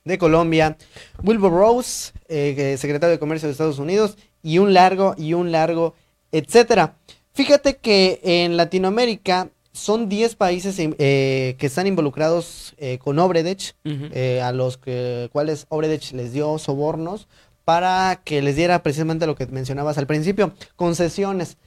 de 0.04 0.18
Colombia, 0.18 0.78
Wilbur 1.24 1.52
Rose, 1.52 2.14
eh, 2.28 2.76
secretario 2.80 3.12
de 3.12 3.20
Comercio 3.20 3.48
de 3.48 3.52
Estados 3.52 3.80
Unidos, 3.80 4.18
y 4.42 4.60
un 4.60 4.74
largo, 4.74 5.16
y 5.18 5.34
un 5.34 5.52
largo, 5.52 5.96
etcétera. 6.32 6.96
Fíjate 7.34 7.78
que 7.78 8.22
en 8.24 8.56
Latinoamérica 8.56 9.50
son 9.76 10.10
10 10.10 10.36
países 10.36 10.76
eh, 10.80 11.56
que 11.58 11.66
están 11.66 11.88
involucrados 11.88 12.74
eh, 12.78 12.98
con 12.98 13.20
Obredech, 13.20 13.76
a 14.42 14.52
los 14.52 14.78
que, 14.78 15.30
cuales 15.32 15.66
Obredech 15.70 16.12
les 16.14 16.34
dio 16.34 16.58
sobornos 16.58 17.28
para 17.64 18.22
que 18.24 18.42
les 18.42 18.56
diera 18.56 18.82
precisamente 18.82 19.28
lo 19.28 19.36
que 19.36 19.46
mencionabas 19.48 19.98
al 19.98 20.08
principio, 20.08 20.54
concesiones. 20.76 21.58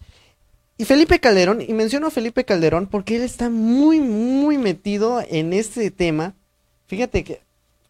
Y 0.77 0.85
Felipe 0.85 1.19
Calderón, 1.19 1.61
y 1.61 1.73
menciono 1.75 2.07
a 2.07 2.11
Felipe 2.11 2.45
Calderón 2.45 2.87
porque 2.87 3.17
él 3.17 3.23
está 3.23 3.51
muy, 3.51 4.01
muy 4.01 4.59
metido 4.59 5.23
en 5.29 5.53
este 5.53 5.91
tema. 5.91 6.35
Fíjate 6.87 7.25
que 7.25 7.41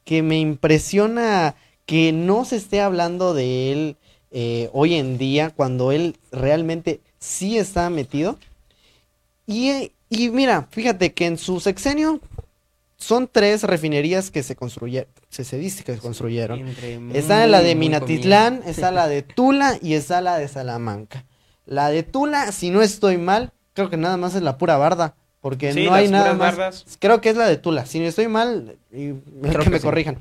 que 0.08 0.22
me 0.22 0.38
impresiona 0.38 1.54
que 1.84 2.12
no 2.14 2.46
se 2.46 2.56
esté 2.56 2.80
hablando 2.80 3.34
de 3.34 3.72
él 3.72 3.96
eh, 4.30 4.70
hoy 4.72 4.94
en 4.94 5.18
día 5.18 5.50
cuando 5.50 5.92
él 5.92 6.16
realmente 6.32 7.02
sí 7.18 7.58
está 7.58 7.90
metido. 7.90 8.38
Y, 9.46 9.92
y, 10.10 10.30
mira, 10.30 10.66
fíjate 10.70 11.12
que 11.12 11.26
en 11.26 11.38
su 11.38 11.60
sexenio 11.60 12.20
son 12.96 13.28
tres 13.30 13.62
refinerías 13.62 14.30
que 14.30 14.42
se 14.42 14.56
construyeron, 14.56 15.08
se, 15.28 15.44
se 15.44 15.56
dice 15.56 15.84
que 15.84 15.94
se 15.94 16.00
construyeron. 16.00 16.66
está 17.14 17.46
la 17.46 17.62
de 17.62 17.74
Minatitlán, 17.74 18.62
está 18.66 18.90
la 18.90 19.06
de 19.06 19.22
Tula 19.22 19.78
y 19.80 19.94
está 19.94 20.20
la 20.20 20.38
de 20.38 20.48
Salamanca. 20.48 21.24
La 21.64 21.90
de 21.90 22.02
Tula, 22.02 22.50
si 22.50 22.70
no 22.70 22.82
estoy 22.82 23.18
mal, 23.18 23.52
creo 23.74 23.90
que 23.90 23.96
nada 23.96 24.16
más 24.16 24.34
es 24.34 24.42
la 24.42 24.58
pura 24.58 24.76
barda. 24.76 25.14
Porque 25.40 25.72
no 25.72 25.94
hay 25.94 26.08
nada 26.08 26.34
más. 26.34 26.84
Creo 26.98 27.20
que 27.20 27.30
es 27.30 27.36
la 27.36 27.46
de 27.46 27.56
Tula. 27.56 27.86
Si 27.86 28.00
no 28.00 28.06
estoy 28.06 28.26
mal, 28.26 28.76
y 28.90 29.12
creo 29.42 29.62
que, 29.62 29.70
me 29.70 29.80
corrijan. 29.80 30.18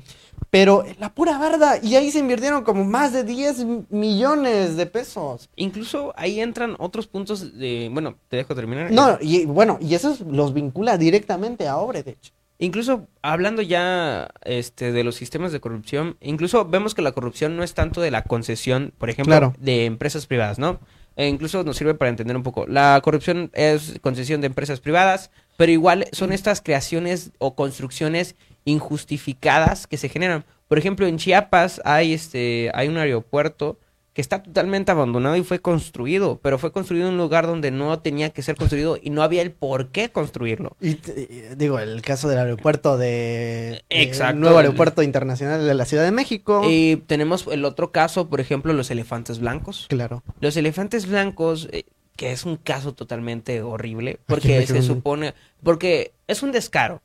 Pero 0.50 0.84
la 0.98 1.12
pura 1.12 1.36
barda, 1.36 1.78
y 1.82 1.94
ahí 1.96 2.10
se 2.10 2.20
invirtieron 2.20 2.64
como 2.64 2.84
más 2.84 3.12
de 3.12 3.22
10 3.22 3.90
millones 3.90 4.76
de 4.76 4.86
pesos. 4.86 5.50
Incluso 5.56 6.14
ahí 6.16 6.40
entran 6.40 6.74
otros 6.78 7.06
puntos 7.06 7.58
de. 7.58 7.90
Bueno, 7.92 8.16
te 8.28 8.38
dejo 8.38 8.54
terminar. 8.54 8.90
No, 8.90 9.18
y 9.20 9.44
bueno, 9.44 9.78
y 9.80 9.94
eso 9.94 10.16
los 10.26 10.54
vincula 10.54 10.96
directamente 10.96 11.68
a 11.68 11.76
Obredech. 11.76 12.32
Incluso 12.60 13.06
hablando 13.22 13.62
ya 13.62 14.30
este, 14.42 14.90
de 14.90 15.04
los 15.04 15.14
sistemas 15.14 15.52
de 15.52 15.60
corrupción, 15.60 16.16
incluso 16.20 16.64
vemos 16.64 16.94
que 16.94 17.02
la 17.02 17.12
corrupción 17.12 17.56
no 17.56 17.62
es 17.62 17.74
tanto 17.74 18.00
de 18.00 18.10
la 18.10 18.24
concesión, 18.24 18.92
por 18.98 19.10
ejemplo, 19.10 19.54
de 19.58 19.84
empresas 19.84 20.26
privadas, 20.26 20.58
¿no? 20.58 20.80
E 21.14 21.28
incluso 21.28 21.62
nos 21.62 21.76
sirve 21.76 21.94
para 21.94 22.10
entender 22.10 22.36
un 22.36 22.42
poco. 22.42 22.66
La 22.66 23.00
corrupción 23.02 23.50
es 23.54 23.98
concesión 24.00 24.40
de 24.40 24.48
empresas 24.48 24.80
privadas, 24.80 25.30
pero 25.56 25.70
igual 25.70 26.06
son 26.12 26.32
estas 26.32 26.60
creaciones 26.60 27.30
o 27.38 27.54
construcciones 27.54 28.34
injustificadas 28.68 29.86
que 29.86 29.96
se 29.96 30.08
generan. 30.08 30.44
Por 30.68 30.78
ejemplo, 30.78 31.06
en 31.06 31.16
Chiapas 31.18 31.80
hay 31.84 32.12
este 32.12 32.70
hay 32.74 32.88
un 32.88 32.98
aeropuerto 32.98 33.78
que 34.12 34.20
está 34.22 34.42
totalmente 34.42 34.90
abandonado 34.90 35.36
y 35.36 35.44
fue 35.44 35.60
construido, 35.60 36.40
pero 36.42 36.58
fue 36.58 36.72
construido 36.72 37.06
en 37.06 37.12
un 37.14 37.18
lugar 37.18 37.46
donde 37.46 37.70
no 37.70 38.00
tenía 38.00 38.30
que 38.30 38.42
ser 38.42 38.56
construido 38.56 38.98
y 39.00 39.10
no 39.10 39.22
había 39.22 39.42
el 39.42 39.52
por 39.52 39.90
qué 39.92 40.10
construirlo. 40.10 40.76
Y 40.80 40.94
t- 40.94 41.54
digo, 41.56 41.78
el 41.78 42.02
caso 42.02 42.28
del 42.28 42.38
aeropuerto 42.40 42.98
de, 42.98 43.84
Exacto. 43.90 44.40
nuevo 44.40 44.58
aeropuerto 44.58 45.04
internacional 45.04 45.64
de 45.64 45.72
la 45.74 45.84
Ciudad 45.84 46.02
de 46.02 46.10
México. 46.10 46.62
Y 46.68 46.96
tenemos 47.06 47.46
el 47.48 47.64
otro 47.64 47.92
caso, 47.92 48.28
por 48.28 48.40
ejemplo, 48.40 48.72
los 48.72 48.90
elefantes 48.90 49.38
blancos. 49.38 49.86
Claro. 49.88 50.24
Los 50.40 50.56
elefantes 50.56 51.06
blancos, 51.06 51.68
eh, 51.70 51.84
que 52.16 52.32
es 52.32 52.44
un 52.44 52.56
caso 52.56 52.94
totalmente 52.94 53.62
horrible, 53.62 54.18
porque 54.26 54.66
se 54.66 54.82
supone, 54.82 55.34
porque 55.62 56.10
es 56.26 56.42
un 56.42 56.50
descaro. 56.50 57.02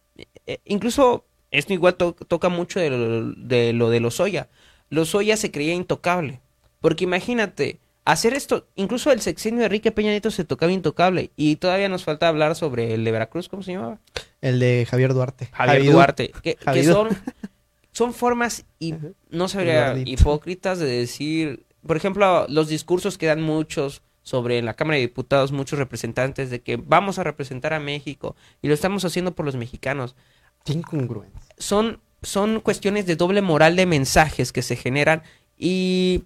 Eh, 0.48 0.58
incluso 0.66 1.26
esto 1.54 1.72
igual 1.74 1.96
to- 1.96 2.14
toca 2.28 2.50
mucho 2.50 2.80
de 2.82 2.90
lo, 2.90 3.32
de 3.32 3.72
lo 3.74 3.90
de 3.90 4.00
Lozoya. 4.02 4.50
Lozoya 4.90 5.38
se 5.38 5.52
creía 5.52 5.74
intocable, 5.74 6.42
porque 6.82 7.06
imagínate, 7.06 7.80
hacer 8.06 8.34
esto, 8.34 8.68
incluso 8.76 9.12
el 9.12 9.22
sexenio 9.22 9.60
de 9.62 9.66
Enrique 9.68 9.92
Peña 9.92 10.10
Nieto 10.12 10.30
se 10.32 10.44
tocaba 10.44 10.72
intocable, 10.72 11.32
y 11.38 11.56
todavía 11.56 11.88
nos 11.90 12.04
falta 12.04 12.28
hablar 12.28 12.56
sobre 12.56 12.94
el 12.94 13.04
de 13.06 13.12
Veracruz, 13.12 13.48
¿cómo 13.50 13.64
se 13.64 13.72
llamaba? 13.74 14.00
El 14.42 14.60
de 14.60 14.86
Javier 14.90 15.14
Duarte. 15.14 15.48
Javier. 15.54 15.92
Duarte, 15.94 16.32
que, 16.44 16.56
que 16.56 16.84
son, 16.84 17.08
son 17.92 18.14
formas 18.14 18.66
y 18.80 18.96
no 19.30 19.48
sabría 19.48 19.96
hipócritas 20.06 20.80
de 20.80 20.86
decir, 20.88 21.66
por 21.88 21.96
ejemplo, 21.98 22.46
los 22.50 22.68
discursos 22.68 23.18
que 23.18 23.28
dan 23.28 23.42
muchos 23.42 24.02
sobre 24.22 24.58
en 24.58 24.66
la 24.66 24.74
Cámara 24.74 24.96
de 24.96 25.02
Diputados, 25.02 25.52
muchos 25.52 25.78
representantes 25.80 26.50
de 26.50 26.62
que 26.62 26.78
vamos 26.78 27.20
a 27.20 27.24
representar 27.24 27.74
a 27.74 27.80
México 27.80 28.36
y 28.62 28.68
lo 28.70 28.74
estamos 28.74 29.04
haciendo 29.06 29.34
por 29.36 29.46
los 29.46 29.56
mexicanos. 29.58 30.16
Qué 30.64 30.74
incongruencia. 30.74 31.40
Son, 31.58 32.00
son 32.22 32.60
cuestiones 32.60 33.06
de 33.06 33.16
doble 33.16 33.42
moral 33.42 33.76
de 33.76 33.86
mensajes 33.86 34.52
que 34.52 34.62
se 34.62 34.76
generan 34.76 35.24
y 35.58 36.24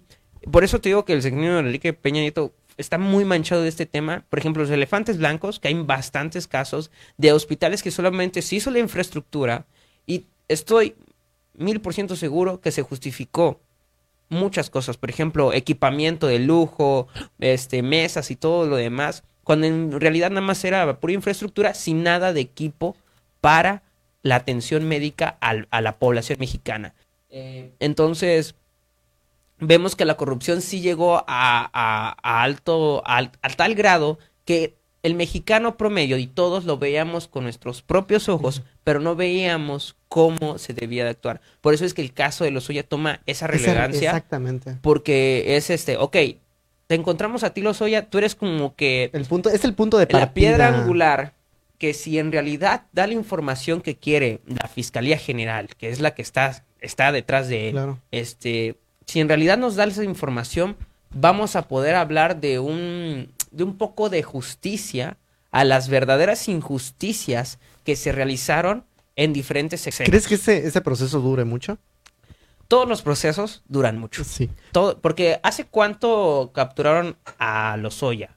por 0.50 0.64
eso 0.64 0.80
te 0.80 0.88
digo 0.88 1.04
que 1.04 1.12
el 1.12 1.22
de 1.22 1.28
Enrique 1.28 1.92
Peña 1.92 2.20
Nieto 2.20 2.54
está 2.76 2.96
muy 2.96 3.24
manchado 3.24 3.62
de 3.62 3.68
este 3.68 3.86
tema. 3.86 4.24
Por 4.30 4.38
ejemplo, 4.38 4.62
los 4.62 4.70
elefantes 4.70 5.18
blancos, 5.18 5.58
que 5.58 5.68
hay 5.68 5.74
bastantes 5.74 6.46
casos 6.46 6.90
de 7.16 7.32
hospitales 7.32 7.82
que 7.82 7.90
solamente 7.90 8.40
se 8.40 8.56
hizo 8.56 8.70
la 8.70 8.78
infraestructura 8.78 9.66
y 10.06 10.26
estoy 10.46 10.94
mil 11.54 11.80
por 11.80 11.92
ciento 11.92 12.16
seguro 12.16 12.60
que 12.60 12.70
se 12.70 12.82
justificó 12.82 13.60
muchas 14.28 14.70
cosas. 14.70 14.96
Por 14.96 15.10
ejemplo, 15.10 15.52
equipamiento 15.52 16.28
de 16.28 16.38
lujo, 16.38 17.08
este, 17.40 17.82
mesas 17.82 18.30
y 18.30 18.36
todo 18.36 18.66
lo 18.66 18.76
demás, 18.76 19.24
cuando 19.42 19.66
en 19.66 20.00
realidad 20.00 20.30
nada 20.30 20.46
más 20.46 20.64
era 20.64 21.00
pura 21.00 21.12
infraestructura 21.12 21.74
sin 21.74 22.02
nada 22.02 22.32
de 22.32 22.40
equipo 22.40 22.96
para 23.40 23.82
la 24.22 24.36
atención 24.36 24.86
médica 24.88 25.36
al- 25.40 25.68
a 25.70 25.80
la 25.80 25.98
población 25.98 26.38
mexicana. 26.40 26.94
Eh, 27.30 27.72
entonces, 27.80 28.54
vemos 29.60 29.96
que 29.96 30.04
la 30.04 30.16
corrupción 30.16 30.60
sí 30.62 30.80
llegó 30.80 31.18
a, 31.18 31.24
a- 31.26 32.16
a 32.22 32.42
alto, 32.42 33.02
al- 33.06 33.32
a, 33.42 33.48
tal 33.50 33.74
grado 33.74 34.18
que 34.44 34.74
el 35.02 35.14
mexicano 35.14 35.76
promedio 35.76 36.18
y 36.18 36.26
todos 36.26 36.64
lo 36.64 36.78
veíamos 36.78 37.28
con 37.28 37.44
nuestros 37.44 37.82
propios 37.82 38.28
ojos, 38.28 38.62
pero 38.84 38.98
no 39.00 39.14
veíamos 39.14 39.96
cómo 40.08 40.58
se 40.58 40.74
debía 40.74 41.04
de 41.04 41.10
actuar. 41.10 41.40
Por 41.60 41.72
eso 41.74 41.84
es 41.84 41.94
que 41.94 42.02
el 42.02 42.12
caso 42.12 42.44
de 42.44 42.50
Lozoya 42.50 42.82
toma 42.82 43.20
esa 43.26 43.46
Esa- 43.46 43.46
relevancia, 43.46 44.10
Exactamente. 44.10 44.76
porque 44.82 45.56
es 45.56 45.70
este, 45.70 45.96
ok, 45.96 46.16
te 46.88 46.94
encontramos 46.94 47.44
a 47.44 47.50
ti 47.54 47.60
Lozoya, 47.60 48.06
tú 48.10 48.18
eres 48.18 48.34
como 48.34 48.74
que 48.74 49.10
El 49.12 49.24
punto, 49.26 49.50
es 49.50 49.64
el 49.64 49.74
punto 49.74 49.98
de 49.98 50.06
partida. 50.06 50.20
la 50.26 50.34
piedra 50.34 50.68
angular 50.68 51.32
que 51.78 51.94
si 51.94 52.18
en 52.18 52.32
realidad 52.32 52.82
da 52.92 53.06
la 53.06 53.14
información 53.14 53.80
que 53.80 53.96
quiere 53.96 54.40
la 54.46 54.68
Fiscalía 54.68 55.16
General, 55.18 55.68
que 55.76 55.88
es 55.90 56.00
la 56.00 56.14
que 56.14 56.22
está, 56.22 56.64
está 56.80 57.12
detrás 57.12 57.48
de 57.48 57.68
él, 57.68 57.72
Claro. 57.74 57.98
este, 58.10 58.76
si 59.06 59.20
en 59.20 59.28
realidad 59.28 59.56
nos 59.58 59.76
da 59.76 59.84
esa 59.84 60.04
información, 60.04 60.76
vamos 61.10 61.56
a 61.56 61.68
poder 61.68 61.94
hablar 61.94 62.40
de 62.40 62.58
un, 62.58 63.32
de 63.52 63.64
un 63.64 63.76
poco 63.78 64.08
de 64.10 64.22
justicia 64.22 65.16
a 65.50 65.64
las 65.64 65.88
verdaderas 65.88 66.48
injusticias 66.48 67.58
que 67.84 67.96
se 67.96 68.12
realizaron 68.12 68.84
en 69.16 69.32
diferentes 69.32 69.80
sexenios. 69.80 70.10
¿Crees 70.10 70.26
que 70.28 70.34
ese, 70.34 70.66
ese 70.66 70.80
proceso 70.80 71.20
dure 71.20 71.44
mucho? 71.44 71.78
Todos 72.68 72.86
los 72.86 73.00
procesos 73.02 73.62
duran 73.66 73.98
mucho. 73.98 74.24
Sí. 74.24 74.50
Todo, 74.72 74.98
porque 75.00 75.40
¿hace 75.42 75.64
cuánto 75.64 76.50
capturaron 76.54 77.16
a 77.38 77.76
Lozoya? 77.78 78.36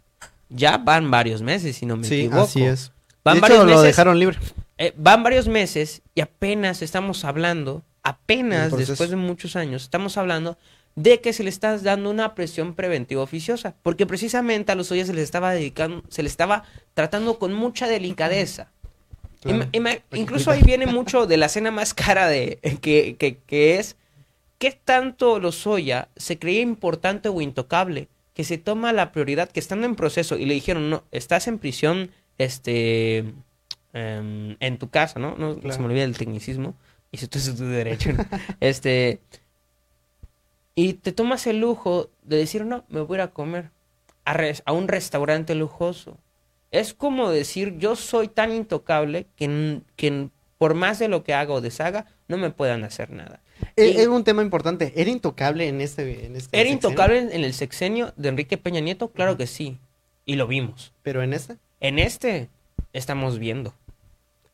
Ya 0.50 0.78
van 0.78 1.12
varios 1.12 1.42
meses, 1.42 1.76
si 1.76 1.86
no 1.86 1.98
me 1.98 2.08
Sí, 2.08 2.22
equivoco. 2.22 2.44
así 2.44 2.64
es. 2.64 2.92
Van 3.24 3.36
de 3.36 3.42
varios 3.42 3.60
hecho, 3.60 3.66
lo 3.66 3.72
meses. 3.72 3.84
dejaron 3.88 4.20
libre. 4.20 4.38
Eh, 4.78 4.94
van 4.98 5.24
varios 5.24 5.48
meses 5.48 6.02
y 6.16 6.22
apenas 6.22 6.82
estamos 6.82 7.24
hablando, 7.24 7.84
apenas 8.04 8.76
después 8.76 9.10
de 9.10 9.16
muchos 9.16 9.56
años, 9.56 9.84
estamos 9.84 10.18
hablando 10.18 10.58
de 10.96 11.22
que 11.22 11.32
se 11.32 11.44
le 11.44 11.50
está 11.50 11.78
dando 11.78 12.10
una 12.10 12.36
presión 12.36 12.74
preventiva 12.74 13.22
oficiosa, 13.22 13.76
porque 13.84 14.06
precisamente 14.06 14.72
a 14.72 14.76
los 14.76 14.92
Oya 14.92 15.06
se 15.06 15.14
les 15.14 15.24
estaba 15.24 15.54
dedicando, 15.54 16.04
se 16.10 16.22
le 16.24 16.28
estaba 16.30 16.64
tratando 16.94 17.38
con 17.40 17.54
mucha 17.54 17.88
delicadeza. 17.88 18.72
Claro. 19.42 19.66
Ima- 19.66 19.70
ima- 19.72 20.02
incluso 20.14 20.52
ahí 20.52 20.62
viene 20.64 20.86
mucho 20.88 21.26
de 21.28 21.38
la 21.38 21.46
escena 21.48 21.72
más 21.72 21.94
cara 21.94 22.28
de 22.28 22.60
que, 22.82 23.16
que, 23.18 23.38
que 23.48 23.80
es 23.80 23.96
qué 24.60 24.72
tanto 24.72 25.40
Lozoya 25.40 26.10
se 26.16 26.38
creía 26.38 26.62
importante 26.62 27.30
o 27.30 27.40
intocable 27.42 28.08
que 28.34 28.44
se 28.44 28.58
toma 28.58 28.94
la 28.94 29.12
prioridad 29.12 29.50
que 29.50 29.60
estando 29.60 29.86
en 29.86 29.96
proceso 29.96 30.38
y 30.38 30.46
le 30.46 30.54
dijeron 30.54 30.90
no 30.90 31.04
estás 31.12 31.48
en 31.48 31.58
prisión 31.58 32.12
este 32.44 33.20
em, 33.94 34.56
en 34.60 34.78
tu 34.78 34.90
casa 34.90 35.20
no 35.20 35.36
no 35.38 35.56
Claro. 35.60 35.74
se 35.76 35.80
me 35.80 35.86
olvida 35.88 36.04
el 36.04 36.18
tecnicismo 36.18 36.76
y 37.12 37.18
si 37.18 37.28
tú 37.28 37.38
es 37.40 37.56
tu 37.56 37.66
derecho 37.66 38.14
¿no? 38.14 38.26
este 38.60 39.20
y 40.76 40.94
te 40.94 41.12
tomas 41.12 41.46
el 41.48 41.60
lujo 41.60 42.10
de 42.24 42.38
decir 42.38 42.66
no 42.66 42.86
me 42.90 43.02
voy 43.02 43.16
a 43.18 43.20
ir 43.20 43.22
a 43.30 43.32
comer 43.32 43.72
a, 44.26 44.34
res- 44.34 44.64
a 44.66 44.72
un 44.72 44.88
restaurante 44.88 45.56
lujoso 45.56 46.18
es 46.72 46.94
como 46.94 47.30
decir, 47.32 47.78
yo 47.80 47.98
soy 47.98 48.30
tan 48.30 48.54
intocable 48.54 49.28
que, 49.36 49.82
que 49.98 50.30
por 50.58 50.74
más 50.74 51.00
de 51.00 51.10
lo 51.10 51.22
que 51.22 51.34
haga 51.34 51.52
o 51.54 51.60
deshaga, 51.60 52.06
no 52.30 52.38
me 52.38 52.50
puedan 52.50 52.86
hacer 52.86 53.10
nada. 53.12 53.42
Y- 53.76 53.82
Es 54.00 54.08
un 54.08 54.24
tema 54.24 54.42
importante. 54.42 54.94
¿Era 54.96 55.10
intocable 55.10 55.68
en 55.68 55.82
este, 55.82 56.28
en 56.28 56.38
este 56.38 56.56
¿Era 56.58 56.70
sexenio? 56.70 56.74
intocable 56.74 57.18
en, 57.20 57.32
en 57.34 57.44
el 57.44 57.54
sexenio 57.54 58.14
de 58.16 58.30
Enrique 58.30 58.58
Peña 58.58 58.80
Nieto? 58.80 59.12
Claro 59.12 59.36
que 59.36 59.48
sí. 59.48 59.80
Y 60.24 60.36
lo 60.36 60.48
vimos. 60.48 60.94
Pero 61.04 61.22
en 61.24 61.34
este. 61.34 61.58
En 61.82 62.00
este 62.00 62.50
estamos 62.94 63.38
viendo. 63.40 63.74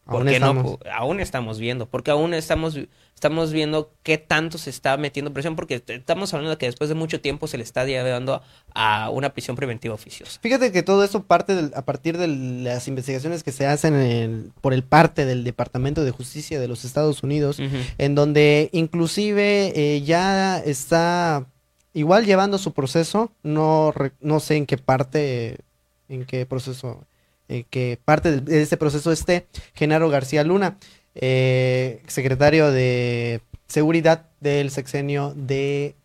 ¿Por 0.05 0.21
Aún 0.21 0.27
qué 0.27 0.39
no? 0.39 0.47
estamos. 0.47 0.77
Po- 0.77 0.79
aún 0.93 1.19
estamos 1.19 1.59
viendo. 1.59 1.85
Porque 1.85 2.11
aún 2.11 2.33
estamos, 2.33 2.79
estamos 3.13 3.51
viendo 3.51 3.91
qué 4.03 4.17
tanto 4.17 4.57
se 4.57 4.69
está 4.69 4.95
metiendo 4.95 5.33
presión. 5.33 5.57
Porque 5.57 5.83
estamos 5.85 6.33
hablando 6.33 6.51
de 6.51 6.57
que 6.57 6.65
después 6.67 6.87
de 6.87 6.95
mucho 6.95 7.19
tiempo 7.19 7.45
se 7.47 7.57
le 7.57 7.63
está 7.65 7.83
llevando 7.83 8.41
a 8.73 9.09
una 9.09 9.33
prisión 9.33 9.57
preventiva 9.57 9.93
oficiosa. 9.93 10.39
Fíjate 10.41 10.71
que 10.71 10.81
todo 10.81 11.03
eso 11.03 11.23
parte 11.23 11.55
del- 11.55 11.73
a 11.75 11.83
partir 11.83 12.17
de 12.17 12.27
las 12.29 12.87
investigaciones 12.87 13.43
que 13.43 13.51
se 13.51 13.65
hacen 13.67 13.95
en- 13.95 14.53
por 14.61 14.73
el 14.73 14.83
parte 14.83 15.25
del 15.25 15.43
Departamento 15.43 16.05
de 16.05 16.11
Justicia 16.11 16.57
de 16.61 16.69
los 16.69 16.85
Estados 16.85 17.21
Unidos, 17.21 17.59
en 17.97 18.15
donde 18.15 18.69
inclusive 18.71 19.73
eh, 19.75 20.01
ya 20.03 20.59
está 20.59 21.47
igual 21.93 22.25
llevando 22.25 22.57
su 22.59 22.71
proceso, 22.71 23.33
no, 23.43 23.93
no 24.21 24.39
sé 24.39 24.55
en 24.55 24.65
qué 24.67 24.77
parte, 24.77 25.57
en 26.07 26.23
qué 26.25 26.45
proceso, 26.45 27.03
en 27.49 27.63
qué 27.69 27.99
parte 28.03 28.41
de 28.41 28.61
ese 28.61 28.77
proceso 28.77 29.11
esté 29.11 29.47
Genaro 29.73 30.09
García 30.09 30.43
Luna, 30.43 30.77
eh, 31.15 32.01
secretario 32.07 32.71
de 32.71 33.41
Seguridad 33.67 34.27
del 34.39 34.69
sexenio 34.71 35.33
de 35.35 35.87
eh, 35.87 35.95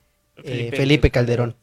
Felipe 0.44 0.76
Felipe, 0.76 1.10
Calderón. 1.10 1.54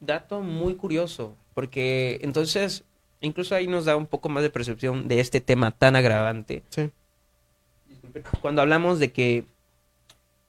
dato 0.00 0.40
muy 0.40 0.74
curioso, 0.76 1.36
porque 1.54 2.18
entonces 2.22 2.84
incluso 3.20 3.54
ahí 3.54 3.66
nos 3.66 3.84
da 3.84 3.96
un 3.96 4.06
poco 4.06 4.28
más 4.28 4.42
de 4.42 4.50
percepción 4.50 5.06
de 5.08 5.20
este 5.20 5.40
tema 5.40 5.70
tan 5.72 5.94
agravante. 5.94 6.62
Sí. 6.70 6.90
Cuando 8.40 8.62
hablamos 8.62 8.98
de 8.98 9.12
que 9.12 9.44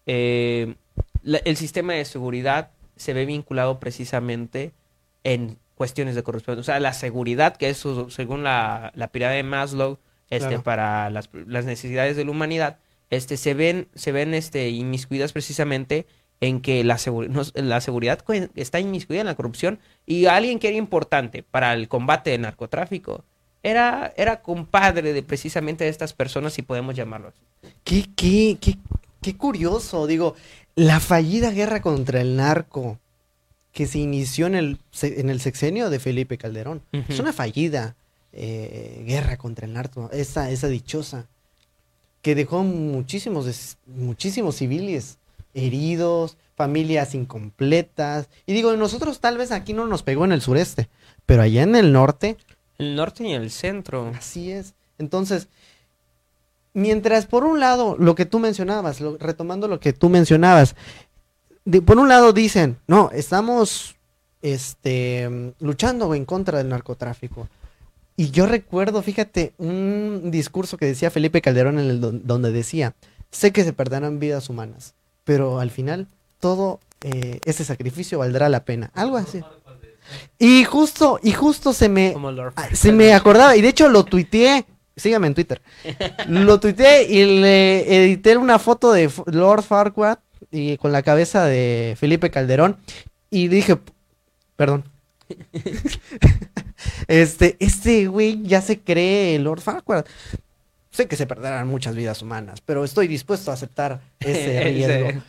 eh, 0.07 0.73
la- 1.21 1.39
el 1.39 1.57
sistema 1.57 1.93
de 1.93 2.05
seguridad 2.05 2.71
se 2.95 3.13
ve 3.13 3.25
vinculado 3.25 3.79
precisamente 3.79 4.71
en 5.23 5.57
cuestiones 5.82 6.13
de 6.13 6.21
corrupción. 6.21 6.59
O 6.59 6.63
sea, 6.63 6.79
la 6.79 6.93
seguridad, 6.93 7.55
que 7.57 7.69
es 7.69 7.77
su- 7.77 8.11
según 8.11 8.43
la, 8.43 8.91
la 8.93 9.07
pirámide 9.07 9.38
de 9.38 9.43
Maslow, 9.43 9.97
este, 10.29 10.47
Claro. 10.49 10.61
para 10.63 11.09
las, 11.09 11.29
las 11.47 11.65
necesidades 11.65 12.15
de 12.15 12.23
la 12.23 12.29
humanidad, 12.32 12.77
este, 13.09 13.36
se 13.36 13.55
ven, 13.55 13.88
se 13.95 14.11
ven 14.11 14.36
este, 14.36 14.69
inmiscuidas 14.69 15.34
precisamente 15.34 16.05
en 16.39 16.61
que 16.61 16.84
la, 16.84 16.99
no- 17.29 17.41
la 17.55 17.82
seguridad 17.82 18.19
está 18.55 18.79
inmiscuida 18.79 19.21
en 19.21 19.25
la 19.27 19.34
corrupción 19.36 19.79
y 20.05 20.27
alguien 20.27 20.59
que 20.59 20.67
era 20.67 20.77
importante 20.77 21.41
para 21.41 21.73
el 21.73 21.88
combate 21.88 22.29
del 22.29 22.41
narcotráfico 22.41 23.25
era, 23.63 24.13
era 24.17 24.41
compadre 24.43 25.13
de 25.13 25.23
precisamente 25.23 25.84
de 25.86 25.89
estas 25.89 26.13
personas, 26.13 26.53
si 26.53 26.61
podemos 26.61 26.95
llamarlo 26.95 27.29
así. 27.29 27.73
Qué, 27.84 28.05
qué, 28.15 28.57
qué, 28.61 28.77
qué 29.21 29.36
curioso, 29.36 30.05
digo, 30.05 30.36
la 30.75 30.99
fallida 30.99 31.49
guerra 31.51 31.82
contra 31.82 32.21
el 32.21 32.36
narco 32.38 32.99
que 33.72 33.88
se 33.88 33.99
inició 33.99 34.47
en 34.47 34.55
el, 34.55 34.80
en 35.01 35.30
el 35.30 35.39
sexenio 35.39 35.89
de 35.89 35.99
Felipe 35.99 36.38
Calderón. 36.38 36.82
Es 36.91 37.19
una 37.19 37.34
fallida 37.34 37.95
eh, 38.34 39.03
guerra 39.05 39.38
contra 39.38 39.65
el 39.65 39.74
narco, 39.74 40.09
esa, 40.11 40.49
esa 40.49 40.67
dichosa, 40.67 41.28
que 42.22 42.36
dejó 42.36 42.63
muchísimos, 42.63 43.78
muchísimos 43.88 44.55
civiles 44.55 45.17
heridos, 45.53 46.38
familias 46.55 47.15
incompletas. 47.15 48.30
Y 48.45 48.53
digo, 48.53 48.76
nosotros 48.76 49.19
tal 49.19 49.38
vez 49.38 49.51
aquí 49.51 49.74
no 49.74 49.88
nos 49.88 50.03
pegó 50.03 50.26
en 50.26 50.32
el 50.32 50.41
sureste, 50.41 50.89
pero 51.26 51.41
allá 51.41 51.63
en 51.63 51.76
el 51.76 51.91
norte. 51.91 52.38
El 52.78 52.95
norte 52.95 53.28
y 53.28 53.34
el 53.34 53.51
centro. 53.51 54.11
Así 54.15 54.51
es. 54.51 54.74
Entonces, 54.97 55.47
mientras 56.74 57.26
por 57.26 57.43
un 57.43 57.59
lado, 57.59 57.95
lo 57.97 58.15
que 58.15 58.26
tú 58.26 58.39
mencionabas, 58.39 58.99
retomando 59.19 59.67
lo 59.67 59.80
que 59.80 59.93
tú 59.93 60.09
mencionabas, 60.09 60.76
por 61.86 61.97
un 61.97 62.09
lado 62.09 62.34
dicen, 62.34 62.78
no, 62.88 63.12
estamos 63.14 63.95
este, 64.41 65.53
luchando 65.59 66.14
en 66.16 66.26
contra 66.26 66.57
del 66.57 66.70
narcotráfico. 66.70 67.47
Y 68.18 68.32
yo 68.32 68.45
recuerdo, 68.45 69.01
fíjate, 69.01 69.53
un 69.57 70.32
discurso 70.32 70.78
que 70.78 70.86
decía 70.86 71.12
Felipe 71.12 71.41
Calderón 71.41 71.80
en 71.80 71.89
el 71.89 72.28
donde 72.28 72.51
decía, 72.51 72.93
sé 73.32 73.51
que 73.51 73.64
se 73.64 73.74
perderán 73.74 74.20
vidas 74.20 74.49
humanas, 74.49 74.93
pero 75.24 75.59
al 75.59 75.72
final 75.72 76.07
todo 76.39 76.80
eh, 77.01 77.39
ese 77.45 77.64
sacrificio 77.64 78.20
valdrá 78.20 78.49
la 78.49 78.66
pena. 78.66 78.91
Algo 78.93 79.18
así. 79.18 79.41
Y 80.38 80.64
justo, 80.66 81.20
y 81.24 81.32
justo 81.32 81.74
se 81.74 81.88
me, 81.88 82.16
ah, 82.55 82.68
se 82.74 82.91
me 82.91 83.14
acordaba, 83.14 83.55
y 83.55 83.62
de 83.62 83.70
hecho 83.70 83.88
lo 83.88 84.03
tuiteé, 84.03 84.66
sígame 84.95 85.28
en 85.28 85.36
Twitter, 85.36 85.62
lo 86.28 86.59
tuiteé 86.59 87.03
y 87.03 87.39
le 87.39 88.05
edité 88.05 88.36
una 88.36 88.59
foto 88.59 88.91
de 88.91 89.09
Lord 89.28 89.64
Farquaad 89.64 90.18
y 90.52 90.78
con 90.78 90.91
la 90.91 91.02
cabeza 91.02 91.45
de 91.45 91.95
Felipe 91.97 92.30
Calderón 92.30 92.78
y 93.30 93.47
dije, 93.47 93.78
perdón, 94.56 94.84
este, 97.08 97.56
este 97.60 98.08
güey 98.08 98.43
ya 98.43 98.62
se 98.62 98.80
cree 98.80 99.39
Lord 99.39 99.62
Farquaad. 99.62 100.06
Sé 100.91 101.08
que 101.08 101.16
se 101.16 101.26
perderán 101.26 101.68
muchas 101.68 101.95
vidas 101.95 102.22
humanas, 102.22 102.60
pero 102.62 102.84
estoy 102.84 103.08
dispuesto 103.08 103.49
a 103.49 103.54
aceptar 103.54 104.02
ese 104.20 104.60
riesgo. 104.66 105.22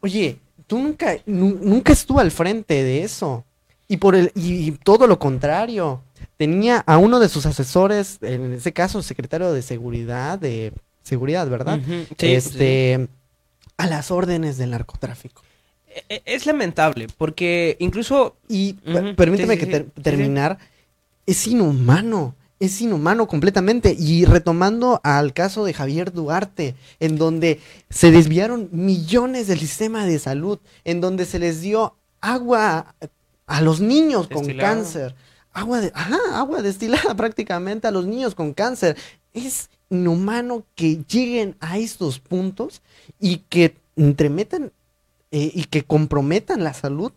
Oye, 0.00 0.38
tú 0.66 0.78
nunca, 0.78 1.16
nunca 1.26 1.92
estuvo 1.92 2.20
al 2.20 2.30
frente 2.30 2.82
de 2.82 3.04
eso. 3.04 3.44
Y 3.86 3.98
por 3.98 4.14
el, 4.14 4.32
y, 4.34 4.72
todo 4.72 5.06
lo 5.06 5.18
contrario. 5.18 6.02
Tenía 6.38 6.78
a 6.78 6.96
uno 6.96 7.20
de 7.20 7.28
sus 7.28 7.44
asesores, 7.46 8.18
en 8.22 8.54
ese 8.54 8.72
caso, 8.72 9.02
secretario 9.02 9.52
de 9.52 9.62
seguridad, 9.62 10.38
de 10.38 10.72
seguridad, 11.02 11.48
¿verdad? 11.48 11.80
este, 12.18 13.08
a 13.76 13.86
las 13.86 14.10
órdenes 14.10 14.56
del 14.56 14.70
narcotráfico. 14.70 15.42
E, 15.88 16.04
e, 16.08 16.22
es 16.26 16.46
lamentable, 16.46 17.06
porque 17.18 17.76
incluso. 17.80 18.36
Y 18.48 18.74
permíteme 19.16 19.58
que 19.58 19.66
terminar. 20.02 20.58
Es 21.26 21.46
inhumano 21.46 22.34
es 22.64 22.80
inhumano 22.80 23.26
completamente. 23.26 23.94
Y 23.98 24.24
retomando 24.24 25.00
al 25.02 25.32
caso 25.32 25.64
de 25.64 25.74
Javier 25.74 26.12
Duarte, 26.12 26.74
en 27.00 27.16
donde 27.16 27.60
se 27.90 28.10
desviaron 28.10 28.68
millones 28.72 29.46
del 29.46 29.60
sistema 29.60 30.06
de 30.06 30.18
salud, 30.18 30.58
en 30.84 31.00
donde 31.00 31.26
se 31.26 31.38
les 31.38 31.60
dio 31.60 31.96
agua 32.20 32.94
a 33.46 33.60
los 33.60 33.80
niños 33.80 34.28
con 34.28 34.46
cáncer. 34.56 35.14
Agua, 35.52 35.80
de, 35.80 35.92
agua 36.32 36.62
destilada 36.62 37.14
prácticamente 37.16 37.86
a 37.86 37.90
los 37.90 38.06
niños 38.06 38.34
con 38.34 38.54
cáncer. 38.54 38.96
Es 39.32 39.70
inhumano 39.90 40.64
que 40.74 41.04
lleguen 41.08 41.56
a 41.60 41.78
estos 41.78 42.18
puntos 42.18 42.82
y 43.20 43.38
que 43.48 43.76
entremetan 43.96 44.72
eh, 45.30 45.50
y 45.54 45.64
que 45.64 45.82
comprometan 45.82 46.62
la 46.62 46.74
salud 46.74 47.12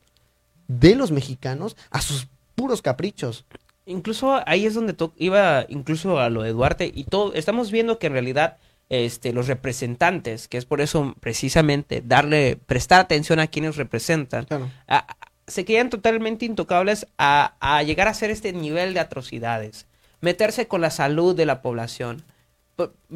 de 0.68 0.96
los 0.96 1.12
mexicanos 1.12 1.78
a 1.92 2.02
sus 2.02 2.28
puros 2.56 2.82
caprichos. 2.82 3.46
Incluso 3.86 4.42
ahí 4.46 4.66
es 4.66 4.74
donde 4.74 4.96
iba 5.18 5.66
incluso 5.70 6.20
a 6.20 6.30
lo 6.30 6.42
de 6.42 6.52
Duarte 6.52 6.92
y 6.94 7.06
todo, 7.06 7.34
estamos 7.34 7.72
viendo 7.72 8.00
que 8.00 8.08
en 8.08 8.14
realidad 8.14 8.58
este, 8.90 9.34
los 9.34 9.48
representantes, 9.48 10.48
que 10.48 10.58
es 10.58 10.66
por 10.66 10.82
eso 10.82 11.16
precisamente 11.20 12.02
darle, 12.06 12.58
prestar 12.66 13.02
atención 13.02 13.40
a 13.40 13.48
quienes 13.48 13.76
representan, 13.76 14.48
se 15.46 15.66
quedan 15.66 15.90
totalmente 15.90 16.46
intocables 16.46 17.08
a, 17.18 17.54
a, 17.60 17.84
llegar 17.84 18.08
a 18.08 18.12
hacer 18.12 18.30
este 18.30 18.52
nivel 18.52 18.94
de 18.94 19.00
atrocidades, 19.00 19.86
meterse 20.22 20.68
con 20.68 20.82
la 20.82 20.90
salud 20.90 21.36
de 21.36 21.46
la 21.46 21.62
población. 21.62 22.24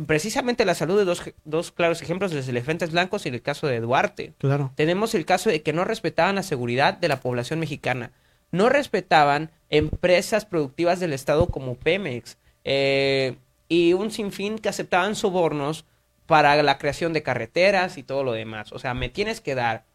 Precisamente 0.07 0.65
la 0.65 0.75
salud 0.75 0.97
de 0.97 1.05
dos, 1.05 1.23
dos 1.45 1.71
claros 1.71 2.01
ejemplos, 2.01 2.33
los 2.33 2.47
elefantes 2.47 2.91
blancos 2.91 3.25
y 3.25 3.29
el 3.29 3.41
caso 3.41 3.67
de 3.67 3.79
Duarte. 3.79 4.33
Claro. 4.37 4.71
Tenemos 4.75 5.13
el 5.15 5.25
caso 5.25 5.49
de 5.49 5.61
que 5.61 5.73
no 5.73 5.83
respetaban 5.83 6.35
la 6.35 6.43
seguridad 6.43 6.97
de 6.97 7.07
la 7.07 7.19
población 7.19 7.59
mexicana 7.59 8.11
no 8.51 8.69
respetaban 8.69 9.49
empresas 9.69 10.45
productivas 10.45 10.99
del 10.99 11.13
Estado 11.13 11.47
como 11.47 11.75
Pemex 11.75 12.37
eh, 12.63 13.37
y 13.69 13.93
un 13.93 14.11
sinfín 14.11 14.59
que 14.59 14.69
aceptaban 14.69 15.15
sobornos 15.15 15.85
para 16.25 16.61
la 16.61 16.77
creación 16.77 17.13
de 17.13 17.23
carreteras 17.23 17.97
y 17.97 18.03
todo 18.03 18.23
lo 18.23 18.33
demás. 18.33 18.71
O 18.73 18.79
sea, 18.79 18.93
me 18.93 19.09
tienes 19.09 19.41
que 19.41 19.55
dar 19.55 19.85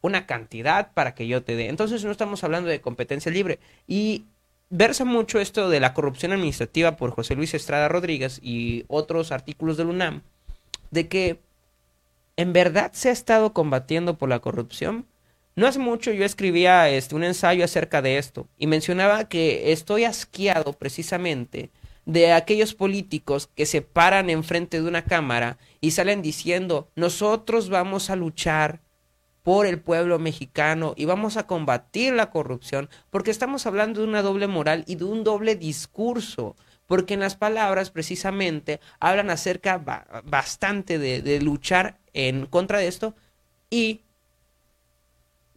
una 0.00 0.26
cantidad 0.26 0.92
para 0.92 1.14
que 1.14 1.26
yo 1.26 1.42
te 1.42 1.56
dé. 1.56 1.68
Entonces 1.68 2.04
no 2.04 2.10
estamos 2.10 2.44
hablando 2.44 2.68
de 2.68 2.80
competencia 2.80 3.32
libre. 3.32 3.58
Y 3.86 4.26
versa 4.72 5.04
mucho 5.04 5.38
esto 5.38 5.68
de 5.68 5.80
la 5.80 5.92
corrupción 5.92 6.32
administrativa 6.32 6.96
por 6.96 7.10
José 7.10 7.34
Luis 7.34 7.52
Estrada 7.52 7.88
Rodríguez 7.88 8.40
y 8.42 8.84
otros 8.88 9.30
artículos 9.30 9.76
del 9.76 9.88
UNAM, 9.88 10.22
de 10.90 11.08
que 11.08 11.40
en 12.38 12.54
verdad 12.54 12.90
se 12.94 13.10
ha 13.10 13.12
estado 13.12 13.52
combatiendo 13.52 14.16
por 14.16 14.30
la 14.30 14.38
corrupción. 14.38 15.06
No 15.56 15.66
hace 15.66 15.78
mucho 15.78 16.10
yo 16.10 16.24
escribía 16.24 16.88
este, 16.88 17.14
un 17.14 17.22
ensayo 17.22 17.62
acerca 17.62 18.00
de 18.00 18.16
esto 18.16 18.48
y 18.58 18.66
mencionaba 18.66 19.28
que 19.28 19.72
estoy 19.72 20.04
asqueado 20.04 20.72
precisamente 20.72 21.70
de 22.06 22.32
aquellos 22.32 22.74
políticos 22.74 23.50
que 23.54 23.66
se 23.66 23.82
paran 23.82 24.30
enfrente 24.30 24.80
de 24.80 24.88
una 24.88 25.04
cámara 25.04 25.58
y 25.82 25.90
salen 25.90 26.22
diciendo 26.22 26.88
nosotros 26.96 27.68
vamos 27.68 28.08
a 28.08 28.16
luchar 28.16 28.80
por 29.42 29.66
el 29.66 29.80
pueblo 29.80 30.18
mexicano 30.18 30.94
y 30.96 31.04
vamos 31.04 31.36
a 31.36 31.46
combatir 31.46 32.12
la 32.12 32.30
corrupción 32.30 32.88
porque 33.10 33.30
estamos 33.30 33.66
hablando 33.66 34.00
de 34.00 34.06
una 34.06 34.22
doble 34.22 34.46
moral 34.46 34.84
y 34.86 34.96
de 34.96 35.04
un 35.04 35.24
doble 35.24 35.56
discurso 35.56 36.56
porque 36.86 37.14
en 37.14 37.20
las 37.20 37.36
palabras 37.36 37.90
precisamente 37.90 38.80
hablan 39.00 39.30
acerca 39.30 39.78
bastante 40.24 40.98
de, 40.98 41.22
de 41.22 41.40
luchar 41.40 41.98
en 42.12 42.46
contra 42.46 42.78
de 42.78 42.88
esto 42.88 43.14
y 43.70 44.02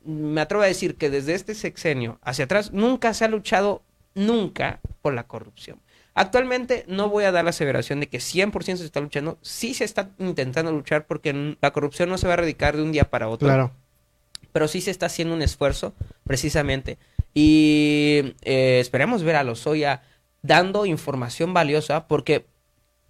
me 0.06 0.42
atrevo 0.42 0.64
a 0.64 0.68
decir 0.68 0.96
que 0.96 1.10
desde 1.10 1.34
este 1.34 1.56
sexenio 1.56 2.20
hacia 2.22 2.46
atrás 2.46 2.72
nunca 2.72 3.14
se 3.14 3.26
ha 3.26 3.28
luchado, 3.28 3.82
nunca, 4.14 4.80
por 5.02 5.14
la 5.14 5.28
corrupción. 5.28 5.82
Actualmente 6.18 6.86
no 6.88 7.10
voy 7.10 7.26
a 7.26 7.34
dar 7.34 7.44
la 7.44 7.50
aseveración 7.50 8.00
de 8.00 8.08
que 8.08 8.20
100% 8.20 8.78
se 8.78 8.86
está 8.86 9.02
luchando, 9.02 9.38
sí 9.42 9.74
se 9.74 9.84
está 9.84 10.12
intentando 10.18 10.72
luchar 10.72 11.08
porque 11.08 11.58
la 11.62 11.72
corrupción 11.72 12.08
no 12.08 12.18
se 12.18 12.26
va 12.26 12.34
a 12.34 12.36
erradicar 12.36 12.78
de 12.78 12.84
un 12.84 12.94
día 12.94 13.10
para 13.10 13.28
otro. 13.28 13.50
Claro. 13.50 13.72
Pero 14.54 14.70
sí 14.70 14.80
se 14.80 14.92
está 14.92 15.08
haciendo 15.08 15.36
un 15.36 15.42
esfuerzo, 15.42 15.94
precisamente. 16.24 16.98
Y 17.34 18.34
eh, 18.44 18.80
esperemos 18.80 19.24
ver 19.24 19.36
a 19.36 19.44
Lozoya 19.44 20.04
dando 20.42 20.86
información 20.86 21.54
valiosa 21.54 22.08
porque 22.08 22.46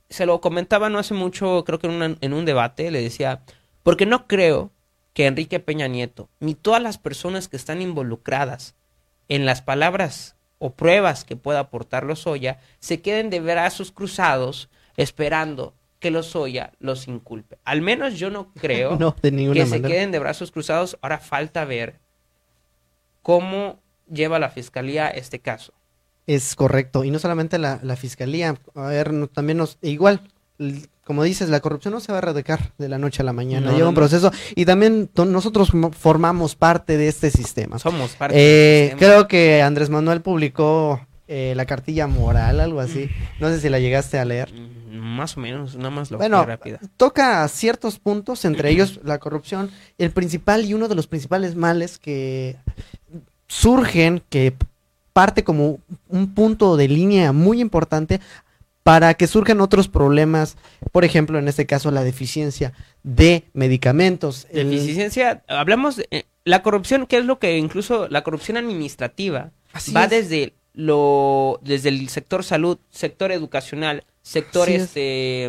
se 0.10 0.26
lo 0.26 0.42
comentaba 0.42 0.90
no 0.90 0.98
hace 0.98 1.14
mucho, 1.14 1.64
creo 1.64 1.78
que 1.78 1.86
en, 1.86 2.18
en 2.20 2.34
un 2.34 2.46
debate, 2.46 2.90
le 2.90 3.04
decía, 3.04 3.44
porque 3.84 4.08
no 4.08 4.26
creo 4.26 4.72
que 5.14 5.28
Enrique 5.28 5.60
Peña 5.60 5.88
Nieto, 5.88 6.28
ni 6.40 6.56
todas 6.56 6.82
las 6.82 6.98
personas 6.98 7.50
que 7.50 7.58
están 7.58 7.84
involucradas 7.84 8.74
en 9.30 9.46
las 9.46 9.62
palabras 9.62 10.36
o 10.66 10.74
pruebas 10.74 11.24
que 11.24 11.36
pueda 11.36 11.60
aportar 11.60 12.04
Lozoya, 12.04 12.60
se 12.80 13.02
queden 13.02 13.30
de 13.30 13.40
brazos 13.40 13.92
cruzados 13.92 14.70
esperando 14.98 15.76
que 16.00 16.10
Lozoya 16.10 16.72
los 16.80 17.08
inculpe. 17.08 17.60
Al 17.66 17.82
menos 17.82 18.18
yo 18.18 18.32
no 18.32 18.52
creo 18.54 18.98
que 19.22 19.66
se 19.68 19.82
queden 19.82 20.12
de 20.12 20.20
brazos 20.20 20.52
cruzados. 20.52 20.98
Ahora 21.02 21.20
falta 21.20 21.66
ver 21.66 22.00
cómo 23.22 23.80
lleva 24.12 24.40
la 24.40 24.50
fiscalía 24.50 25.08
este 25.10 25.40
caso. 25.40 25.74
Es 26.26 26.56
correcto. 26.56 27.04
Y 27.04 27.12
no 27.12 27.20
solamente 27.20 27.60
la, 27.60 27.80
la 27.84 27.96
fiscalía, 27.96 28.56
a 28.74 28.88
ver, 28.88 29.28
también 29.28 29.60
nos, 29.60 29.78
igual, 29.84 30.22
como 31.04 31.24
dices, 31.24 31.50
la 31.50 31.60
corrupción 31.60 31.94
no 31.94 32.00
se 32.00 32.12
va 32.12 32.18
a 32.18 32.22
erradicar 32.22 32.72
de 32.78 32.90
la 32.90 32.98
noche 32.98 33.22
a 33.22 33.26
la 33.26 33.34
mañana. 33.34 33.72
Lleva 33.74 33.90
un 33.90 33.96
proceso. 33.96 34.32
Y 34.56 34.66
también 34.66 35.10
nosotros 35.16 35.72
formamos 35.98 36.56
parte 36.56 36.98
de 36.98 37.08
este 37.08 37.30
sistema. 37.30 37.78
Somos 37.78 38.12
parte. 38.16 38.36
Eh, 38.38 38.96
creo 38.98 39.28
que 39.28 39.62
Andrés 39.62 39.90
Manuel 39.90 40.22
publicó 40.22 41.06
eh, 41.28 41.54
la 41.56 41.66
cartilla 41.66 42.08
moral, 42.08 42.60
algo 42.60 42.80
así. 42.80 43.10
No 43.40 43.50
sé 43.50 43.60
si 43.60 43.70
la 43.70 43.80
llegaste 43.80 44.18
a 44.18 44.26
leer. 44.26 44.52
Mm, 44.54 44.96
más 44.96 45.38
o 45.38 45.42
menos, 45.42 45.76
nada 45.76 45.90
más 45.90 46.10
lo 46.12 46.18
bueno, 46.18 46.46
toca 46.98 47.48
ciertos 47.48 48.00
puntos, 48.00 48.46
entre 48.46 48.70
ellos 48.72 49.00
la 49.04 49.20
corrupción. 49.20 49.72
El 49.98 50.12
principal 50.12 50.66
y 50.66 50.74
uno 50.74 50.88
de 50.88 50.96
los 50.96 51.08
principales 51.08 51.56
males 51.56 52.00
que 52.00 52.58
surgen, 53.48 54.24
que 54.30 54.56
parte 55.14 55.44
como 55.44 55.80
un 56.10 56.34
punto 56.34 56.78
de 56.78 56.90
línea 56.90 57.32
muy 57.32 57.62
importante 57.62 58.20
para 58.86 59.16
que 59.16 59.26
surjan 59.26 59.62
otros 59.62 59.88
problemas, 59.88 60.58
por 60.92 61.06
ejemplo, 61.06 61.40
en 61.40 61.48
este 61.48 61.66
caso 61.66 61.90
la 61.90 62.04
deficiencia 62.04 62.72
de 63.02 63.46
medicamentos. 63.54 64.46
Deficiencia, 64.54 65.42
hablamos 65.48 65.96
de 65.96 66.08
eh, 66.12 66.26
la 66.44 66.62
corrupción, 66.62 67.08
que 67.08 67.18
es 67.18 67.26
lo 67.26 67.40
que 67.40 67.58
incluso 67.58 68.08
la 68.10 68.24
corrupción 68.24 68.58
administrativa 68.58 69.50
va 69.96 70.08
desde 70.08 70.54
lo 70.74 71.60
desde 71.64 71.90
el 71.90 72.10
sector 72.10 72.44
salud, 72.44 72.78
sector 72.92 73.32
educacional, 73.32 74.04
sector 74.22 74.70
este 74.70 75.46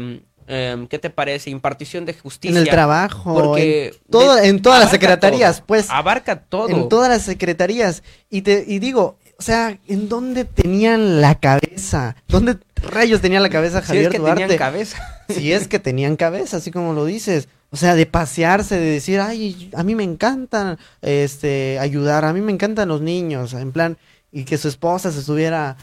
em, 0.46 0.86
¿qué 0.86 0.98
te 0.98 1.10
parece? 1.10 1.50
Impartición 1.50 2.06
de 2.06 2.14
justicia. 2.14 2.56
En 2.58 2.64
el 2.64 2.70
trabajo, 2.70 3.34
Porque 3.34 3.88
en, 3.88 3.94
todo, 4.10 4.36
de- 4.36 4.48
en 4.48 4.62
todas 4.62 4.80
las 4.80 4.90
secretarías, 4.90 5.58
todo, 5.58 5.66
pues. 5.66 5.90
Abarca 5.90 6.40
todo. 6.40 6.70
En 6.70 6.88
todas 6.88 7.10
las 7.10 7.20
secretarías. 7.22 8.02
Y 8.30 8.40
te 8.40 8.64
y 8.66 8.78
digo, 8.78 9.18
o 9.38 9.42
sea, 9.42 9.78
¿en 9.88 10.08
dónde 10.08 10.46
tenían 10.46 11.20
la 11.20 11.34
cabeza? 11.38 12.16
¿Dónde 12.28 12.54
rayos 12.82 13.20
tenía 13.20 13.40
la 13.40 13.50
cabeza 13.50 13.80
Si 13.80 13.88
Javier 13.88 14.04
es 14.06 14.10
que 14.10 14.18
Duarte? 14.18 14.42
tenían 14.42 14.58
cabeza. 14.58 15.18
si 15.28 15.52
es 15.52 15.68
que 15.68 15.78
tenían 15.78 16.16
cabeza, 16.16 16.58
así 16.58 16.70
como 16.70 16.92
lo 16.92 17.04
dices. 17.04 17.48
O 17.70 17.76
sea, 17.76 17.94
de 17.94 18.06
pasearse, 18.06 18.78
de 18.78 18.90
decir, 18.90 19.20
ay, 19.20 19.70
a 19.74 19.82
mí 19.82 19.94
me 19.94 20.04
encanta 20.04 20.78
este, 21.02 21.78
ayudar, 21.80 22.24
a 22.24 22.32
mí 22.32 22.40
me 22.40 22.52
encantan 22.52 22.88
los 22.88 23.00
niños, 23.00 23.54
en 23.54 23.72
plan, 23.72 23.98
y 24.30 24.44
que 24.44 24.56
su 24.56 24.68
esposa 24.68 25.10
se 25.10 25.18
estuviera 25.20 25.76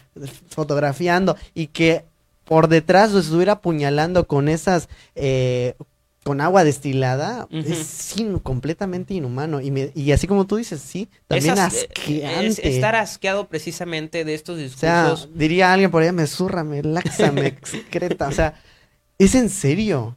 fotografiando 0.48 1.36
y 1.54 1.66
que 1.68 2.04
por 2.44 2.68
detrás 2.68 3.12
se 3.12 3.18
estuviera 3.18 3.54
apuñalando 3.54 4.26
con 4.26 4.48
esas, 4.48 4.88
eh, 5.14 5.74
con 6.24 6.40
agua 6.40 6.64
destilada, 6.64 7.46
es 7.50 8.16
in- 8.18 8.38
completamente 8.40 9.14
inhumano. 9.14 9.60
Y, 9.60 9.70
me- 9.70 9.92
y 9.94 10.10
así 10.12 10.26
como 10.26 10.46
tú 10.46 10.56
dices, 10.56 10.80
sí, 10.80 11.08
también 11.28 11.52
Esas- 11.54 11.74
asqueante. 11.74 12.46
es 12.46 12.58
estar 12.58 12.96
asqueado 12.96 13.46
precisamente 13.48 14.24
de 14.24 14.34
estos 14.34 14.58
O 14.58 14.68
sea, 14.76 15.02
discursos. 15.10 15.30
diría 15.38 15.72
alguien 15.72 15.90
por 15.90 16.02
allá, 16.02 16.12
me 16.12 16.26
zurra, 16.26 16.64
me 16.64 16.82
laxa, 16.82 17.30
me 17.30 17.46
excreta. 17.46 18.26
O 18.28 18.32
sea, 18.32 18.60
es 19.18 19.34
en 19.36 19.48
serio. 19.50 20.16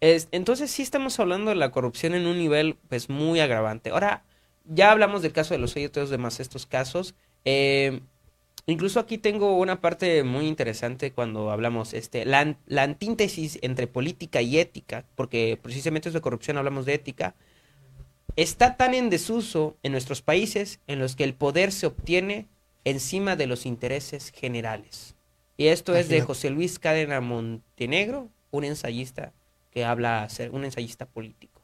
Es- 0.00 0.28
entonces 0.30 0.70
sí 0.70 0.82
estamos 0.82 1.18
hablando 1.20 1.50
de 1.50 1.56
la 1.56 1.70
corrupción 1.72 2.14
en 2.14 2.26
un 2.26 2.38
nivel 2.38 2.76
pues 2.88 3.08
muy 3.10 3.40
agravante. 3.40 3.90
Ahora, 3.90 4.22
ya 4.64 4.92
hablamos 4.92 5.22
del 5.22 5.32
caso 5.32 5.52
de 5.54 5.58
los 5.58 5.76
y 5.76 5.88
todos 5.88 6.04
los 6.04 6.10
demás 6.10 6.38
estos 6.40 6.66
casos. 6.66 7.14
Eh, 7.44 8.00
incluso 8.72 9.00
aquí 9.00 9.18
tengo 9.18 9.56
una 9.58 9.80
parte 9.80 10.22
muy 10.22 10.46
interesante 10.46 11.12
cuando 11.12 11.50
hablamos, 11.50 11.94
este, 11.94 12.24
la, 12.24 12.40
an- 12.40 12.58
la 12.66 12.84
antíntesis 12.84 13.58
entre 13.62 13.86
política 13.86 14.40
y 14.42 14.58
ética, 14.58 15.04
porque 15.16 15.58
precisamente 15.60 16.08
es 16.08 16.14
de 16.14 16.20
corrupción, 16.20 16.56
hablamos 16.58 16.86
de 16.86 16.94
ética, 16.94 17.34
está 18.36 18.76
tan 18.76 18.94
en 18.94 19.10
desuso 19.10 19.76
en 19.82 19.92
nuestros 19.92 20.22
países 20.22 20.78
en 20.86 21.00
los 21.00 21.16
que 21.16 21.24
el 21.24 21.34
poder 21.34 21.72
se 21.72 21.86
obtiene 21.86 22.46
encima 22.84 23.34
de 23.34 23.46
los 23.46 23.66
intereses 23.66 24.30
generales. 24.30 25.16
Y 25.56 25.66
esto 25.66 25.96
es 25.96 26.08
de. 26.08 26.20
José 26.20 26.50
Luis 26.50 26.78
Cadena 26.78 27.20
Montenegro, 27.20 28.28
un 28.52 28.64
ensayista 28.64 29.32
que 29.72 29.84
habla, 29.84 30.28
ser 30.28 30.52
un 30.52 30.64
ensayista 30.64 31.04
político. 31.04 31.60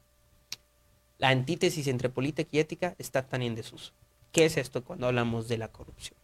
La 1.19 1.29
antítesis 1.29 1.87
entre 1.87 2.09
política 2.09 2.51
y 2.51 2.59
ética 2.59 2.97
está 2.99 3.23
tan 3.27 3.43
en 3.43 3.55
desuso. 3.55 3.93
¿Qué 4.33 4.47
es 4.47 4.57
esto 4.57 4.83
cuando 4.83 5.07
hablamos 5.07 5.47
de 5.47 5.59
la 5.59 5.69
corrupción? 5.69 6.19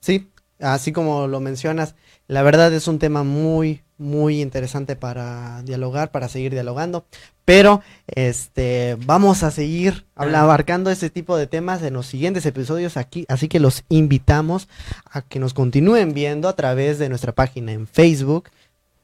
Sí, 0.00 0.30
así 0.60 0.92
como 0.92 1.26
lo 1.26 1.40
mencionas, 1.40 1.94
la 2.26 2.42
verdad 2.42 2.72
es 2.72 2.88
un 2.88 2.98
tema 2.98 3.22
muy, 3.22 3.82
muy 3.96 4.40
interesante 4.40 4.96
para 4.96 5.62
dialogar, 5.62 6.10
para 6.10 6.28
seguir 6.28 6.52
dialogando, 6.52 7.06
pero 7.44 7.82
este 8.06 8.96
vamos 9.06 9.42
a 9.42 9.50
seguir 9.50 10.06
abarcando 10.14 10.90
este 10.90 11.10
tipo 11.10 11.36
de 11.36 11.46
temas 11.46 11.82
en 11.82 11.94
los 11.94 12.06
siguientes 12.06 12.46
episodios 12.46 12.96
aquí, 12.96 13.24
así 13.28 13.48
que 13.48 13.60
los 13.60 13.84
invitamos 13.88 14.68
a 15.10 15.22
que 15.22 15.38
nos 15.38 15.54
continúen 15.54 16.14
viendo 16.14 16.48
a 16.48 16.56
través 16.56 16.98
de 16.98 17.08
nuestra 17.08 17.32
página 17.32 17.72
en 17.72 17.86
Facebook, 17.86 18.50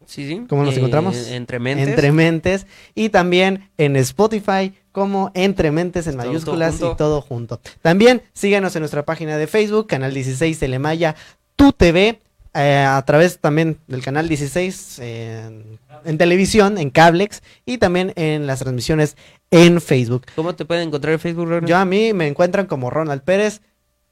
Sí, 0.06 0.26
sí. 0.28 0.42
¿Cómo 0.48 0.64
nos 0.64 0.74
Eh, 0.74 0.78
encontramos? 0.78 1.28
Entre 1.28 1.58
mentes. 1.58 1.88
Entre 1.88 2.12
Mentes, 2.12 2.66
y 2.94 3.08
también 3.08 3.70
en 3.78 3.96
Spotify 3.96 4.72
como 4.92 5.30
Entre 5.34 5.70
Mentes 5.70 6.06
en 6.06 6.12
Todo- 6.14 6.22
todo 6.22 6.30
mayúsculas 6.32 6.76
y 6.76 6.96
todo 6.96 7.20
junto. 7.20 7.60
También 7.82 8.22
síganos 8.32 8.74
en 8.76 8.80
nuestra 8.80 9.04
página 9.04 9.36
de 9.36 9.46
Facebook, 9.46 9.86
Canal 9.88 10.14
16 10.14 10.58
Telemaya, 10.58 11.16
Tu 11.56 11.72
TV, 11.72 12.20
eh, 12.54 12.84
a 12.88 13.02
través 13.04 13.38
también 13.40 13.78
del 13.88 14.02
Canal 14.02 14.28
16 14.28 14.98
en, 15.00 15.78
en 16.04 16.18
televisión, 16.18 16.78
en 16.78 16.90
Cablex, 16.90 17.42
y 17.66 17.78
también 17.78 18.12
en 18.16 18.46
las 18.46 18.60
transmisiones 18.60 19.16
en 19.50 19.80
Facebook. 19.80 20.26
¿Cómo 20.36 20.54
te 20.54 20.64
pueden 20.64 20.88
encontrar 20.88 21.14
en 21.14 21.20
Facebook, 21.20 21.46
Ronald? 21.48 21.66
Yo 21.68 21.76
a 21.76 21.84
mí 21.84 22.12
me 22.12 22.26
encuentran 22.28 22.66
como 22.66 22.90
Ronald 22.90 23.22
Pérez, 23.22 23.60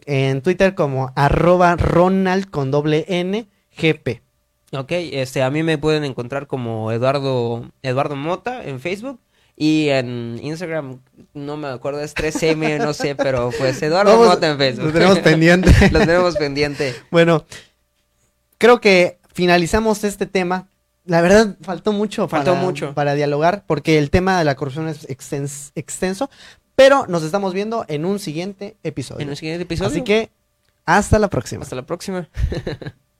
en 0.04 0.42
Twitter 0.42 0.74
como 0.74 1.12
arroba 1.14 1.76
Ronald 1.76 2.50
con 2.50 2.72
doble 2.72 3.04
N 3.06 3.46
GP. 3.78 4.20
Ok, 4.74 4.90
este, 4.92 5.42
a 5.42 5.50
mí 5.50 5.62
me 5.62 5.76
pueden 5.78 6.04
encontrar 6.04 6.46
como 6.46 6.90
Eduardo, 6.92 7.70
Eduardo 7.82 8.16
Mota 8.16 8.64
en 8.64 8.80
Facebook 8.80 9.20
y 9.54 9.88
en 9.90 10.40
Instagram, 10.42 11.00
no 11.34 11.58
me 11.58 11.68
acuerdo, 11.68 12.00
es 12.00 12.14
3M, 12.16 12.78
no 12.78 12.94
sé, 12.94 13.14
pero 13.14 13.50
pues 13.58 13.82
Eduardo 13.82 14.12
Vamos, 14.12 14.28
Mota 14.28 14.50
en 14.50 14.56
Facebook. 14.58 14.86
Lo 14.86 14.92
tenemos 14.92 15.18
pendiente. 15.18 15.70
Lo 15.92 15.98
tenemos 16.00 16.36
pendiente. 16.36 16.94
Bueno, 17.10 17.44
creo 18.56 18.80
que 18.80 19.18
finalizamos 19.34 20.04
este 20.04 20.24
tema. 20.26 20.68
La 21.04 21.20
verdad, 21.20 21.56
faltó 21.62 21.92
mucho, 21.92 22.28
Faltó 22.28 22.52
para, 22.52 22.62
mucho. 22.64 22.94
para 22.94 23.14
dialogar, 23.14 23.64
porque 23.66 23.98
el 23.98 24.08
tema 24.10 24.38
de 24.38 24.44
la 24.44 24.54
corrupción 24.54 24.88
es 24.88 25.06
extens- 25.08 25.72
extenso, 25.74 26.30
pero 26.76 27.06
nos 27.08 27.24
estamos 27.24 27.52
viendo 27.52 27.84
en 27.88 28.04
un 28.06 28.18
siguiente 28.20 28.76
episodio. 28.84 29.20
En 29.20 29.28
el 29.28 29.36
siguiente 29.36 29.64
episodio. 29.64 29.90
Así 29.90 30.02
que, 30.02 30.30
hasta 30.86 31.18
la 31.18 31.28
próxima. 31.28 31.62
Hasta 31.62 31.76
la 31.76 31.82
próxima. 31.84 32.28